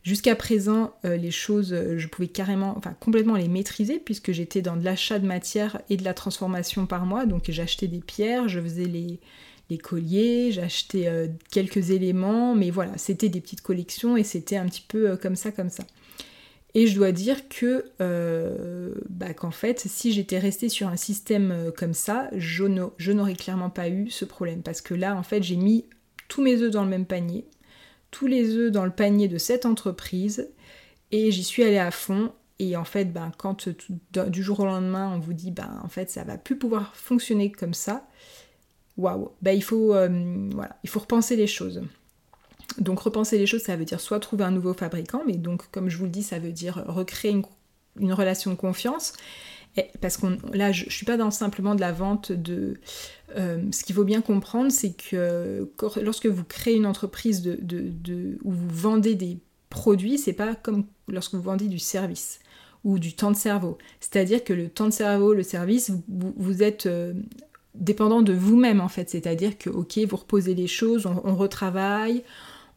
Jusqu'à 0.04 0.36
présent, 0.36 0.94
les 1.04 1.30
choses, 1.30 1.76
je 1.98 2.08
pouvais 2.08 2.28
carrément, 2.28 2.76
enfin 2.76 2.96
complètement 3.00 3.36
les 3.36 3.48
maîtriser 3.48 4.00
puisque 4.00 4.32
j'étais 4.32 4.64
dans 4.64 4.76
de 4.76 4.84
l'achat 4.84 5.20
de 5.20 5.28
matière 5.28 5.80
et 5.92 5.98
de 5.98 6.04
la 6.04 6.16
transformation 6.16 6.88
par 6.88 7.06
mois. 7.06 7.28
Donc 7.28 7.44
j'achetais 7.50 7.88
des 7.88 8.00
pierres, 8.00 8.48
je 8.48 8.60
faisais 8.60 8.86
les, 8.86 9.20
colliers, 9.78 10.52
j'achetais 10.52 11.08
euh, 11.08 11.28
quelques 11.52 11.92
éléments, 11.92 12.56
mais 12.56 12.72
voilà, 12.72 12.98
c'était 12.98 13.30
des 13.30 13.42
petites 13.42 13.62
collections 13.62 14.18
et 14.18 14.24
c'était 14.24 14.58
un 14.58 14.66
petit 14.66 14.84
peu 14.86 15.12
euh, 15.12 15.16
comme 15.16 15.36
ça, 15.36 15.52
comme 15.52 15.70
ça. 15.70 15.84
Et 16.74 16.88
je 16.88 16.96
dois 16.96 17.12
dire 17.12 17.50
que, 17.50 17.86
euh, 18.00 18.94
bah, 19.10 19.34
qu'en 19.34 19.52
fait, 19.52 19.80
si 19.80 20.14
j'étais 20.14 20.40
restée 20.40 20.70
sur 20.70 20.88
un 20.88 20.96
système 20.96 21.72
comme 21.78 21.94
ça, 21.94 22.30
je 22.38 22.64
n'aurais 22.64 23.36
clairement 23.36 23.70
pas 23.70 23.90
eu 23.90 24.10
ce 24.10 24.24
problème. 24.24 24.62
Parce 24.62 24.80
que 24.80 24.94
là, 24.94 25.18
en 25.18 25.24
fait, 25.24 25.44
j'ai 25.44 25.58
mis 25.58 25.86
tous 26.30 26.42
mes 26.42 26.62
œufs 26.62 26.72
dans 26.72 26.84
le 26.84 26.90
même 26.90 27.06
panier, 27.06 27.44
tous 28.12 28.28
les 28.28 28.56
œufs 28.56 28.72
dans 28.72 28.86
le 28.86 28.92
panier 28.92 29.28
de 29.28 29.38
cette 29.38 29.66
entreprise, 29.66 30.50
et 31.12 31.32
j'y 31.32 31.44
suis 31.44 31.64
allée 31.64 31.78
à 31.78 31.92
fond. 31.92 32.32
Et 32.60 32.78
en 32.78 32.84
fait, 32.84 33.06
ben, 33.06 33.32
quand 33.38 33.68
du 34.30 34.44
jour 34.44 34.60
au 34.60 34.66
lendemain, 34.66 35.12
on 35.16 35.20
vous 35.20 35.34
dit, 35.34 35.50
ben, 35.50 35.80
en 35.84 35.88
fait, 35.88 36.12
ça 36.12 36.24
va 36.24 36.38
plus 36.38 36.58
pouvoir 36.58 36.96
fonctionner 36.96 37.52
comme 37.52 37.74
ça, 37.74 38.06
waouh, 38.98 39.32
bah, 39.42 39.54
il, 39.54 39.64
faut, 39.64 39.94
euh, 39.96 40.50
voilà, 40.54 40.78
il 40.84 40.90
faut 40.90 41.00
repenser 41.00 41.36
les 41.36 41.48
choses. 41.48 41.82
Donc 42.78 43.00
repenser 43.00 43.38
les 43.38 43.46
choses, 43.46 43.64
ça 43.64 43.76
veut 43.76 43.86
dire 43.86 44.00
soit 44.00 44.20
trouver 44.20 44.46
un 44.46 44.52
nouveau 44.52 44.74
fabricant, 44.74 45.24
mais 45.26 45.34
donc 45.34 45.70
comme 45.72 45.90
je 45.90 45.98
vous 45.98 46.06
le 46.06 46.10
dis, 46.10 46.24
ça 46.24 46.40
veut 46.40 46.52
dire 46.52 46.84
recréer 46.88 47.32
une, 48.00 48.14
relation 48.14 48.52
de 48.52 48.56
confiance. 48.56 49.14
Parce 50.02 50.18
qu'on 50.18 50.38
là, 50.54 50.72
je, 50.72 50.86
ne 50.86 50.90
suis 50.90 51.06
pas 51.06 51.18
dans 51.18 51.32
simplement 51.32 51.76
de 51.76 51.82
la 51.82 51.92
vente 51.92 52.32
de. 52.32 52.76
Euh, 53.38 53.64
ce 53.72 53.84
qu'il 53.84 53.96
faut 53.96 54.04
bien 54.04 54.22
comprendre, 54.22 54.72
c'est 54.72 54.92
que 54.92 55.70
lorsque 56.02 56.26
vous 56.26 56.44
créez 56.44 56.76
une 56.76 56.86
entreprise 56.86 57.42
de, 57.42 57.58
de, 57.62 58.38
où 58.44 58.52
vous 58.52 58.70
vendez 58.70 59.16
des 59.16 59.40
produits, 59.70 60.18
c'est 60.18 60.34
pas 60.34 60.56
comme 60.56 60.86
lorsque 61.08 61.36
vous 61.36 61.42
vendez 61.42 61.68
du 61.68 61.80
service 61.80 62.40
ou 62.84 63.00
du 63.00 63.14
temps 63.14 63.32
de 63.32 63.38
cerveau. 63.38 63.78
C'est-à-dire 64.00 64.44
que 64.44 64.54
le 64.54 64.68
temps 64.68 64.88
de 64.88 64.94
cerveau, 64.94 65.34
le 65.34 65.44
service, 65.44 65.92
vous, 66.10 66.64
êtes 66.64 66.88
euh, 66.88 67.14
dépendant 67.76 68.22
de 68.22 68.34
vous-même 68.34 68.82
en 68.82 68.90
fait. 68.90 69.10
C'est-à-dire 69.10 69.58
que, 69.58 69.70
ok, 69.70 70.00
vous 70.10 70.18
reposez 70.18 70.56
les 70.56 70.68
choses, 70.68 71.06
on, 71.06 71.36
retravaille, 71.36 72.24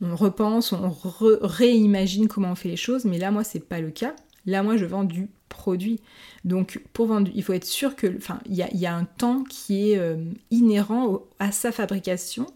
on 0.00 0.14
repense, 0.14 0.72
on 0.72 0.94
réimagine 1.40 2.28
comment 2.28 2.52
on 2.52 2.54
fait 2.54 2.68
les 2.68 2.76
choses, 2.76 3.04
mais 3.04 3.18
là, 3.18 3.30
moi, 3.30 3.42
c'est 3.42 3.66
pas 3.66 3.80
le 3.80 3.90
cas. 3.90 4.14
Là, 4.46 4.62
moi, 4.62 4.76
je 4.76 4.84
vends 4.84 5.04
du 5.04 5.28
produit. 5.64 5.98
Donc, 6.44 6.82
pour 6.92 7.06
vendre, 7.06 7.30
il 7.34 7.42
faut 7.42 7.54
être 7.54 7.64
sûr 7.64 7.96
que, 7.96 8.06
enfin, 8.18 8.38
il 8.44 8.54
y 8.54 8.86
a, 8.86 8.94
un 8.94 9.04
temps 9.04 9.44
qui 9.44 9.92
est 9.92 9.98
euh, 9.98 10.16
inhérent 10.50 11.20
à 11.38 11.52
sa 11.52 11.72
fabrication. 11.72 12.46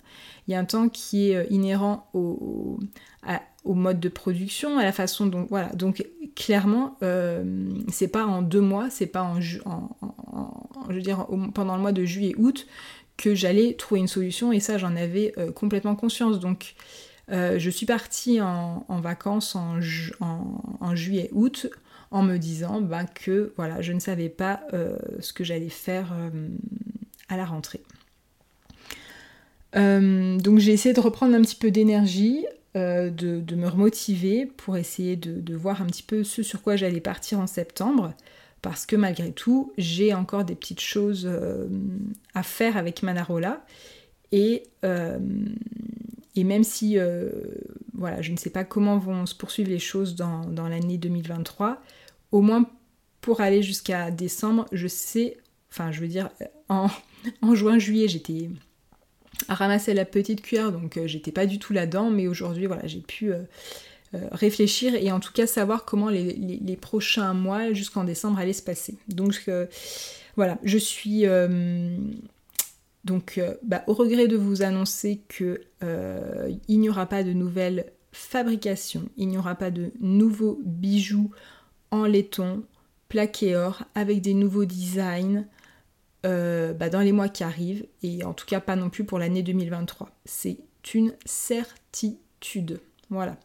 Il 0.46 0.52
y 0.52 0.54
a 0.54 0.58
un 0.58 0.66
temps 0.66 0.90
qui 0.90 1.30
est 1.30 1.36
euh, 1.36 1.44
inhérent 1.48 2.06
au, 2.12 2.78
mode 3.64 3.98
de 3.98 4.10
production, 4.10 4.78
à 4.78 4.82
la 4.82 4.92
façon 4.92 5.24
dont, 5.26 5.46
voilà. 5.48 5.68
Donc, 5.68 6.06
clairement, 6.36 6.98
euh, 7.02 7.42
c'est 7.90 8.08
pas 8.08 8.26
en 8.26 8.42
deux 8.42 8.60
mois, 8.60 8.90
c'est 8.90 9.06
pas 9.06 9.22
en, 9.22 9.40
je 9.40 9.58
veux 10.90 11.00
dire, 11.00 11.26
pendant 11.54 11.76
le 11.76 11.80
mois 11.80 11.92
de 11.92 12.04
juillet-août 12.04 12.66
que 13.16 13.34
j'allais 13.34 13.72
trouver 13.72 14.00
une 14.02 14.08
solution. 14.08 14.52
Et 14.52 14.60
ça, 14.60 14.76
j'en 14.76 14.96
avais 14.96 15.34
complètement 15.54 15.96
conscience. 15.96 16.40
Donc, 16.40 16.74
je 17.30 17.70
suis 17.70 17.86
partie 17.86 18.40
en, 18.40 19.00
vacances 19.00 19.56
en, 19.56 19.80
en 20.20 20.94
juillet-août 20.94 21.68
en 22.10 22.22
me 22.22 22.36
disant 22.36 22.80
ben, 22.80 23.04
que 23.06 23.52
voilà, 23.56 23.82
je 23.82 23.92
ne 23.92 24.00
savais 24.00 24.28
pas 24.28 24.60
euh, 24.72 24.96
ce 25.20 25.32
que 25.32 25.44
j'allais 25.44 25.68
faire 25.68 26.12
euh, 26.12 26.48
à 27.28 27.36
la 27.36 27.44
rentrée. 27.44 27.82
Euh, 29.76 30.38
donc 30.38 30.58
j'ai 30.58 30.72
essayé 30.72 30.94
de 30.94 31.00
reprendre 31.00 31.34
un 31.34 31.42
petit 31.42 31.56
peu 31.56 31.70
d'énergie, 31.70 32.46
de, 32.74 33.54
me 33.56 33.66
remotiver 33.66 34.46
pour 34.46 34.76
essayer 34.76 35.16
de, 35.16 35.56
voir 35.56 35.82
un 35.82 35.86
petit 35.86 36.04
peu 36.04 36.22
ce 36.22 36.44
sur 36.44 36.62
quoi 36.62 36.76
j'allais 36.76 37.00
partir 37.00 37.40
en 37.40 37.48
septembre, 37.48 38.14
parce 38.62 38.86
que 38.86 38.94
malgré 38.94 39.32
tout, 39.32 39.72
j'ai 39.76 40.14
encore 40.14 40.44
des 40.44 40.54
petites 40.54 40.80
choses 40.80 41.28
à 42.34 42.42
faire 42.44 42.76
avec 42.76 43.02
Manarola. 43.02 43.64
Et, 44.30 44.62
et 44.84 46.44
même 46.44 46.62
si 46.62 46.98
voilà, 47.94 48.22
je 48.22 48.30
ne 48.30 48.36
sais 48.36 48.50
pas 48.50 48.62
comment 48.62 48.96
vont 48.96 49.26
se 49.26 49.34
poursuivre 49.34 49.70
les 49.70 49.80
choses 49.80 50.14
dans, 50.14 50.42
dans 50.42 50.68
l'année 50.68 50.98
2023, 50.98 51.82
au 52.32 52.40
moins 52.40 52.68
pour 53.20 53.40
aller 53.40 53.62
jusqu'à 53.62 54.10
décembre, 54.10 54.66
je 54.72 54.86
sais, 54.86 55.36
enfin 55.70 55.92
je 55.92 56.00
veux 56.00 56.08
dire, 56.08 56.30
en, 56.68 56.88
juin, 57.54 57.78
juillet, 57.78 58.08
j'étais 58.08 58.50
à 59.48 59.54
ramasser 59.54 59.94
la 59.94 60.04
petite 60.04 60.42
cuillère, 60.42 60.72
donc 60.72 60.96
euh, 60.96 61.06
j'étais 61.06 61.32
pas 61.32 61.46
du 61.46 61.58
tout 61.58 61.72
là-dedans, 61.72 62.10
mais 62.10 62.26
aujourd'hui, 62.26 62.66
voilà, 62.66 62.86
j'ai 62.86 63.00
pu 63.00 63.32
euh, 63.32 63.42
euh, 64.14 64.28
réfléchir 64.32 64.94
et 64.94 65.12
en 65.12 65.20
tout 65.20 65.32
cas 65.32 65.46
savoir 65.46 65.84
comment 65.84 66.08
les, 66.08 66.78
prochains 66.80 67.34
mois 67.34 67.72
jusqu'en 67.72 68.04
décembre 68.04 68.38
allaient 68.38 68.52
se 68.52 68.62
passer. 68.62 68.96
Donc 69.08 69.50
voilà, 70.36 70.58
je 70.62 70.78
suis 70.78 71.24
donc 73.04 73.40
bah, 73.62 73.84
au 73.86 73.94
regret 73.94 74.28
de 74.28 74.36
vous 74.36 74.62
annoncer 74.62 75.20
que 75.28 75.60
il 76.68 76.80
n'y 76.80 76.88
aura 76.88 77.06
pas 77.06 77.22
de 77.22 77.32
nouvelles 77.32 77.92
fabrications, 78.12 79.08
il 79.16 79.28
n'y 79.28 79.38
aura 79.38 79.54
pas 79.54 79.70
de 79.70 79.90
nouveaux 80.00 80.58
bijoux 80.64 81.30
en 81.90 82.04
laiton, 82.04 82.64
plaqué 83.08 83.56
or, 83.56 83.84
avec 83.94 84.20
des 84.20 84.34
nouveaux 84.34 84.64
designs 84.64 85.44
euh, 86.26 86.72
bah, 86.72 86.90
dans 86.90 87.00
les 87.00 87.12
mois 87.12 87.28
qui 87.28 87.44
arrivent, 87.44 87.86
et 88.02 88.24
en 88.24 88.34
tout 88.34 88.46
cas 88.46 88.60
pas 88.60 88.76
non 88.76 88.90
plus 88.90 89.04
pour 89.04 89.18
l'année 89.18 89.42
2023. 89.42 90.10
C'est 90.24 90.58
une 90.94 91.14
certitude. 91.24 92.80
Voilà. 93.08 93.36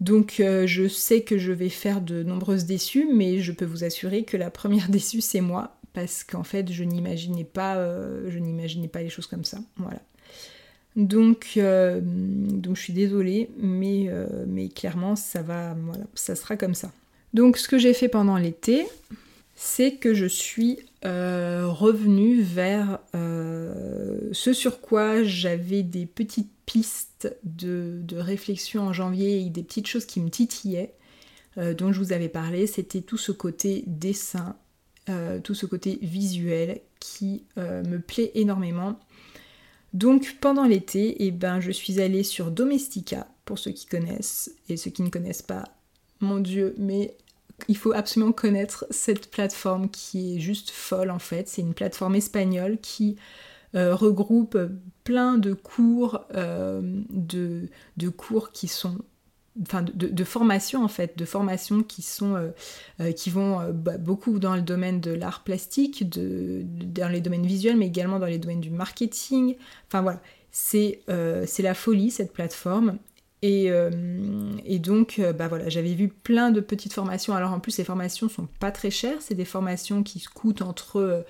Donc 0.00 0.40
euh, 0.40 0.66
je 0.66 0.88
sais 0.88 1.22
que 1.22 1.38
je 1.38 1.52
vais 1.52 1.68
faire 1.68 2.00
de 2.00 2.22
nombreuses 2.22 2.64
déçues, 2.64 3.06
mais 3.12 3.40
je 3.40 3.52
peux 3.52 3.64
vous 3.64 3.84
assurer 3.84 4.24
que 4.24 4.36
la 4.36 4.50
première 4.50 4.88
déçue 4.90 5.20
c'est 5.20 5.42
moi, 5.42 5.76
parce 5.92 6.24
qu'en 6.24 6.44
fait 6.44 6.72
je 6.72 6.82
n'imaginais 6.82 7.44
pas, 7.44 7.76
euh, 7.76 8.30
je 8.30 8.38
n'imaginais 8.38 8.88
pas 8.88 9.02
les 9.02 9.10
choses 9.10 9.26
comme 9.26 9.44
ça. 9.44 9.58
Voilà. 9.76 10.00
Donc, 10.96 11.56
donc 11.56 12.76
je 12.76 12.80
suis 12.82 12.92
désolée, 12.92 13.48
mais, 13.58 14.10
mais 14.46 14.68
clairement 14.68 15.16
ça 15.16 15.40
va, 15.40 15.74
voilà, 15.74 16.04
ça 16.14 16.36
sera 16.36 16.56
comme 16.58 16.74
ça. 16.74 16.92
Donc 17.34 17.56
ce 17.56 17.68
que 17.68 17.78
j'ai 17.78 17.94
fait 17.94 18.08
pendant 18.08 18.36
l'été, 18.36 18.86
c'est 19.54 19.92
que 19.92 20.12
je 20.12 20.26
suis 20.26 20.78
euh, 21.04 21.66
revenue 21.66 22.42
vers 22.42 22.98
euh, 23.14 24.18
ce 24.32 24.52
sur 24.52 24.80
quoi 24.80 25.22
j'avais 25.22 25.82
des 25.82 26.06
petites 26.06 26.50
pistes 26.66 27.34
de, 27.44 28.02
réflexion 28.12 28.82
en 28.82 28.92
janvier 28.92 29.40
et 29.40 29.50
des 29.50 29.62
petites 29.62 29.86
choses 29.86 30.04
qui 30.04 30.20
me 30.20 30.30
titillaient, 30.30 30.94
euh, 31.58 31.74
dont 31.74 31.92
je 31.92 31.98
vous 31.98 32.12
avais 32.12 32.28
parlé. 32.28 32.66
C'était 32.66 33.00
tout 33.00 33.18
ce 33.18 33.32
côté 33.32 33.84
dessin, 33.86 34.56
tout 35.42 35.54
ce 35.54 35.66
côté 35.66 35.98
visuel 36.00 36.80
qui 37.00 37.44
me 37.56 37.98
plaît 37.98 38.30
énormément. 38.36 39.00
Donc 39.94 40.36
pendant 40.40 40.64
l'été, 40.64 41.24
eh 41.24 41.32
ben, 41.32 41.58
je 41.58 41.72
suis 41.72 42.00
allée 42.00 42.22
sur 42.22 42.52
Domestika, 42.52 43.26
pour 43.44 43.58
ceux 43.58 43.72
qui 43.72 43.86
connaissent, 43.86 44.54
et 44.68 44.76
ceux 44.76 44.92
qui 44.92 45.02
ne 45.02 45.10
connaissent 45.10 45.42
pas, 45.42 45.64
mon 46.20 46.38
dieu, 46.38 46.76
mais 46.78 47.16
il 47.68 47.76
faut 47.76 47.92
absolument 47.92 48.32
connaître 48.32 48.86
cette 48.90 49.30
plateforme 49.30 49.88
qui 49.88 50.36
est 50.36 50.40
juste 50.40 50.70
folle 50.70 51.10
en 51.10 51.18
fait. 51.18 51.48
C'est 51.48 51.62
une 51.62 51.74
plateforme 51.74 52.14
espagnole 52.14 52.78
qui 52.80 53.16
euh, 53.74 53.94
regroupe 53.94 54.58
plein 55.02 55.38
de 55.38 55.54
cours, 55.54 56.26
euh, 56.34 56.82
de, 57.08 57.68
cours 58.10 58.52
qui 58.52 58.68
sont 58.68 58.98
enfin 59.62 59.82
de, 59.82 60.24
formations 60.24 60.84
en 60.84 60.88
fait, 60.88 61.16
de 61.16 61.24
formations 61.24 61.82
qui 61.82 62.02
sont 62.02 62.52
euh, 63.00 63.12
qui 63.12 63.30
vont 63.30 63.70
bah, 63.72 63.96
beaucoup 63.96 64.38
dans 64.38 64.56
le 64.56 64.62
domaine 64.62 65.00
de 65.00 65.12
l'art 65.12 65.42
plastique, 65.42 66.08
de, 66.08 66.62
dans 66.64 67.08
les 67.08 67.22
domaines 67.22 67.46
visuels, 67.46 67.76
mais 67.76 67.86
également 67.86 68.18
dans 68.18 68.26
les 68.26 68.38
domaines 68.38 68.60
du 68.60 68.70
marketing. 68.70 69.56
Enfin 69.88 70.02
voilà, 70.02 70.20
c'est 70.50 71.00
la 71.06 71.74
folie 71.74 72.10
cette 72.10 72.32
plateforme 72.32 72.98
euh, 73.44 73.90
et, 74.64 74.78
donc, 74.78 75.18
euh, 75.18 75.32
bah 75.32 75.48
voilà, 75.48 75.68
j'avais 75.68 75.94
vu 75.94 76.08
plein 76.08 76.50
de 76.50 76.60
petites 76.60 76.92
formations. 76.92 77.34
Alors 77.34 77.52
en 77.52 77.60
plus, 77.60 77.72
ces 77.72 77.84
formations 77.84 78.28
sont 78.28 78.48
pas 78.60 78.70
très 78.70 78.90
chères. 78.90 79.20
C'est 79.20 79.34
des 79.34 79.44
formations 79.44 80.02
qui 80.02 80.22
coûtent 80.22 80.62
entre 80.62 81.24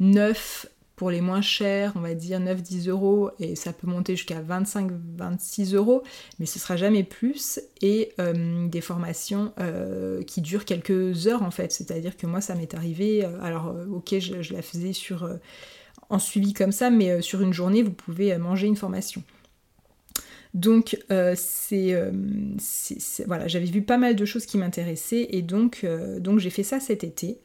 9 0.00 0.66
euh, 0.66 0.68
pour 0.96 1.10
les 1.10 1.20
moins 1.20 1.40
chers, 1.40 1.92
on 1.96 2.00
va 2.00 2.14
dire 2.14 2.38
9-10 2.38 2.88
euros, 2.88 3.30
et 3.40 3.56
ça 3.56 3.72
peut 3.72 3.88
monter 3.88 4.14
jusqu'à 4.14 4.40
25-26 4.40 5.74
euros, 5.74 6.04
mais 6.38 6.46
ce 6.46 6.60
sera 6.60 6.76
jamais 6.76 7.02
plus. 7.02 7.58
Et 7.80 8.12
des 8.18 8.80
formations 8.80 9.52
qui 10.28 10.42
durent 10.42 10.64
quelques 10.64 11.26
heures 11.26 11.42
en 11.42 11.50
fait. 11.50 11.72
C'est-à-dire 11.72 12.16
que 12.16 12.28
moi, 12.28 12.40
ça 12.40 12.54
m'est 12.54 12.74
arrivé. 12.74 13.24
alors, 13.40 13.74
ok, 13.90 14.14
je, 14.20 14.42
je, 14.42 14.52
la 14.52 14.62
faisais 14.62 14.92
sur 14.92 15.28
en 16.08 16.20
suivi 16.20 16.52
comme 16.52 16.72
ça, 16.72 16.88
mais 16.88 17.20
sur 17.20 17.40
une 17.40 17.54
journée, 17.54 17.82
vous 17.82 17.90
pouvez 17.90 18.36
manger 18.38 18.68
une 18.68 18.76
formation. 18.76 19.24
Donc 20.54 20.98
euh, 21.10 21.34
euh, 21.72 22.12
c'est, 22.58 23.24
voilà, 23.26 23.48
j'avais 23.48 23.64
vu 23.66 23.82
pas 23.82 23.96
mal 23.96 24.16
de 24.16 24.24
choses 24.24 24.44
qui 24.44 24.58
m'intéressaient 24.58 25.26
et 25.30 25.42
donc, 25.42 25.80
euh, 25.84 26.20
donc 26.20 26.40
j'ai 26.40 26.50
fait 26.50 26.62
ça 26.62 26.78
cet 26.78 27.04
été. 27.04 27.38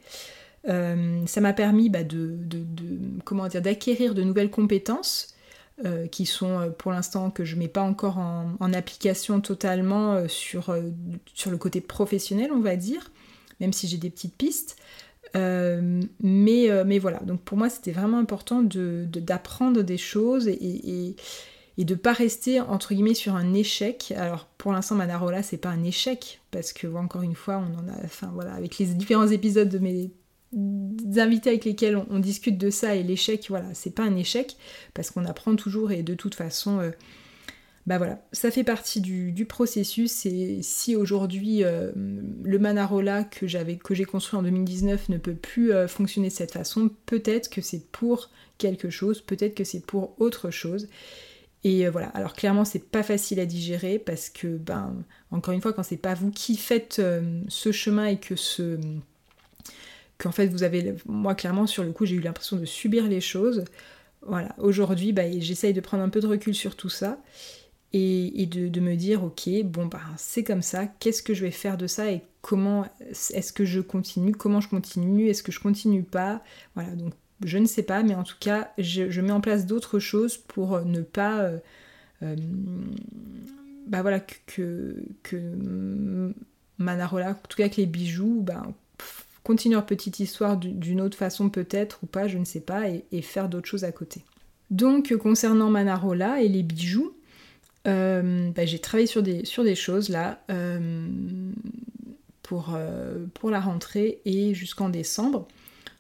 ça 0.65 1.41
m'a 1.41 1.53
permis 1.53 1.89
bah, 1.89 2.03
de, 2.03 2.37
comment 3.23 3.47
dire, 3.47 3.61
d'acquérir 3.61 4.13
de 4.13 4.23
nouvelles 4.23 4.51
compétences 4.51 5.33
qui 6.11 6.25
sont 6.25 6.73
pour 6.79 6.91
l'instant 6.91 7.29
que 7.29 7.45
je 7.45 7.53
ne 7.53 7.59
mets 7.59 7.67
pas 7.67 7.83
encore 7.83 8.17
en, 8.17 8.73
application 8.73 9.41
totalement 9.41 10.27
sur, 10.27 10.75
sur 11.35 11.51
le 11.51 11.57
côté 11.57 11.81
professionnel, 11.81 12.49
on 12.51 12.61
va 12.61 12.75
dire, 12.75 13.11
même 13.59 13.71
si 13.71 13.87
j'ai 13.87 13.97
des 13.97 14.09
petites 14.09 14.35
pistes. 14.35 14.75
mais, 15.35 16.67
mais 16.83 16.99
voilà, 16.99 17.19
donc 17.19 17.41
pour 17.41 17.57
moi 17.57 17.69
c'était 17.69 17.91
vraiment 17.91 18.17
important 18.17 18.63
d'apprendre 18.63 19.83
des 19.83 19.99
choses 19.99 20.47
et 20.49 21.15
de 21.85 21.95
pas 21.95 22.13
rester 22.13 22.59
entre 22.59 22.93
guillemets 22.93 23.13
sur 23.13 23.35
un 23.35 23.53
échec. 23.53 24.13
Alors 24.15 24.47
pour 24.57 24.71
l'instant 24.71 24.95
Manarola 24.95 25.43
c'est 25.43 25.57
pas 25.57 25.69
un 25.69 25.83
échec 25.83 26.41
parce 26.51 26.73
que 26.73 26.87
encore 26.87 27.21
une 27.21 27.35
fois 27.35 27.57
on 27.57 27.77
en 27.79 27.87
a, 27.87 27.97
enfin 28.03 28.31
voilà, 28.33 28.53
avec 28.53 28.77
les 28.77 28.85
différents 28.87 29.27
épisodes 29.27 29.69
de 29.69 29.79
mes 29.79 30.11
invités 31.17 31.49
avec 31.49 31.65
lesquels 31.65 31.97
on, 32.09 32.19
discute 32.19 32.57
de 32.57 32.69
ça 32.69 32.95
et 32.95 33.03
l'échec, 33.03 33.45
voilà, 33.49 33.73
c'est 33.73 33.93
pas 33.93 34.03
un 34.03 34.15
échec 34.15 34.55
parce 34.93 35.11
qu'on 35.11 35.25
apprend 35.25 35.55
toujours 35.55 35.91
et 35.91 36.03
de 36.03 36.13
toute 36.13 36.35
façon, 36.35 36.79
euh, 36.79 36.91
bah 37.85 37.97
voilà, 37.97 38.21
ça 38.31 38.51
fait 38.51 38.63
partie 38.63 39.01
du, 39.01 39.45
processus 39.45 40.25
et 40.25 40.61
si 40.61 40.95
aujourd'hui 40.95 41.63
euh, 41.63 41.91
le 41.95 42.59
Manarola 42.59 43.23
que 43.23 43.47
j'avais 43.47 43.77
que 43.77 43.93
j'ai 43.93 44.05
construit 44.05 44.37
en 44.37 44.43
2019 44.43 45.09
ne 45.09 45.17
peut 45.17 45.35
plus 45.35 45.71
euh, 45.71 45.87
fonctionner 45.87 46.29
de 46.29 46.33
cette 46.33 46.51
façon, 46.51 46.89
peut-être 47.05 47.49
que 47.49 47.61
c'est 47.61 47.85
pour 47.91 48.29
quelque 48.57 48.89
chose, 48.89 49.21
peut-être 49.21 49.55
que 49.55 49.63
c'est 49.63 49.85
pour 49.85 50.19
autre 50.19 50.49
chose. 50.49 50.87
Et 51.63 51.87
euh, 51.87 51.91
voilà, 51.91 52.07
alors 52.09 52.33
clairement 52.33 52.65
c'est 52.65 52.83
pas 52.83 53.03
facile 53.03 53.39
à 53.39 53.45
digérer 53.45 53.99
parce 53.99 54.29
que, 54.29 54.47
ben, 54.57 54.93
encore 55.31 55.53
une 55.53 55.61
fois, 55.61 55.73
quand 55.73 55.83
c'est 55.83 55.97
pas 55.97 56.13
vous 56.13 56.31
qui 56.31 56.55
faites 56.55 56.99
euh, 56.99 57.41
ce 57.47 57.71
chemin 57.71 58.05
et 58.05 58.17
que 58.17 58.35
ce 58.35 58.77
qu'en 60.17 60.31
fait 60.31 60.47
vous 60.47 60.63
avez, 60.63 60.95
moi 61.05 61.35
clairement 61.35 61.67
sur 61.67 61.83
le 61.83 61.91
coup 61.91 62.05
j'ai 62.05 62.15
eu 62.15 62.21
l'impression 62.21 62.57
de 62.57 62.65
subir 62.65 63.07
les 63.07 63.21
choses. 63.21 63.65
Voilà, 64.21 64.55
aujourd'hui 64.57 65.13
bah, 65.13 65.23
j'essaye 65.39 65.73
de 65.73 65.81
prendre 65.81 66.03
un 66.03 66.09
peu 66.09 66.19
de 66.19 66.27
recul 66.27 66.55
sur 66.55 66.75
tout 66.75 66.89
ça 66.89 67.19
et, 67.93 68.45
de, 68.45 68.79
me 68.79 68.95
dire 68.95 69.23
ok 69.23 69.49
bon 69.63 69.85
bah 69.85 70.01
c'est 70.17 70.43
comme 70.43 70.61
ça, 70.61 70.87
qu'est-ce 70.87 71.23
que 71.23 71.33
je 71.33 71.43
vais 71.43 71.51
faire 71.51 71.77
de 71.77 71.87
ça 71.87 72.11
et 72.11 72.21
comment 72.41 72.85
est-ce 73.09 73.53
que 73.53 73.65
je 73.65 73.79
continue, 73.79 74.33
comment 74.33 74.61
je 74.61 74.69
continue, 74.69 75.27
est-ce 75.29 75.43
que 75.43 75.51
je 75.51 75.59
continue 75.59 76.03
pas, 76.03 76.43
voilà. 76.75 76.91
Donc 76.91 77.13
je 77.45 77.57
ne 77.57 77.65
sais 77.65 77.83
pas 77.83 78.03
mais 78.03 78.15
en 78.15 78.23
tout 78.23 78.37
cas 78.39 78.71
je, 78.77 79.21
mets 79.21 79.31
en 79.31 79.41
place 79.41 79.65
d'autres 79.65 79.99
choses 79.99 80.37
pour 80.37 80.81
ne 80.81 81.01
pas 81.01 81.39
euh, 81.41 81.57
euh, 82.23 82.35
bah 83.87 84.01
voilà 84.01 84.19
que, 84.19 84.95
que 85.23 86.33
Manarola, 86.77 87.31
en 87.31 87.47
tout 87.47 87.57
cas 87.57 87.69
que 87.69 87.77
les 87.77 87.85
bijoux, 87.85 88.41
bah, 88.41 88.63
continuer 89.43 89.75
leur 89.75 89.85
petite 89.85 90.19
histoire 90.19 90.57
d'une 90.57 91.01
autre 91.01 91.17
façon 91.17 91.49
peut-être 91.49 91.99
ou 92.03 92.05
pas, 92.05 92.27
je 92.27 92.37
ne 92.37 92.45
sais 92.45 92.59
pas, 92.59 92.83
et, 92.89 93.21
faire 93.21 93.49
d'autres 93.49 93.67
choses 93.67 93.83
à 93.83 93.91
côté. 93.91 94.23
Donc 94.69 95.15
concernant 95.15 95.69
Manarola 95.69 96.41
et 96.41 96.49
les 96.49 96.63
bijoux, 96.63 97.13
euh, 97.87 98.51
bah, 98.51 98.65
j'ai 98.65 98.79
travaillé 98.79 99.07
sur 99.07 99.23
des, 99.23 99.45
sur 99.45 99.63
des 99.63 99.75
choses 99.75 100.09
là 100.09 100.41
euh, 100.51 101.07
pour, 102.43 102.73
euh, 102.75 103.25
pour 103.33 103.49
la 103.49 103.61
rentrée 103.61 104.19
et 104.25 104.53
jusqu'en 104.53 104.89
décembre. 104.89 105.47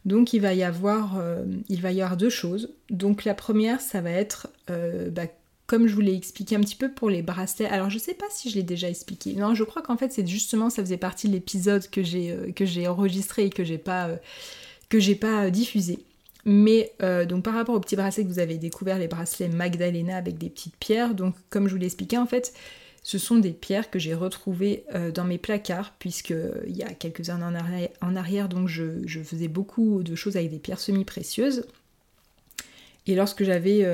Donc 0.07 0.33
il 0.33 0.39
va 0.39 0.55
y 0.55 0.63
avoir 0.63 1.21
il 1.69 1.81
va 1.81 1.91
y 1.91 2.01
avoir 2.01 2.17
deux 2.17 2.31
choses. 2.31 2.73
Donc 2.89 3.25
la 3.25 3.35
première 3.35 3.81
ça 3.81 4.01
va 4.01 4.09
être 4.09 4.47
bah, 4.67 5.27
comme 5.67 5.85
je 5.87 5.93
vous 5.93 6.01
l'ai 6.01 6.15
expliqué 6.15 6.55
un 6.55 6.61
petit 6.61 6.77
peu 6.77 6.89
pour 6.89 7.09
les 7.09 7.21
bracelets. 7.21 7.67
Alors 7.67 7.89
je 7.89 7.99
sais 7.99 8.13
pas 8.13 8.25
si 8.31 8.49
je 8.49 8.55
l'ai 8.55 8.63
déjà 8.63 8.89
expliqué. 8.89 9.33
Non, 9.33 9.53
je 9.53 9.65
crois 9.65 9.81
qu'en 9.81 9.97
fait 9.97 10.11
c'est 10.11 10.25
justement 10.25 10.69
ça 10.69 10.81
faisait 10.81 10.97
partie 10.97 11.27
de 11.27 11.33
l'épisode 11.33 11.87
que 11.89 12.01
j'ai 12.01 12.31
euh, 12.31 12.89
enregistré 12.89 13.45
et 13.45 13.49
que 13.49 13.65
j'ai 13.65 13.77
pas 13.77 14.07
euh, 14.07 15.15
pas 15.19 15.43
euh, 15.43 15.49
diffusé. 15.49 15.99
Mais 16.45 16.93
donc 17.27 17.43
par 17.43 17.53
rapport 17.53 17.75
aux 17.75 17.79
petits 17.81 17.97
bracelets 17.97 18.23
que 18.23 18.29
vous 18.29 18.39
avez 18.39 18.57
découvert, 18.57 18.97
les 18.97 19.09
bracelets 19.09 19.49
Magdalena 19.49 20.15
avec 20.15 20.37
des 20.37 20.49
petites 20.49 20.77
pierres, 20.77 21.13
donc 21.13 21.35
comme 21.49 21.67
je 21.67 21.73
vous 21.73 21.77
l'ai 21.77 21.87
expliqué 21.87 22.17
en 22.17 22.25
fait, 22.25 22.53
ce 23.07 23.17
sont 23.17 23.37
des 23.37 23.53
pierres 23.53 23.89
que 23.89 23.99
j'ai 23.99 24.13
retrouvées 24.13 24.83
dans 25.13 25.23
mes 25.23 25.37
placards, 25.37 25.93
puisque 25.97 26.33
il 26.67 26.75
y 26.75 26.83
a 26.83 26.91
quelques 26.91 27.29
années 27.29 27.87
en 28.01 28.15
arrière, 28.17 28.49
donc 28.49 28.67
je, 28.67 29.23
faisais 29.23 29.47
beaucoup 29.47 30.03
de 30.03 30.13
choses 30.13 30.35
avec 30.35 30.51
des 30.51 30.59
pierres 30.59 30.81
semi-précieuses. 30.81 31.67
Et 33.05 33.15
lorsque 33.15 33.45
j'avais 33.45 33.87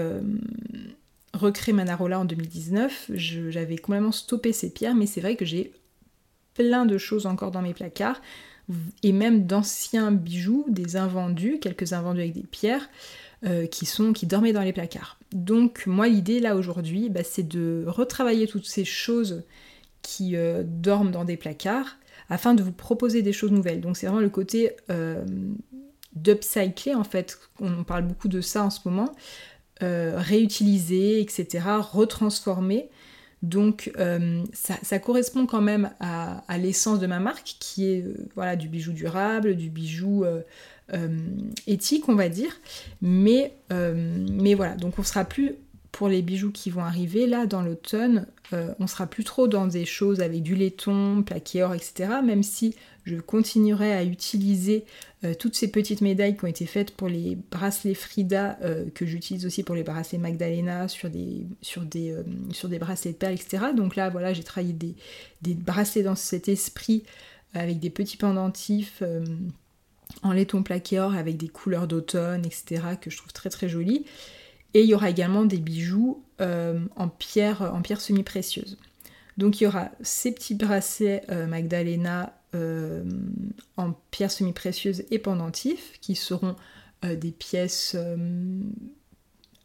recréé 1.32 1.76
Manarola 1.76 2.22
en 2.22 2.26
2019, 2.26 3.12
j'avais 3.14 3.76
complètement 3.76 4.12
stoppé 4.12 4.52
ces 4.52 4.74
pierres, 4.74 4.96
mais 4.96 5.06
c'est 5.06 5.22
vrai 5.22 5.36
que 5.36 5.46
j'ai 5.46 5.74
plein 6.56 6.88
de 6.88 6.98
choses 6.98 7.28
encore 7.28 7.52
dans 7.52 7.62
mes 7.62 7.76
placards, 7.76 8.20
et 9.02 9.12
même 9.12 9.46
d'anciens 9.46 10.12
bijoux, 10.12 10.66
des 10.70 10.96
invendus, 10.96 11.60
quelques 11.60 11.94
invendus 11.94 12.22
avec 12.22 12.34
des 12.34 12.44
pierres, 12.44 12.90
euh, 13.46 13.66
qui, 13.68 13.86
sont, 13.86 14.14
qui 14.14 14.26
dormaient 14.26 14.54
dans 14.54 14.62
les 14.62 14.72
placards. 14.72 15.20
Donc 15.34 15.84
moi 15.86 16.08
l'idée 16.08 16.40
là 16.40 16.56
aujourd'hui, 16.56 17.10
bah, 17.10 17.24
c'est 17.26 17.48
de 17.48 17.84
retravailler 17.88 18.48
toutes 18.48 18.66
ces 18.66 18.86
choses 18.86 19.44
qui 20.02 20.38
euh, 20.38 20.64
dorment 20.66 21.12
dans 21.12 21.26
des 21.26 21.36
placards, 21.36 21.98
afin 22.30 22.54
de 22.54 22.64
vous 22.64 22.72
proposer 22.72 23.22
des 23.22 23.34
choses 23.34 23.52
nouvelles. 23.52 23.82
Donc 23.82 23.98
c'est 23.98 24.08
vraiment 24.08 24.22
le 24.22 24.30
côté 24.30 24.72
euh, 24.90 25.26
d'upcycler 26.16 26.96
en 26.96 27.04
fait, 27.04 27.38
on 27.60 27.84
parle 27.84 28.08
beaucoup 28.08 28.30
de 28.30 28.40
ça 28.40 28.64
en 28.64 28.70
ce 28.70 28.80
moment, 28.86 29.12
réutiliser, 29.82 31.20
etc., 31.20 31.66
retransformer. 31.92 32.90
Donc 33.44 33.92
euh, 34.00 34.42
ça, 34.54 35.00
correspond 35.00 35.46
quand 35.46 35.62
même 35.62 35.92
à, 36.00 36.58
l'essence 36.58 37.00
de 37.00 37.08
ma 37.08 37.20
marque, 37.20 37.56
qui 37.60 37.92
est 37.92 38.02
euh, 38.02 38.16
voilà, 38.36 38.56
du 38.56 38.70
bijou 38.70 38.94
durable, 38.94 39.56
du 39.56 39.70
bijou 39.70 40.26
éthique, 41.68 42.08
on 42.08 42.16
va 42.16 42.30
dire. 42.30 42.60
Mais, 43.02 43.54
mais 43.70 44.54
voilà, 44.54 44.76
donc 44.76 44.98
on 44.98 45.04
sera 45.04 45.26
plus 45.26 45.56
pour 45.92 46.08
les 46.08 46.24
bijoux 46.24 46.52
qui 46.52 46.72
vont 46.72 46.82
arriver 46.82 47.28
là 47.28 47.46
dans 47.46 47.62
l'automne, 47.62 48.28
on 48.52 48.88
sera 48.88 49.08
plus 49.08 49.24
trop 49.24 49.48
dans 49.48 49.68
des 49.68 49.86
choses 49.86 50.22
avec 50.22 50.42
du 50.42 50.56
laiton, 50.56 51.24
plaqué 51.24 51.64
or, 51.64 51.74
etc. 51.74 52.10
Même 52.24 52.44
si 52.44 52.76
je 53.04 53.18
continuerai 53.18 53.94
à 53.94 54.04
utiliser 54.04 54.86
euh, 55.24 55.34
toutes 55.34 55.56
ces 55.56 55.70
petites 55.70 56.02
médailles 56.02 56.38
qui 56.38 56.46
ont 56.46 56.50
été 56.50 56.66
faites 56.66 56.92
pour 56.92 57.10
les 57.10 57.38
bracelets 57.52 57.94
Frida, 57.94 58.58
euh, 58.62 58.86
que 58.94 59.06
j'utilise 59.06 59.46
aussi 59.46 59.64
pour 59.64 59.76
les 59.76 59.84
bracelets 59.84 60.18
Magdalena, 60.18 60.88
sur 60.88 61.10
des, 61.10 61.46
euh, 61.78 62.24
bracelets 62.80 63.12
de 63.12 63.18
perles, 63.18 63.34
etc. 63.34 63.66
Donc 63.76 63.96
là, 63.96 64.10
voilà, 64.10 64.34
j'ai 64.34 64.44
travaillé 64.44 64.74
des, 64.74 64.96
des, 65.42 65.54
bracelets 65.54 66.04
dans 66.04 66.16
cet 66.16 66.48
esprit, 66.48 67.04
avec 67.54 67.80
des 67.80 67.90
petits 67.90 68.18
pendentifs 68.18 69.04
en 70.24 70.32
laiton 70.32 70.64
plaqué 70.64 71.00
or, 71.00 71.14
avec 71.14 71.38
des 71.38 71.50
couleurs 71.50 71.88
d'automne, 71.88 72.46
etc., 72.46 72.82
que 73.00 73.12
je 73.12 73.18
trouve 73.18 73.32
très 73.32 73.50
très 73.50 73.70
jolies. 73.70 74.06
Et 74.74 74.82
il 74.82 74.90
y 74.90 74.96
aura 74.96 75.12
également 75.12 75.46
des 75.46 75.58
bijoux 75.58 76.24
en 76.40 77.10
pierre, 77.10 77.62
en 77.62 77.84
pierre 77.84 78.02
semi-précieuse. 78.02 78.80
Donc 79.38 79.62
il 79.62 79.66
y 79.66 79.68
aura 79.68 79.92
ces 80.02 80.32
petits 80.32 80.56
bracelets 80.56 81.22
Magdalena 81.48 82.34
euh, 82.56 83.04
en 83.78 83.94
pierres 84.12 84.32
semi-précieuses 84.32 85.04
et 85.12 85.20
pendentifs, 85.20 85.94
qui 86.02 86.16
seront 86.16 86.56
euh, 87.04 87.16
des 87.16 87.32
pièces 87.32 87.96
euh, 87.98 88.16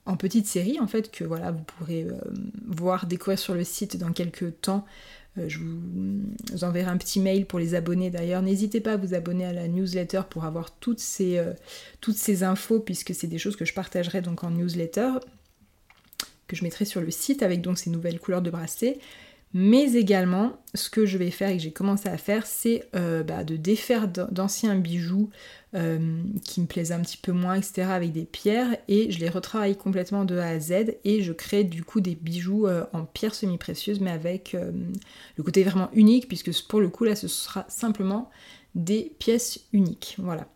en 0.07 0.16
petite 0.16 0.47
série 0.47 0.80
en 0.80 0.86
fait 0.86 1.11
que 1.11 1.22
voilà 1.22 1.51
vous 1.51 1.62
pourrez 1.64 2.07
voir 2.66 3.07
découvrir 3.07 3.39
sur 3.39 3.53
le 3.53 3.62
site 3.62 3.99
dans 3.99 4.12
quelques 4.12 4.59
temps. 4.62 4.86
je 5.36 5.59
vous, 5.59 6.64
enverrai 6.64 6.91
un 6.91 6.97
petit 6.97 7.20
mail 7.20 7.45
pour 7.45 7.59
les 7.59 7.74
abonnés 7.74 8.09
d'ailleurs. 8.09 8.41
N'hésitez 8.41 8.80
pas 8.80 8.95
à 8.95 8.97
vous 8.97 9.12
abonner 9.12 9.45
à 9.45 9.53
la 9.53 9.68
newsletter 9.68 10.22
pour 10.30 10.47
avoir 10.47 10.70
toutes 10.70 11.01
ces, 11.01 11.39
toutes 12.01 12.16
ces 12.16 12.43
infos 12.43 12.80
puisque 12.80 13.14
c'est 13.14 13.26
des 13.26 13.36
choses 13.36 13.55
que 13.55 13.66
je 13.66 13.74
partagerai 13.74 14.22
donc 14.22 14.45
en 14.45 14.51
newsletter 14.51 15.11
que 16.49 16.57
je 16.57 16.64
mettrai 16.64 16.86
sur 16.86 17.01
le 17.01 17.11
site 17.11 17.43
avec 17.43 17.61
donc 17.61 17.78
ces 17.78 17.91
nouvelles 17.91 18.18
couleurs 18.18 18.43
de 18.43 18.51
bracelet. 18.51 18.99
Mais 19.55 19.94
également, 19.94 20.61
ce 20.74 20.90
que 20.90 21.07
je 21.07 21.16
vais 21.16 21.30
faire 21.30 21.49
et 21.49 21.57
que 21.57 21.62
j'ai 21.62 21.72
commencé 21.72 22.09
à 22.09 22.18
faire, 22.18 22.46
c'est 22.46 22.86
euh, 22.94 23.22
bah, 23.22 23.44
de 23.44 23.57
défaire 23.57 24.07
d'anciens 24.07 24.74
bijoux 24.74 25.30
euh, 25.74 26.22
qui 26.44 26.61
me 26.61 26.66
plaisaient 26.66 26.92
un 26.92 27.01
petit 27.01 27.16
peu 27.16 27.32
moins, 27.32 27.55
etc., 27.55 27.88
avec 27.90 28.12
des 28.12 28.26
pierres, 28.26 28.76
et 28.88 29.11
je 29.11 29.18
les 29.18 29.30
retravaille 29.30 29.76
complètement 29.76 30.26
de 30.26 30.36
A 30.36 30.49
à 30.49 30.61
Z, 30.61 30.96
et 31.05 31.22
je 31.22 31.32
crée 31.32 31.64
du 31.64 31.82
coup 31.82 32.01
des 32.01 32.14
bijoux 32.14 32.66
euh, 32.66 32.84
en 32.92 33.05
pierres 33.05 33.34
semi-précieuses, 33.34 34.01
mais 34.01 34.11
avec 34.11 34.55
le 35.36 35.42
côté 35.42 35.64
vraiment 35.64 35.88
unique, 35.94 36.28
puisque 36.28 36.51
pour 36.68 36.80
le 36.80 36.90
coup, 36.90 37.05
là, 37.05 37.16
ce 37.16 37.28
sera 37.28 37.64
simplement 37.68 38.30
des 38.74 39.14
pièces 39.18 39.61
uniques. 39.72 40.16
Voilà. 40.18 40.46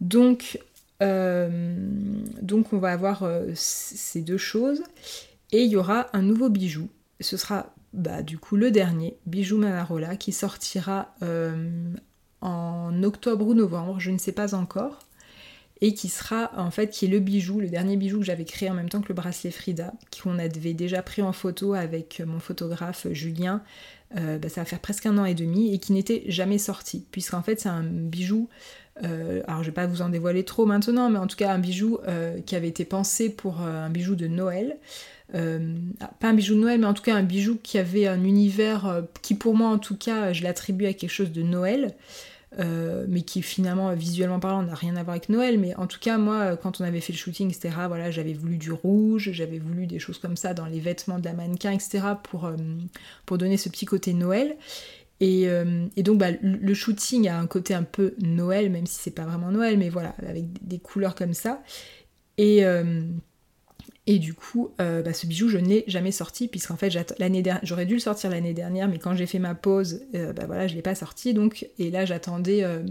Donc, 0.00 0.58
donc 1.00 2.72
on 2.72 2.78
va 2.78 2.92
avoir 2.92 3.26
ces 3.54 4.20
deux 4.20 4.38
choses, 4.38 4.82
et 5.50 5.62
il 5.62 5.70
y 5.70 5.76
aura 5.76 6.08
un 6.12 6.22
nouveau 6.22 6.50
bijou. 6.50 6.88
Ce 7.20 7.36
sera 7.36 7.74
bah, 7.92 8.22
du 8.22 8.38
coup 8.38 8.56
le 8.56 8.70
dernier, 8.70 9.16
Bijou 9.26 9.58
Manarola, 9.58 10.16
qui 10.16 10.32
sortira 10.32 11.14
euh, 11.22 11.92
en 12.40 13.02
octobre 13.02 13.46
ou 13.46 13.54
novembre, 13.54 13.98
je 13.98 14.10
ne 14.10 14.18
sais 14.18 14.32
pas 14.32 14.54
encore, 14.54 14.98
et 15.80 15.94
qui 15.94 16.08
sera 16.08 16.50
en 16.56 16.70
fait 16.70 16.90
qui 16.90 17.06
est 17.06 17.08
le 17.08 17.20
bijou, 17.20 17.60
le 17.60 17.68
dernier 17.68 17.96
bijou 17.96 18.18
que 18.18 18.24
j'avais 18.24 18.44
créé 18.44 18.68
en 18.68 18.74
même 18.74 18.88
temps 18.88 19.00
que 19.00 19.08
le 19.08 19.14
bracelet 19.14 19.50
Frida, 19.50 19.94
qu'on 20.22 20.38
avait 20.38 20.74
déjà 20.74 21.02
pris 21.02 21.22
en 21.22 21.32
photo 21.32 21.72
avec 21.74 22.20
mon 22.26 22.40
photographe 22.40 23.06
Julien, 23.12 23.62
euh, 24.16 24.38
bah, 24.38 24.48
ça 24.48 24.62
va 24.62 24.64
faire 24.64 24.80
presque 24.80 25.06
un 25.06 25.16
an 25.18 25.24
et 25.24 25.34
demi, 25.34 25.72
et 25.72 25.78
qui 25.78 25.92
n'était 25.92 26.24
jamais 26.26 26.58
sorti, 26.58 27.06
puisqu'en 27.10 27.42
fait 27.42 27.60
c'est 27.60 27.68
un 27.70 27.84
bijou, 27.84 28.48
euh, 29.02 29.42
alors 29.46 29.62
je 29.62 29.68
vais 29.68 29.74
pas 29.74 29.86
vous 29.86 30.02
en 30.02 30.10
dévoiler 30.10 30.44
trop 30.44 30.66
maintenant, 30.66 31.08
mais 31.08 31.18
en 31.18 31.26
tout 31.26 31.36
cas 31.36 31.52
un 31.52 31.58
bijou 31.58 31.98
qui 32.44 32.54
avait 32.54 32.68
été 32.68 32.84
pensé 32.84 33.30
pour 33.30 33.62
un 33.62 33.88
bijou 33.88 34.14
de 34.14 34.26
Noël. 34.26 34.78
Euh, 35.34 35.74
ah, 36.00 36.10
pas 36.20 36.28
un 36.28 36.34
bijou 36.34 36.54
de 36.54 36.60
Noël, 36.60 36.80
mais 36.80 36.86
en 36.86 36.94
tout 36.94 37.02
cas 37.02 37.14
un 37.14 37.22
bijou 37.22 37.58
qui 37.62 37.78
avait 37.78 38.06
un 38.06 38.24
univers 38.24 38.86
euh, 38.86 39.02
qui 39.22 39.34
pour 39.34 39.54
moi 39.54 39.68
en 39.68 39.78
tout 39.78 39.96
cas 39.96 40.32
je 40.32 40.42
l'attribue 40.42 40.86
à 40.86 40.92
quelque 40.92 41.10
chose 41.10 41.32
de 41.32 41.42
Noël. 41.42 41.94
Euh, 42.58 43.04
mais 43.10 43.20
qui 43.20 43.42
finalement 43.42 43.92
visuellement 43.92 44.40
parlant 44.40 44.62
n'a 44.62 44.74
rien 44.74 44.96
à 44.96 45.02
voir 45.02 45.16
avec 45.16 45.28
Noël 45.28 45.58
mais 45.58 45.76
en 45.76 45.86
tout 45.86 45.98
cas 46.00 46.16
moi 46.16 46.56
quand 46.56 46.80
on 46.80 46.84
avait 46.84 47.02
fait 47.02 47.12
le 47.12 47.18
shooting 47.18 47.50
etc 47.50 47.74
voilà 47.88 48.10
j'avais 48.10 48.32
voulu 48.32 48.56
du 48.56 48.72
rouge 48.72 49.28
j'avais 49.32 49.58
voulu 49.58 49.86
des 49.86 49.98
choses 49.98 50.16
comme 50.16 50.34
ça 50.34 50.54
dans 50.54 50.64
les 50.64 50.80
vêtements 50.80 51.18
de 51.18 51.26
la 51.26 51.34
mannequin 51.34 51.72
etc 51.72 52.00
pour, 52.22 52.50
pour 53.26 53.36
donner 53.36 53.58
ce 53.58 53.68
petit 53.68 53.84
côté 53.84 54.14
Noël 54.14 54.56
et, 55.20 55.46
donc 55.98 56.16
bah, 56.16 56.30
le 56.40 56.72
shooting 56.72 57.28
a 57.28 57.38
un 57.38 57.46
côté 57.46 57.74
un 57.74 57.82
peu 57.82 58.14
Noël 58.22 58.70
même 58.70 58.86
si 58.86 58.94
c'est 58.94 59.10
pas 59.10 59.26
vraiment 59.26 59.50
Noël 59.50 59.76
mais 59.76 59.90
voilà 59.90 60.14
avec 60.26 60.46
des 60.66 60.78
couleurs 60.78 61.14
comme 61.14 61.34
ça 61.34 61.62
et 62.38 62.64
et 64.10 64.18
du 64.18 64.32
coup, 64.32 64.70
euh, 64.80 65.02
bah, 65.02 65.12
ce 65.12 65.26
bijou, 65.26 65.50
je 65.50 65.58
n'ai 65.58 65.84
jamais 65.86 66.12
sorti, 66.12 66.48
puisqu'en 66.48 66.76
fait, 66.76 66.90
j'aurais 67.62 67.84
dû 67.84 67.92
le 67.92 68.00
sortir 68.00 68.30
l'année 68.30 68.54
dernière, 68.54 68.88
mais 68.88 68.98
quand 68.98 69.14
j'ai 69.14 69.26
fait 69.26 69.38
ma 69.38 69.54
pause, 69.54 70.00
euh, 70.14 70.32
bah, 70.32 70.66
je 70.66 70.72
ne 70.72 70.76
l'ai 70.76 70.82
pas 70.82 70.94
sorti. 70.94 71.34
Donc, 71.34 71.68
et 71.78 71.90
là, 71.90 72.06
j'attendais, 72.06 72.64
euh, 72.64 72.82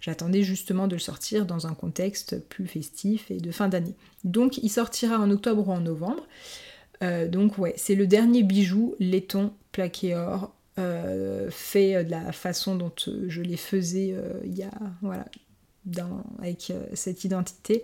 j'attendais 0.00 0.44
justement 0.44 0.86
de 0.86 0.94
le 0.94 1.00
sortir 1.00 1.44
dans 1.44 1.66
un 1.66 1.74
contexte 1.74 2.38
plus 2.48 2.68
festif 2.68 3.32
et 3.32 3.38
de 3.38 3.50
fin 3.50 3.66
d'année. 3.66 3.96
Donc, 4.22 4.58
il 4.58 4.68
sortira 4.68 5.18
en 5.18 5.32
octobre 5.32 5.66
ou 5.66 5.72
en 5.72 5.80
novembre. 5.80 6.24
donc, 7.02 7.58
ouais, 7.58 7.74
c'est 7.76 7.96
le 7.96 8.06
dernier 8.06 8.44
bijou 8.44 8.94
laiton 9.00 9.52
plaqué 9.72 10.14
or, 10.14 10.54
fait 11.50 12.04
de 12.04 12.10
la 12.12 12.30
façon 12.30 12.76
dont 12.76 12.92
je 13.26 13.42
les 13.42 13.56
faisais 13.56 14.14
il 14.44 14.56
y 14.56 14.62
a 14.62 14.70
voilà, 15.02 15.24
avec 16.38 16.72
cette 16.94 17.24
identité 17.24 17.82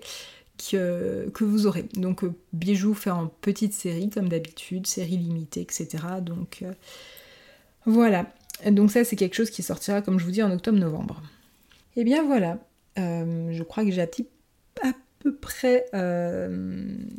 que, 0.58 1.30
vous 1.40 1.66
aurez. 1.66 1.84
Donc 1.94 2.24
bijoux 2.52 2.94
fait 2.94 3.10
en 3.10 3.28
petite 3.28 3.72
série 3.72 4.10
comme 4.10 4.28
d'habitude, 4.28 4.86
série 4.86 5.16
limitée, 5.16 5.60
etc. 5.60 5.88
Donc 6.22 6.64
voilà. 7.84 8.26
Donc 8.70 8.90
ça 8.90 9.04
c'est 9.04 9.16
quelque 9.16 9.34
chose 9.34 9.50
qui 9.50 9.62
sortira 9.62 10.02
comme 10.02 10.18
je 10.18 10.24
vous 10.24 10.30
dis 10.30 10.42
en 10.42 10.50
octobre-novembre. 10.50 11.22
Et 11.96 12.00
eh 12.00 12.04
bien 12.04 12.24
voilà, 12.24 12.58
je 12.96 13.62
crois 13.62 13.84
que 13.84 13.90
j'ai 13.90 14.02
à 14.02 14.06
peu 15.20 15.34
près 15.34 15.86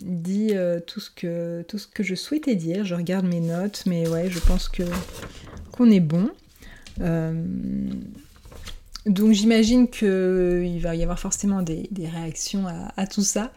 dit 0.02 0.54
tout, 0.86 1.00
ce 1.00 1.10
que, 1.10 1.64
tout 1.68 1.78
ce 1.78 1.88
que 1.88 2.04
je 2.04 2.16
souhaitais 2.16 2.56
dire. 2.56 2.86
Je 2.86 2.96
regarde 2.96 3.26
mes 3.26 3.40
notes, 3.40 3.84
mais 3.86 4.08
ouais, 4.08 4.30
je 4.30 4.40
pense 4.40 4.70
que 4.70 4.84
qu'on 5.72 5.90
est 5.90 6.00
bon. 6.00 6.30
Donc 9.08 9.32
j'imagine 9.32 9.88
qu'il 9.88 10.80
va 10.82 10.96
y 10.96 11.02
avoir 11.02 11.20
forcément 11.20 11.62
des, 11.62 11.90
réactions 11.98 12.66
à, 12.68 13.08
tout 13.08 13.24
ça. 13.24 13.52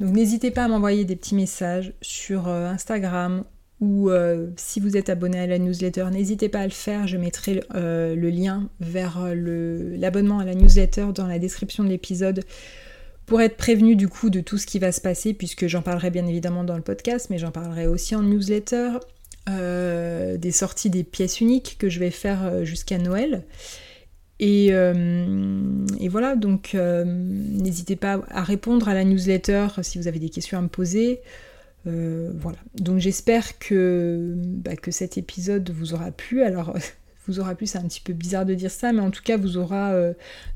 Donc 0.00 0.14
n'hésitez 0.14 0.50
pas 0.50 0.64
à 0.64 0.68
m'envoyer 0.68 1.04
des 1.04 1.14
petits 1.14 1.34
messages 1.34 1.92
sur 2.00 2.48
euh, 2.48 2.66
Instagram 2.66 3.44
ou 3.80 4.10
euh, 4.10 4.48
si 4.56 4.80
vous 4.80 4.96
êtes 4.96 5.10
abonné 5.10 5.38
à 5.38 5.46
la 5.46 5.58
newsletter, 5.58 6.06
n'hésitez 6.10 6.48
pas 6.48 6.60
à 6.60 6.64
le 6.64 6.72
faire. 6.72 7.06
Je 7.06 7.18
mettrai 7.18 7.62
euh, 7.74 8.16
le 8.16 8.30
lien 8.30 8.70
vers 8.80 9.20
l'abonnement 9.34 10.38
à 10.38 10.44
la 10.44 10.54
newsletter 10.54 11.08
dans 11.14 11.26
la 11.26 11.38
description 11.38 11.84
de 11.84 11.90
l'épisode 11.90 12.44
pour 13.26 13.40
être 13.40 13.56
prévenu 13.56 13.96
du 13.96 14.08
coup 14.08 14.30
de 14.30 14.40
tout 14.40 14.58
ce 14.58 14.66
qui 14.66 14.78
va 14.78 14.90
se 14.90 15.00
passer, 15.00 15.34
puisque 15.34 15.66
j'en 15.66 15.82
parlerai 15.82 16.10
bien 16.10 16.26
évidemment 16.26 16.64
dans 16.64 16.76
le 16.76 16.82
podcast, 16.82 17.28
mais 17.30 17.38
j'en 17.38 17.50
parlerai 17.50 17.86
aussi 17.86 18.14
en 18.14 18.22
newsletter, 18.22 18.98
des 19.46 20.52
sorties 20.52 20.90
des 20.90 21.04
pièces 21.04 21.40
uniques 21.40 21.76
que 21.78 21.88
je 21.88 22.00
vais 22.00 22.10
faire 22.10 22.64
jusqu'à 22.64 22.98
Noël. 22.98 23.44
Euh, 24.44 25.86
et, 26.00 26.08
voilà, 26.08 26.36
donc 26.36 26.74
euh, 26.74 27.04
n'hésitez 27.04 27.96
pas 27.96 28.20
à 28.28 28.42
répondre 28.42 28.88
à 28.88 28.94
la 28.94 29.04
newsletter 29.04 29.68
si 29.82 29.98
vous 29.98 30.08
avez 30.08 30.18
des 30.18 30.30
questions 30.30 30.58
à 30.58 30.62
me 30.62 30.68
poser. 30.68 31.20
Euh, 31.86 32.30
voilà, 32.34 32.58
donc 32.74 32.98
j'espère 32.98 33.58
que, 33.58 34.34
bah, 34.36 34.76
que 34.76 34.90
cet 34.90 35.18
épisode 35.18 35.70
vous 35.70 35.94
aura 35.94 36.10
plu. 36.10 36.42
Alors, 36.42 36.74
vous 37.26 37.40
aura 37.40 37.54
plu, 37.54 37.66
c'est 37.66 37.78
un 37.78 37.86
petit 37.88 38.00
peu 38.00 38.12
bizarre 38.12 38.44
de 38.44 38.54
dire 38.54 38.70
ça, 38.70 38.92
mais 38.92 39.00
en 39.00 39.10
tout 39.10 39.22
cas, 39.22 39.36
vous 39.36 39.56
aura 39.56 39.94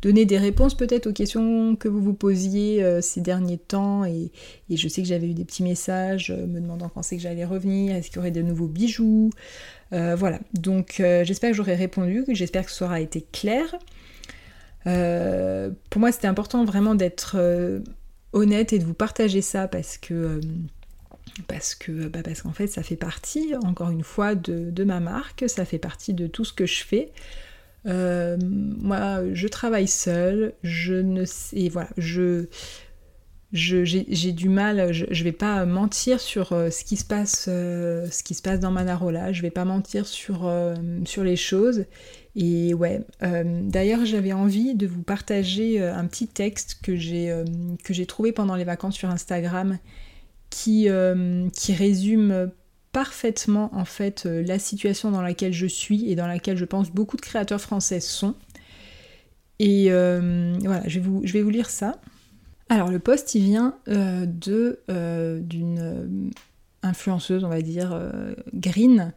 donné 0.02 0.24
des 0.24 0.38
réponses 0.38 0.76
peut-être 0.76 1.06
aux 1.06 1.12
questions 1.12 1.76
que 1.76 1.88
vous 1.88 2.00
vous 2.00 2.14
posiez 2.14 3.00
ces 3.00 3.20
derniers 3.20 3.58
temps. 3.58 4.04
Et, 4.04 4.30
je 4.70 4.88
sais 4.88 5.02
que 5.02 5.08
j'avais 5.08 5.28
eu 5.28 5.34
des 5.34 5.44
petits 5.44 5.62
messages 5.62 6.30
me 6.30 6.60
demandant 6.60 6.88
quand 6.88 7.02
c'est 7.02 7.16
que 7.16 7.22
j'allais 7.22 7.44
revenir, 7.44 7.94
est-ce 7.94 8.08
qu'il 8.08 8.16
y 8.16 8.18
aurait 8.20 8.30
de 8.30 8.42
nouveaux 8.42 8.68
bijoux, 8.68 9.30
euh, 9.92 10.14
voilà, 10.16 10.38
donc 10.52 11.00
euh, 11.00 11.24
j'espère 11.24 11.50
que 11.50 11.56
j'aurai 11.56 11.74
répondu, 11.74 12.24
j'espère 12.28 12.66
que 12.66 12.70
ce 12.70 12.84
aura 12.84 13.00
été 13.00 13.22
clair. 13.32 13.74
Euh, 14.86 15.70
pour 15.90 16.00
moi, 16.00 16.12
c'était 16.12 16.26
important 16.26 16.64
vraiment 16.64 16.94
d'être 16.94 17.36
honnête 18.32 18.72
et 18.72 18.78
de 18.78 18.84
vous 18.84 18.94
partager 18.94 19.42
ça 19.42 19.68
parce 19.68 19.98
que 19.98 20.40
parce 21.42 21.74
que 21.74 22.08
bah, 22.08 22.20
parce 22.22 22.42
qu'en 22.42 22.52
fait 22.52 22.66
ça 22.66 22.82
fait 22.82 22.96
partie 22.96 23.54
encore 23.64 23.90
une 23.90 24.04
fois 24.04 24.34
de, 24.34 24.84
ma 24.84 25.00
marque, 25.00 25.44
ça 25.48 25.64
fait 25.64 25.78
partie 25.78 26.14
de 26.14 26.26
tout 26.26 26.44
ce 26.44 26.52
que 26.52 26.66
je 26.66 26.84
fais. 26.84 27.12
moi, 27.84 29.22
je 29.32 29.48
travaille 29.48 29.88
seule, 29.88 30.54
je 30.62 30.94
ne 30.94 31.24
sais, 31.24 31.68
voilà, 31.68 31.90
je 31.96 32.48
j'ai 33.52 34.32
du 34.32 34.48
mal, 34.48 34.92
je, 34.92 35.06
je, 35.10 35.24
vais 35.24 35.32
pas 35.32 35.64
mentir 35.64 36.20
sur 36.20 36.52
euh, 36.52 36.70
ce 36.70 36.84
qui 36.84 36.96
se 36.96 37.04
passe, 37.04 37.46
euh, 37.48 38.06
ce 38.10 38.22
qui 38.22 38.34
se 38.34 38.42
passe 38.42 38.60
dans 38.60 38.70
Manarola, 38.70 39.32
je 39.32 39.40
vais 39.40 39.50
pas 39.50 39.64
mentir 39.64 40.06
sur, 40.06 40.46
euh, 40.46 40.74
sur 41.06 41.24
les 41.24 41.36
choses. 41.36 41.84
Et 42.36 42.72
ouais, 42.72 43.00
d'ailleurs 43.20 44.04
j'avais 44.04 44.32
envie 44.32 44.76
de 44.76 44.86
vous 44.86 45.02
partager 45.02 45.82
un 45.82 46.06
petit 46.06 46.28
texte 46.28 46.78
que 46.82 46.94
j'ai 46.94 48.06
trouvé 48.06 48.30
pendant 48.30 48.54
les 48.54 48.62
vacances 48.62 48.94
sur 48.94 49.10
Instagram 49.10 49.78
qui, 50.50 50.88
qui 51.52 51.72
résume 51.72 52.50
parfaitement 52.92 53.70
en 53.74 53.84
fait 53.84 54.24
la 54.24 54.58
situation 54.58 55.10
dans 55.10 55.22
laquelle 55.22 55.52
je 55.52 55.66
suis 55.66 56.10
et 56.10 56.16
dans 56.16 56.26
laquelle 56.26 56.56
je 56.56 56.64
pense 56.64 56.90
beaucoup 56.90 57.16
de 57.16 57.22
créateurs 57.22 57.60
français 57.60 58.00
sont. 58.00 58.34
Et 59.58 59.90
voilà, 59.90 60.82
je 60.86 61.00
vais, 61.00 61.06
vous, 61.06 61.20
je 61.24 61.32
vais 61.32 61.42
vous 61.42 61.50
lire 61.50 61.70
ça. 61.70 62.00
Alors 62.68 62.90
le 62.90 62.98
post 62.98 63.34
il 63.34 63.42
vient 63.44 63.74
euh, 63.88 64.26
de 64.26 64.80
euh, 64.90 65.40
d'une 65.40 65.78
euh, 65.78 66.30
influenceuse, 66.82 67.44
on 67.44 67.48
va 67.48 67.62
dire, 67.62 67.98
green, 68.54 69.12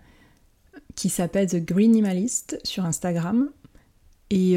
qui 0.95 1.09
s'appelle 1.09 1.47
The 1.47 1.63
Greenimalist 1.63 2.59
sur 2.63 2.85
Instagram. 2.85 3.51
Et, 4.31 4.53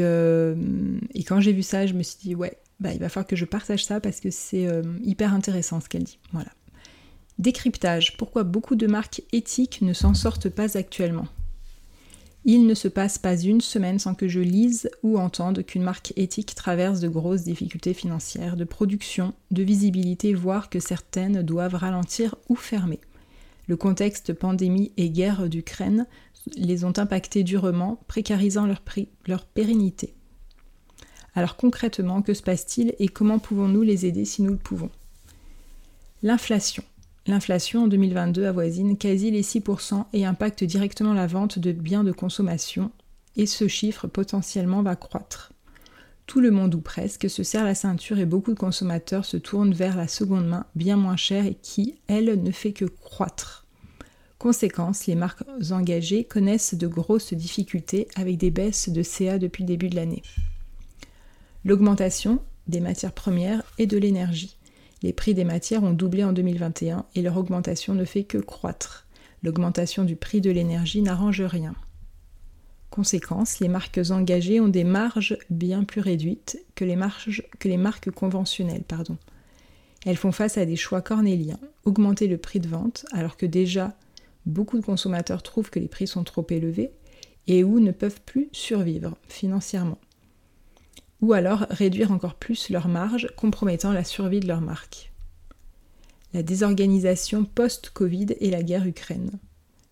quand 1.27 1.39
j'ai 1.39 1.53
vu 1.53 1.61
ça, 1.61 1.85
je 1.85 1.93
me 1.93 2.01
suis 2.01 2.17
dit 2.19 2.35
ouais, 2.35 2.57
bah, 2.79 2.93
il 2.93 2.99
va 2.99 3.09
falloir 3.09 3.27
que 3.27 3.35
je 3.35 3.45
partage 3.45 3.85
ça 3.85 3.99
parce 3.99 4.19
que 4.19 4.31
c'est 4.31 4.67
hyper 5.03 5.33
intéressant 5.33 5.79
ce 5.81 5.87
qu'elle 5.87 6.03
dit. 6.03 6.17
Voilà. 6.31 6.49
Décryptage. 7.37 8.15
Pourquoi 8.15 8.43
beaucoup 8.43 8.75
de 8.75 8.87
marques 8.87 9.21
éthiques 9.33 9.81
ne 9.81 9.93
s'en 9.93 10.13
sortent 10.13 10.49
pas 10.49 10.77
actuellement? 10.77 11.27
Il 12.47 12.67
ne 12.67 12.75
se 12.75 12.87
passe 12.87 13.17
pas 13.17 13.35
une 13.35 13.59
semaine 13.59 13.97
sans 13.97 14.13
que 14.13 14.27
je 14.27 14.39
lise 14.39 14.89
ou 15.01 15.17
entende 15.17 15.65
qu'une 15.65 15.81
marque 15.81 16.13
éthique 16.15 16.53
traverse 16.53 16.99
de 16.99 17.07
grosses 17.07 17.43
difficultés 17.43 17.95
financières, 17.95 18.55
de 18.55 18.63
production, 18.63 19.33
de 19.51 19.63
visibilité, 19.63 20.33
voire 20.33 20.69
que 20.69 20.79
certaines 20.79 21.41
doivent 21.41 21.75
ralentir 21.75 22.35
ou 22.47 22.55
fermer. 22.55 22.99
Le 23.67 23.75
contexte 23.75 24.31
pandémie 24.33 24.91
et 24.95 25.09
guerre 25.09 25.49
d'Ukraine 25.49 26.05
les 26.55 26.85
ont 26.85 26.93
impactées 26.97 27.43
durement, 27.43 27.99
précarisant 28.07 28.67
leur, 28.67 28.81
prix, 28.81 29.09
leur 29.27 29.45
pérennité. 29.45 30.13
Alors 31.33 31.57
concrètement, 31.57 32.21
que 32.21 32.35
se 32.35 32.43
passe-t-il 32.43 32.93
et 32.99 33.07
comment 33.07 33.39
pouvons-nous 33.39 33.81
les 33.81 34.05
aider 34.05 34.23
si 34.23 34.43
nous 34.43 34.51
le 34.51 34.57
pouvons? 34.57 34.91
L'inflation. 36.21 36.83
L'inflation 37.27 37.85
en 37.85 37.87
2022 37.87 38.45
avoisine 38.45 38.97
quasi 38.97 39.31
les 39.31 39.41
6% 39.41 40.05
et 40.13 40.25
impacte 40.25 40.63
directement 40.63 41.13
la 41.13 41.25
vente 41.25 41.57
de 41.57 41.71
biens 41.71 42.03
de 42.03 42.11
consommation, 42.11 42.91
et 43.35 43.47
ce 43.47 43.67
chiffre 43.67 44.07
potentiellement 44.07 44.83
va 44.83 44.95
croître. 44.95 45.51
Tout 46.27 46.39
le 46.39 46.51
monde 46.51 46.75
ou 46.75 46.81
presque 46.81 47.29
se 47.29 47.43
serre 47.43 47.65
la 47.65 47.75
ceinture 47.75 48.19
et 48.19 48.25
beaucoup 48.25 48.53
de 48.53 48.59
consommateurs 48.59 49.25
se 49.25 49.37
tournent 49.37 49.73
vers 49.73 49.95
la 49.95 50.07
seconde 50.07 50.47
main 50.47 50.65
bien 50.75 50.97
moins 50.97 51.17
chère 51.17 51.45
et 51.45 51.55
qui, 51.55 51.95
elle, 52.07 52.41
ne 52.41 52.51
fait 52.51 52.73
que 52.73 52.85
croître. 52.85 53.65
Conséquence, 54.37 55.07
les 55.07 55.15
marques 55.15 55.43
engagées 55.71 56.23
connaissent 56.23 56.75
de 56.75 56.87
grosses 56.87 57.33
difficultés 57.33 58.07
avec 58.15 58.37
des 58.37 58.51
baisses 58.51 58.89
de 58.89 59.01
CA 59.01 59.39
depuis 59.39 59.63
le 59.63 59.67
début 59.67 59.89
de 59.89 59.95
l'année. 59.95 60.23
L'augmentation 61.63 62.39
des 62.67 62.79
matières 62.79 63.13
premières 63.13 63.63
et 63.77 63.87
de 63.87 63.97
l'énergie. 63.97 64.54
Les 65.05 65.13
prix 65.13 65.35
des 65.35 65.43
matières 65.43 65.83
ont 65.83 65.93
doublé 65.93 66.23
en 66.23 66.33
2021 66.33 67.05
et 67.13 67.21
leur 67.21 67.37
augmentation 67.37 67.93
ne 67.93 68.05
fait 68.05 68.23
que 68.23 68.39
croître. 68.39 69.05
L'augmentation 69.43 70.03
du 70.03 70.15
prix 70.15 70.41
de 70.41 70.49
l'énergie 70.49 71.03
n'arrange 71.03 71.43
rien. 71.43 71.75
Conséquence, 72.89 73.59
les 73.59 73.67
marques 73.67 73.99
engagées 74.09 74.59
ont 74.59 74.67
des 74.67 74.83
marges 74.83 75.37
bien 75.51 75.83
plus 75.83 76.01
réduites 76.01 76.57
que 76.73 76.83
les, 76.85 76.97
que 77.59 77.67
les 77.67 77.77
marques 77.77 78.09
conventionnelles. 78.09 78.83
Elles 80.07 80.17
font 80.17 80.31
face 80.31 80.57
à 80.57 80.65
des 80.65 80.75
choix 80.75 81.03
cornéliens, 81.03 81.59
augmenter 81.83 82.25
le 82.25 82.39
prix 82.39 82.59
de 82.59 82.67
vente 82.67 83.05
alors 83.11 83.37
que 83.37 83.45
déjà 83.45 83.95
beaucoup 84.47 84.79
de 84.79 84.83
consommateurs 84.83 85.43
trouvent 85.43 85.69
que 85.69 85.77
les 85.77 85.87
prix 85.87 86.07
sont 86.07 86.23
trop 86.23 86.47
élevés 86.49 86.89
et 87.45 87.63
ou 87.63 87.79
ne 87.79 87.91
peuvent 87.91 88.21
plus 88.25 88.49
survivre 88.53 89.15
financièrement 89.27 89.99
ou 91.21 91.33
alors 91.33 91.65
réduire 91.69 92.11
encore 92.11 92.35
plus 92.35 92.69
leurs 92.69 92.87
marges, 92.87 93.29
compromettant 93.35 93.91
la 93.91 94.03
survie 94.03 94.39
de 94.39 94.47
leur 94.47 94.61
marque. 94.61 95.11
La 96.33 96.43
désorganisation 96.43 97.45
post-Covid 97.45 98.27
et 98.39 98.49
la 98.49 98.63
guerre 98.63 98.85
Ukraine. 98.85 99.31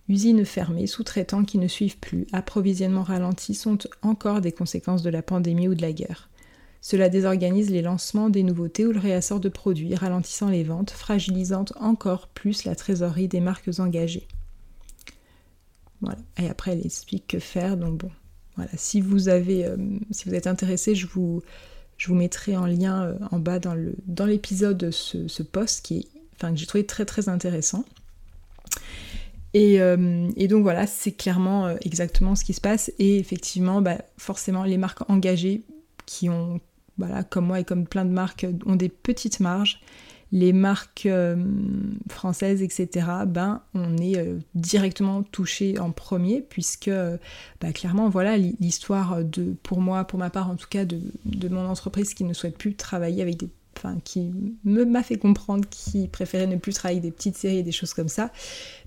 Usines 0.10 0.46
fermées, 0.46 0.88
sous-traitants 0.88 1.46
qui 1.46 1.58
ne 1.58 1.68
suivent 1.68 2.00
plus, 2.00 2.28
approvisionnement 2.34 3.04
ralenti 3.04 3.56
sont 3.56 3.78
encore 4.02 4.42
des 4.42 4.52
conséquences 4.52 5.02
de 5.02 5.10
la 5.10 5.22
pandémie 5.22 5.70
ou 5.70 5.76
de 5.76 5.82
la 5.82 5.94
guerre. 5.94 6.30
Cela 6.82 7.08
désorganise 7.08 7.70
les 7.70 7.82
lancements 7.82 8.30
des 8.30 8.44
nouveautés 8.44 8.86
ou 8.86 8.92
le 8.92 9.00
réassort 9.00 9.40
de 9.40 9.48
produits, 9.48 9.96
ralentissant 9.96 10.50
les 10.50 10.66
ventes, 10.66 10.92
fragilisant 10.92 11.64
encore 11.80 12.28
plus 12.28 12.66
la 12.66 12.76
trésorerie 12.76 13.30
des 13.30 13.40
marques 13.40 13.70
engagées. 13.80 14.28
Voilà. 16.02 16.20
Et 16.38 16.50
après, 16.50 16.74
elle 16.74 16.86
explique 16.86 17.28
que 17.28 17.40
faire, 17.40 17.78
donc 17.78 18.00
bon, 18.00 18.12
voilà, 18.56 18.72
si 18.76 19.02
vous 19.02 19.30
avez, 19.30 19.66
euh, 19.66 19.78
si 20.12 20.30
vous 20.30 20.36
êtes 20.36 20.48
intéressé, 20.48 20.96
je 20.96 21.08
vous, 21.08 21.42
je 21.98 22.08
vous 22.08 22.16
mettrai 22.16 22.56
en 22.56 22.66
lien 22.66 23.04
euh, 23.04 23.16
en 23.32 23.40
bas 23.40 23.60
dans, 23.60 23.74
le, 23.74 23.96
dans 24.06 24.26
l'épisode 24.26 24.92
ce, 24.92 25.44
post 25.44 25.84
qui 25.84 25.98
est, 25.98 26.08
enfin, 26.36 26.52
que 26.52 26.60
j'ai 26.60 26.66
trouvé 26.66 26.86
très 26.86 27.06
très 27.06 27.30
intéressant. 27.30 27.86
Et, 29.56 29.82
euh, 29.82 30.30
et 30.36 30.48
donc 30.48 30.64
voilà, 30.64 30.88
c'est 30.88 31.12
clairement 31.12 31.78
exactement 31.82 32.36
ce 32.36 32.44
qui 32.44 32.54
se 32.54 32.62
passe. 32.62 32.92
Et 33.00 33.18
effectivement, 33.18 33.82
bah, 33.82 34.00
forcément, 34.18 34.64
les 34.64 34.78
marques 34.78 35.08
engagées 35.10 35.64
qui 36.06 36.30
ont, 36.30 36.60
voilà, 36.98 37.24
comme 37.24 37.46
moi 37.46 37.60
et 37.60 37.64
comme 37.64 37.86
plein 37.86 38.06
de 38.06 38.12
marques, 38.12 38.48
ont 38.66 38.76
des 38.76 38.90
petites 38.90 39.40
marges. 39.40 39.82
Les 40.34 40.52
marques 40.52 41.08
françaises, 42.10 42.64
etc., 42.64 43.08
ben, 43.28 43.62
on 43.76 43.98
est 43.98 44.18
directement 44.56 45.22
touché 45.22 45.78
en 45.78 45.92
premier, 45.92 46.42
puisque 46.42 46.90
bah, 47.62 47.72
clairement, 47.72 48.10
voilà, 48.10 48.36
l'histoire 48.36 49.24
de, 49.24 49.56
pour 49.64 49.80
moi, 49.80 50.04
pour 50.06 50.18
ma 50.18 50.32
part 50.32 50.50
en 50.50 50.56
tout 50.56 50.68
cas, 50.68 50.86
de, 50.86 51.00
de 51.24 51.48
mon 51.50 51.66
entreprise 51.68 52.16
qui 52.16 52.24
ne 52.24 52.34
souhaite 52.34 52.58
plus 52.58 52.74
travailler 52.74 53.22
avec 53.22 53.38
des 53.38 53.50
enfin 53.78 53.98
qui 54.04 54.32
m'a 54.64 55.04
fait 55.04 55.18
comprendre 55.18 55.68
qu'ils 55.70 56.10
préféraient 56.10 56.48
ne 56.48 56.58
plus 56.58 56.74
travailler 56.74 57.02
des 57.02 57.12
petites 57.12 57.38
séries 57.38 57.58
et 57.58 57.64
des 57.64 57.72
choses 57.72 57.94
comme 57.94 58.08
ça, 58.08 58.32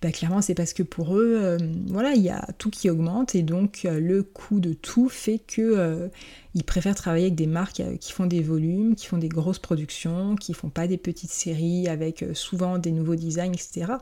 bah, 0.02 0.12
clairement 0.12 0.42
c'est 0.42 0.54
parce 0.54 0.72
que 0.72 0.82
pour 0.82 1.16
eux, 1.16 1.38
euh, 1.42 1.58
voilà, 1.88 2.12
il 2.14 2.22
y 2.22 2.30
a 2.30 2.46
tout 2.58 2.70
qui 2.70 2.90
augmente 2.90 3.34
et 3.34 3.42
donc 3.42 3.82
euh, 3.84 4.00
le 4.00 4.22
coût 4.22 4.60
de 4.60 4.72
tout 4.72 5.08
fait 5.08 5.38
que 5.38 5.62
euh, 5.62 6.08
ils 6.54 6.64
préfèrent 6.64 6.94
travailler 6.94 7.26
avec 7.26 7.34
des 7.34 7.46
marques 7.46 7.82
qui 8.00 8.12
font 8.12 8.26
des 8.26 8.42
volumes, 8.42 8.94
qui 8.94 9.06
font 9.06 9.18
des 9.18 9.28
grosses 9.28 9.58
productions, 9.58 10.36
qui 10.36 10.54
font 10.54 10.70
pas 10.70 10.86
des 10.86 10.96
petites 10.96 11.30
séries 11.30 11.88
avec 11.88 12.24
souvent 12.32 12.78
des 12.78 12.92
nouveaux 12.92 13.16
designs, 13.16 13.52
etc. 13.52 13.92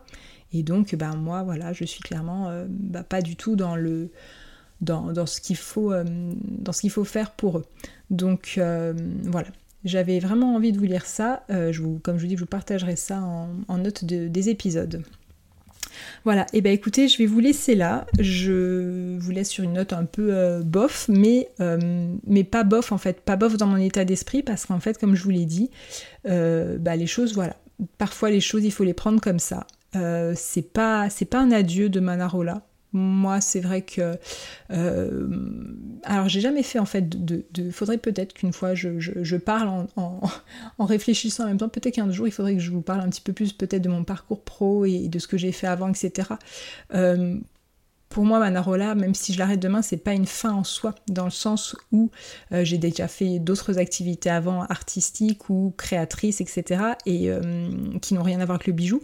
Et 0.53 0.63
donc, 0.63 0.95
ben 0.95 1.17
moi, 1.17 1.43
voilà, 1.43 1.73
je 1.73 1.85
suis 1.85 2.01
clairement 2.01 2.65
bah, 2.69 3.03
pas 3.03 3.23
du 3.23 3.35
tout 3.35 3.57
dans 3.57 3.75
le 3.75 4.11
dans, 4.81 5.13
dans 5.13 5.27
ce 5.27 5.41
qu'il 5.41 5.57
faut 5.57 5.93
dans 5.95 6.73
ce 6.73 6.83
qu'il 6.83 6.91
faut 6.91 7.05
faire 7.05 7.33
pour 7.33 7.59
eux. 7.59 7.65
Donc 8.11 8.61
voilà, 9.25 9.49
j'avais 9.85 10.19
vraiment 10.19 10.55
envie 10.55 10.73
de 10.73 10.79
vous 10.79 10.85
lire 10.85 11.07
ça. 11.07 11.45
Euh, 11.51 11.73
comme 12.03 12.17
je 12.17 12.23
vous 12.23 12.29
dis, 12.29 12.37
je 12.37 12.41
vous 12.41 12.47
partagerai 12.47 12.97
ça 12.97 13.21
en, 13.21 13.79
note 13.79 14.05
des 14.05 14.49
épisodes. 14.49 15.03
Voilà, 16.25 16.43
et 16.53 16.59
eh 16.59 16.61
ben 16.61 16.73
écoutez, 16.73 17.07
je 17.07 17.19
vais 17.19 17.27
vous 17.27 17.39
laisser 17.39 17.77
là. 17.77 18.07
Je 18.19 19.17
vous 19.19 19.31
laisse 19.31 19.49
sur 19.49 19.63
une 19.63 19.75
note 19.75 19.93
un 19.93 20.05
peu 20.05 20.35
euh, 20.35 20.63
bof, 20.63 21.07
mais, 21.09 21.49
euh, 21.61 22.09
mais 22.27 22.43
pas 22.43 22.65
bof 22.65 22.91
en 22.91 22.99
fait, 22.99 23.21
pas 23.21 23.37
bof 23.37 23.57
dans 23.57 23.67
mon 23.67 23.77
état 23.77 24.05
d'esprit, 24.05 24.43
parce 24.43 24.67
qu'en 24.67 24.81
fait, 24.81 24.99
comme 24.99 25.15
je 25.15 25.23
vous 25.23 25.31
l'ai 25.31 25.45
dit, 25.45 25.71
bah, 26.25 26.97
les 26.97 27.07
choses, 27.07 27.35
voilà. 27.35 27.57
Parfois 27.99 28.31
les 28.31 28.41
choses, 28.41 28.65
il 28.65 28.73
faut 28.73 28.85
les 28.85 28.95
prendre 28.95 29.21
comme 29.21 29.39
ça. 29.39 29.67
c'est 30.35 30.73
pas, 30.73 31.09
pas 31.31 31.41
un 31.41 31.53
adieu 31.53 31.89
de 31.89 32.01
Manarola. 32.01 32.63
Moi, 32.95 33.41
c'est 33.41 33.61
vrai 33.61 33.83
que. 33.83 34.17
Euh, 34.71 35.29
alors, 36.05 36.29
j'ai 36.29 36.41
jamais 36.41 36.63
fait 36.63 36.79
en 36.79 36.87
fait 36.87 37.09
de. 37.09 37.45
faudrait 37.71 37.99
peut-être 37.99 38.33
qu'une 38.33 38.53
fois 38.53 38.75
je, 38.75 39.37
parle 39.37 39.87
en, 39.97 40.21
réfléchissant 40.79 41.45
en 41.45 41.49
même 41.49 41.59
temps. 41.59 41.69
Peut-être 41.69 41.95
qu'un 41.95 42.11
jour 42.11 42.27
il 42.27 42.31
faudrait 42.31 42.55
que 42.55 42.61
je 42.61 42.71
vous 42.71 42.83
parle 42.83 43.01
un 43.01 43.11
petit 43.11 43.21
peu 43.21 43.33
plus 43.33 43.53
peut-être 43.53 43.83
de 43.83 43.89
mon 43.89 44.05
parcours 44.05 44.43
pro 44.43 44.85
et 44.85 45.09
de 45.09 45.19
ce 45.19 45.27
que 45.27 45.37
j'ai 45.37 45.53
fait 45.53 45.67
avant, 45.67 45.89
etc 45.89 46.35
pour 48.15 48.25
moi, 48.25 48.39
Manarola, 48.39 48.95
même 48.95 49.13
si 49.13 49.33
je 49.33 49.41
l'arrête 49.41 49.59
demain, 49.59 49.83
c'est 49.83 49.97
pas 49.97 50.13
une 50.13 50.25
fin 50.25 50.53
en 50.53 50.63
soi, 50.63 50.95
dans 51.09 51.25
le 51.25 51.33
sens 51.33 51.75
où 51.91 52.13
euh, 52.53 52.63
j'ai 52.63 52.79
déjà 52.79 53.09
fait 53.09 53.41
d'autres 53.41 53.81
activités 53.81 54.31
avant, 54.31 54.63
artistiques 54.63 55.51
ou 55.51 55.75
créatrices, 55.77 56.41
etc., 56.41 56.81
et 57.07 57.29
euh, 57.29 57.43
qui 58.01 58.15
n'ont 58.15 58.23
rien 58.23 58.39
à 58.39 58.45
voir 58.45 58.55
avec 58.55 58.69
le 58.69 58.73
bijou. 58.73 59.03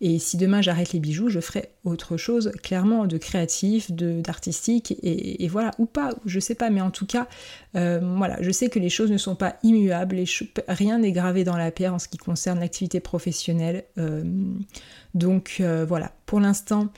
Et 0.00 0.20
si 0.20 0.36
demain 0.36 0.62
j'arrête 0.62 0.92
les 0.92 1.00
bijoux, 1.00 1.28
je 1.28 1.40
ferai 1.40 1.70
autre 1.82 2.16
chose, 2.16 2.52
clairement, 2.62 3.08
de 3.08 3.18
créatif, 3.18 3.90
d'artistique, 3.90 4.94
et, 5.02 5.48
voilà, 5.48 5.72
ou 5.78 5.86
pas, 5.86 6.10
je 6.24 6.38
sais 6.38 6.54
pas, 6.54 6.70
mais 6.70 6.80
en 6.80 6.92
tout 6.92 7.06
cas, 7.06 7.26
euh, 7.74 7.98
voilà, 8.16 8.40
je 8.42 8.52
sais 8.52 8.68
que 8.68 8.78
les 8.78 8.90
choses 8.90 9.10
ne 9.10 9.18
sont 9.18 9.34
pas 9.34 9.56
immuables, 9.64 10.22
rien 10.68 10.98
n'est 10.98 11.10
gravé 11.10 11.42
dans 11.42 11.56
la 11.56 11.72
pierre 11.72 11.94
en 11.94 11.98
ce 11.98 12.06
qui 12.06 12.16
concerne 12.16 12.60
l'activité 12.60 13.00
professionnelle. 13.00 13.86
donc 15.14 15.60
voilà, 15.88 16.12
pour 16.26 16.38
l'instant, 16.38 16.88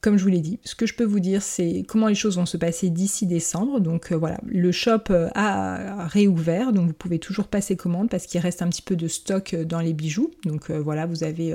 comme 0.00 0.16
je 0.16 0.22
vous 0.22 0.30
l'ai 0.30 0.40
dit, 0.40 0.58
ce 0.64 0.74
que 0.74 0.86
je 0.86 0.94
peux 0.94 1.04
vous 1.04 1.20
dire, 1.20 1.42
c'est 1.42 1.84
comment 1.86 2.06
les 2.06 2.14
choses 2.14 2.36
vont 2.36 2.46
se 2.46 2.56
passer 2.56 2.88
d'ici 2.88 3.26
décembre. 3.26 3.80
Donc 3.80 4.12
euh, 4.12 4.16
voilà, 4.16 4.38
le 4.46 4.72
shop 4.72 5.10
euh, 5.10 5.28
a 5.34 6.06
réouvert, 6.06 6.72
donc 6.72 6.88
vous 6.88 6.94
pouvez 6.94 7.18
toujours 7.18 7.48
passer 7.48 7.76
commande 7.76 8.08
parce 8.08 8.26
qu'il 8.26 8.40
reste 8.40 8.62
un 8.62 8.68
petit 8.68 8.80
peu 8.80 8.96
de 8.96 9.08
stock 9.08 9.52
euh, 9.52 9.64
dans 9.64 9.80
les 9.80 9.92
bijoux. 9.92 10.30
Donc 10.46 10.70
voilà, 10.70 11.04
vous 11.04 11.22
avez 11.22 11.54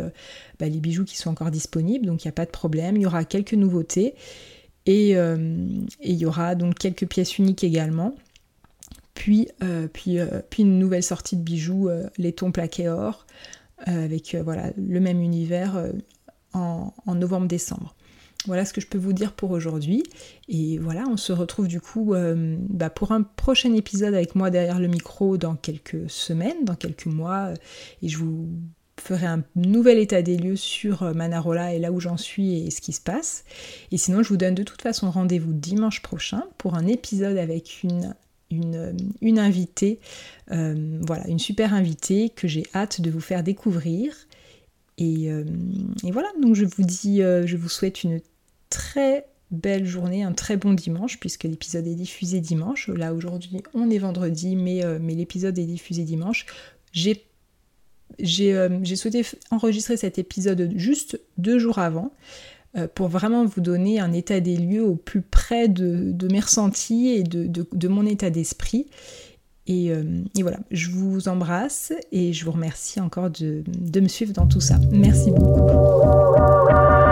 bah, 0.60 0.68
les 0.68 0.80
bijoux 0.80 1.06
qui 1.06 1.18
sont 1.18 1.32
encore 1.32 1.50
disponibles, 1.50 2.06
donc 2.06 2.24
il 2.24 2.28
n'y 2.28 2.30
a 2.30 2.34
pas 2.34 2.46
de 2.46 2.52
problème. 2.52 2.98
Il 2.98 3.02
y 3.02 3.06
aura 3.06 3.26
quelques 3.26 3.54
nouveautés 3.54 4.14
et, 4.86 5.12
il 5.12 5.88
y 6.04 6.26
aura 6.26 6.56
donc 6.56 6.76
quelques 6.76 7.08
pièces 7.08 7.38
uniques 7.40 7.64
également. 7.64 8.16
Puis, 9.16 9.48
puis, 9.94 10.18
puis 10.50 10.64
une 10.64 10.78
nouvelle 10.78 11.04
sortie 11.04 11.36
de 11.36 11.42
bijoux, 11.42 11.90
les 12.18 12.34
tons 12.34 12.52
plaqués 12.52 12.90
or, 12.90 13.26
avec 13.80 14.36
voilà, 14.36 14.72
le 14.78 15.00
même 15.00 15.22
univers 15.22 15.84
en 16.54 16.94
novembre-décembre. 17.08 17.96
Voilà 18.48 18.66
ce 18.66 18.74
que 18.74 18.82
je 18.82 18.88
peux 18.88 18.98
vous 18.98 19.14
dire 19.14 19.34
pour 19.34 19.52
aujourd'hui. 19.52 20.04
Et 20.48 20.78
voilà, 20.78 21.04
on 21.10 21.18
se 21.18 21.34
retrouve 21.34 21.68
du 21.68 21.82
coup 21.82 22.14
euh, 22.14 22.56
bah, 22.70 22.90
pour 22.90 23.12
un 23.12 23.24
prochain 23.24 23.74
épisode 23.74 24.14
avec 24.14 24.36
moi 24.36 24.50
derrière 24.50 24.80
le 24.80 24.88
micro 24.88 25.38
dans 25.38 25.56
quelques 25.56 26.10
semaines, 26.10 26.64
dans 26.64 26.76
quelques 26.76 27.08
mois. 27.08 27.54
Et 28.02 28.08
je 28.08 28.18
vous 28.18 28.48
ferai 29.00 29.26
un 29.26 29.44
nouvel 29.56 29.98
état 29.98 30.22
des 30.22 30.38
lieux 30.38 30.56
sur 30.56 31.04
euh, 31.04 31.14
Manarola 31.14 31.74
et 31.74 31.80
là 31.80 31.92
où 31.92 32.00
j'en 32.00 32.18
suis 32.18 32.66
et 32.66 32.72
ce 32.72 32.82
qui 32.82 32.94
se 32.94 33.02
passe. 33.02 33.44
Et 33.92 33.98
sinon, 33.98 34.22
je 34.22 34.30
vous 34.30 34.38
donne 34.38 34.56
de 34.56 34.64
toute 34.64 34.82
façon 34.82 35.10
rendez-vous 35.10 35.54
dimanche 35.54 36.02
prochain 36.02 36.44
pour 36.58 36.76
un 36.76 36.86
épisode 36.88 37.38
avec 37.38 37.84
une, 37.84 38.14
une 38.52 39.40
invitée, 39.40 40.00
euh, 40.52 41.00
voilà, 41.02 41.28
une 41.28 41.40
super 41.40 41.74
invitée 41.74 42.30
que 42.30 42.48
j'ai 42.48 42.64
hâte 42.76 43.02
de 43.02 43.10
vous 43.10 43.22
faire 43.22 43.44
découvrir. 43.44 44.14
Et, 44.98 45.26
et, 45.26 46.12
voilà, 46.12 46.30
donc 46.42 46.56
je 46.56 46.64
vous 46.64 46.84
dis, 46.84 47.18
je 47.18 47.58
vous 47.58 47.68
souhaite 47.68 48.06
une 48.06 48.22
très 48.70 49.28
belle 49.52 49.86
journée, 49.86 50.24
un 50.24 50.34
très 50.34 50.58
bon 50.58 50.74
dimanche, 50.74 51.20
puisque 51.20 51.44
l'épisode 51.44 51.88
est 51.88 51.96
diffusé 51.96 52.40
dimanche. 52.40 52.90
Là 52.90 53.14
aujourd'hui 53.14 53.62
on 53.74 53.90
est 53.90 53.98
vendredi, 53.98 54.56
mais, 54.56 54.84
euh, 54.84 55.00
l'épisode 55.00 55.58
est 55.58 55.66
diffusé 55.66 56.04
dimanche. 56.04 56.46
J'ai 56.92 57.26
euh, 58.54 58.86
souhaité 58.96 59.24
enregistrer 59.52 59.98
cet 59.98 60.18
épisode 60.18 60.72
juste 60.76 61.20
deux 61.38 61.60
jours 61.60 61.80
avant 61.80 62.12
euh, 62.78 62.88
pour 62.94 63.08
vraiment 63.08 63.46
vous 63.46 63.62
donner 63.62 64.00
un 64.00 64.14
état 64.14 64.40
des 64.40 64.58
lieux 64.58 64.84
au 64.84 64.96
plus 64.96 65.22
près 65.22 65.68
de, 65.68 66.28
mes 66.32 66.40
ressentis 66.40 67.10
et 67.10 67.24
de, 67.24 67.88
mon 67.88 68.06
état 68.06 68.30
d'esprit. 68.30 68.88
Et, 69.68 69.92
voilà, 70.42 70.60
je 70.70 70.92
vous 70.92 71.28
embrasse 71.28 71.92
et 72.12 72.34
je 72.34 72.46
vous 72.46 72.52
remercie 72.52 73.00
encore 73.00 73.32
de 73.32 74.00
me 74.00 74.08
suivre 74.08 74.32
dans 74.32 74.46
tout 74.46 74.62
ça. 74.62 74.80
Merci 74.92 75.32
beaucoup. 75.32 77.05